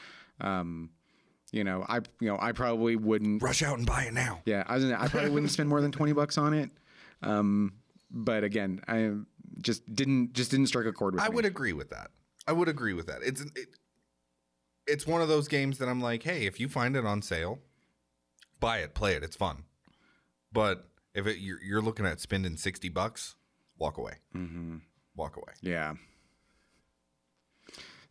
[0.40, 0.90] Um,
[1.52, 3.42] you know, I, you know, I probably wouldn't.
[3.42, 4.40] Rush out and buy it now.
[4.44, 4.84] Yeah, I was.
[4.84, 6.70] gonna- I probably wouldn't spend more than twenty bucks on it.
[7.22, 7.72] Um,
[8.10, 9.12] but again, I
[9.62, 11.26] just didn't just didn't strike a chord with it.
[11.26, 11.34] I me.
[11.36, 12.10] would agree with that.
[12.46, 13.22] I would agree with that.
[13.22, 13.68] It's it,
[14.86, 17.58] it's one of those games that I'm like, hey, if you find it on sale,
[18.60, 19.22] buy it, play it.
[19.22, 19.64] It's fun.
[20.52, 23.34] But if it, you're, you're looking at spending sixty bucks,
[23.78, 24.14] walk away.
[24.34, 24.76] Mm-hmm.
[25.16, 25.54] Walk away.
[25.60, 25.94] Yeah.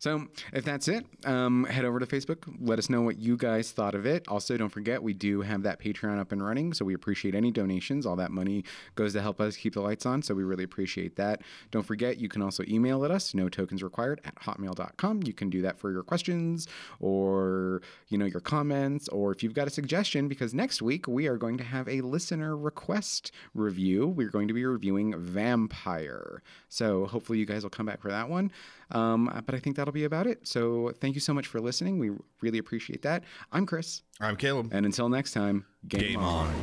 [0.06, 2.44] So if that's it, um, head over to Facebook.
[2.60, 4.28] Let us know what you guys thought of it.
[4.28, 7.50] Also, don't forget we do have that Patreon up and running, so we appreciate any
[7.50, 8.06] donations.
[8.06, 8.62] All that money
[8.94, 11.42] goes to help us keep the lights on, so we really appreciate that.
[11.72, 15.24] Don't forget you can also email at us, no tokens required at hotmail.com.
[15.24, 16.68] You can do that for your questions
[17.00, 21.26] or you know your comments, or if you've got a suggestion, because next week we
[21.26, 24.06] are going to have a listener request review.
[24.06, 28.28] We're going to be reviewing Vampire, so hopefully you guys will come back for that
[28.28, 28.52] one.
[28.90, 30.46] Um, but I think that'll be about it.
[30.46, 31.98] So thank you so much for listening.
[31.98, 32.10] We
[32.40, 33.24] really appreciate that.
[33.52, 34.68] I'm Chris, I'm Caleb.
[34.72, 36.46] and until next time, game, Game on.
[36.46, 36.54] on.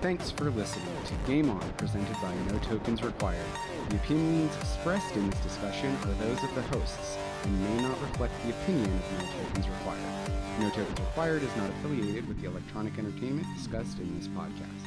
[0.00, 3.46] Thanks for listening to Game On, presented by No Tokens Required.
[3.88, 8.32] The opinions expressed in this discussion are those of the hosts and may not reflect
[8.44, 10.21] the opinion of No Tokens Required.
[10.60, 14.84] No Tokens Required is not affiliated with the electronic entertainment discussed in this podcast.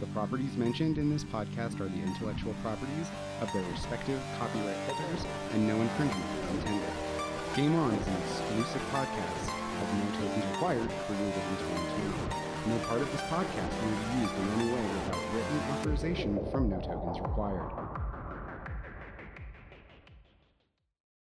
[0.00, 3.08] The properties mentioned in this podcast are the intellectual properties
[3.40, 5.24] of their respective copyright holders,
[5.54, 6.92] and no infringement is intended.
[7.56, 9.48] Game On is an exclusive podcast
[9.80, 12.68] of No Tokens Required created in 2020.
[12.68, 16.68] No part of this podcast may be used in any way without written authorization from
[16.68, 17.70] No Tokens Required.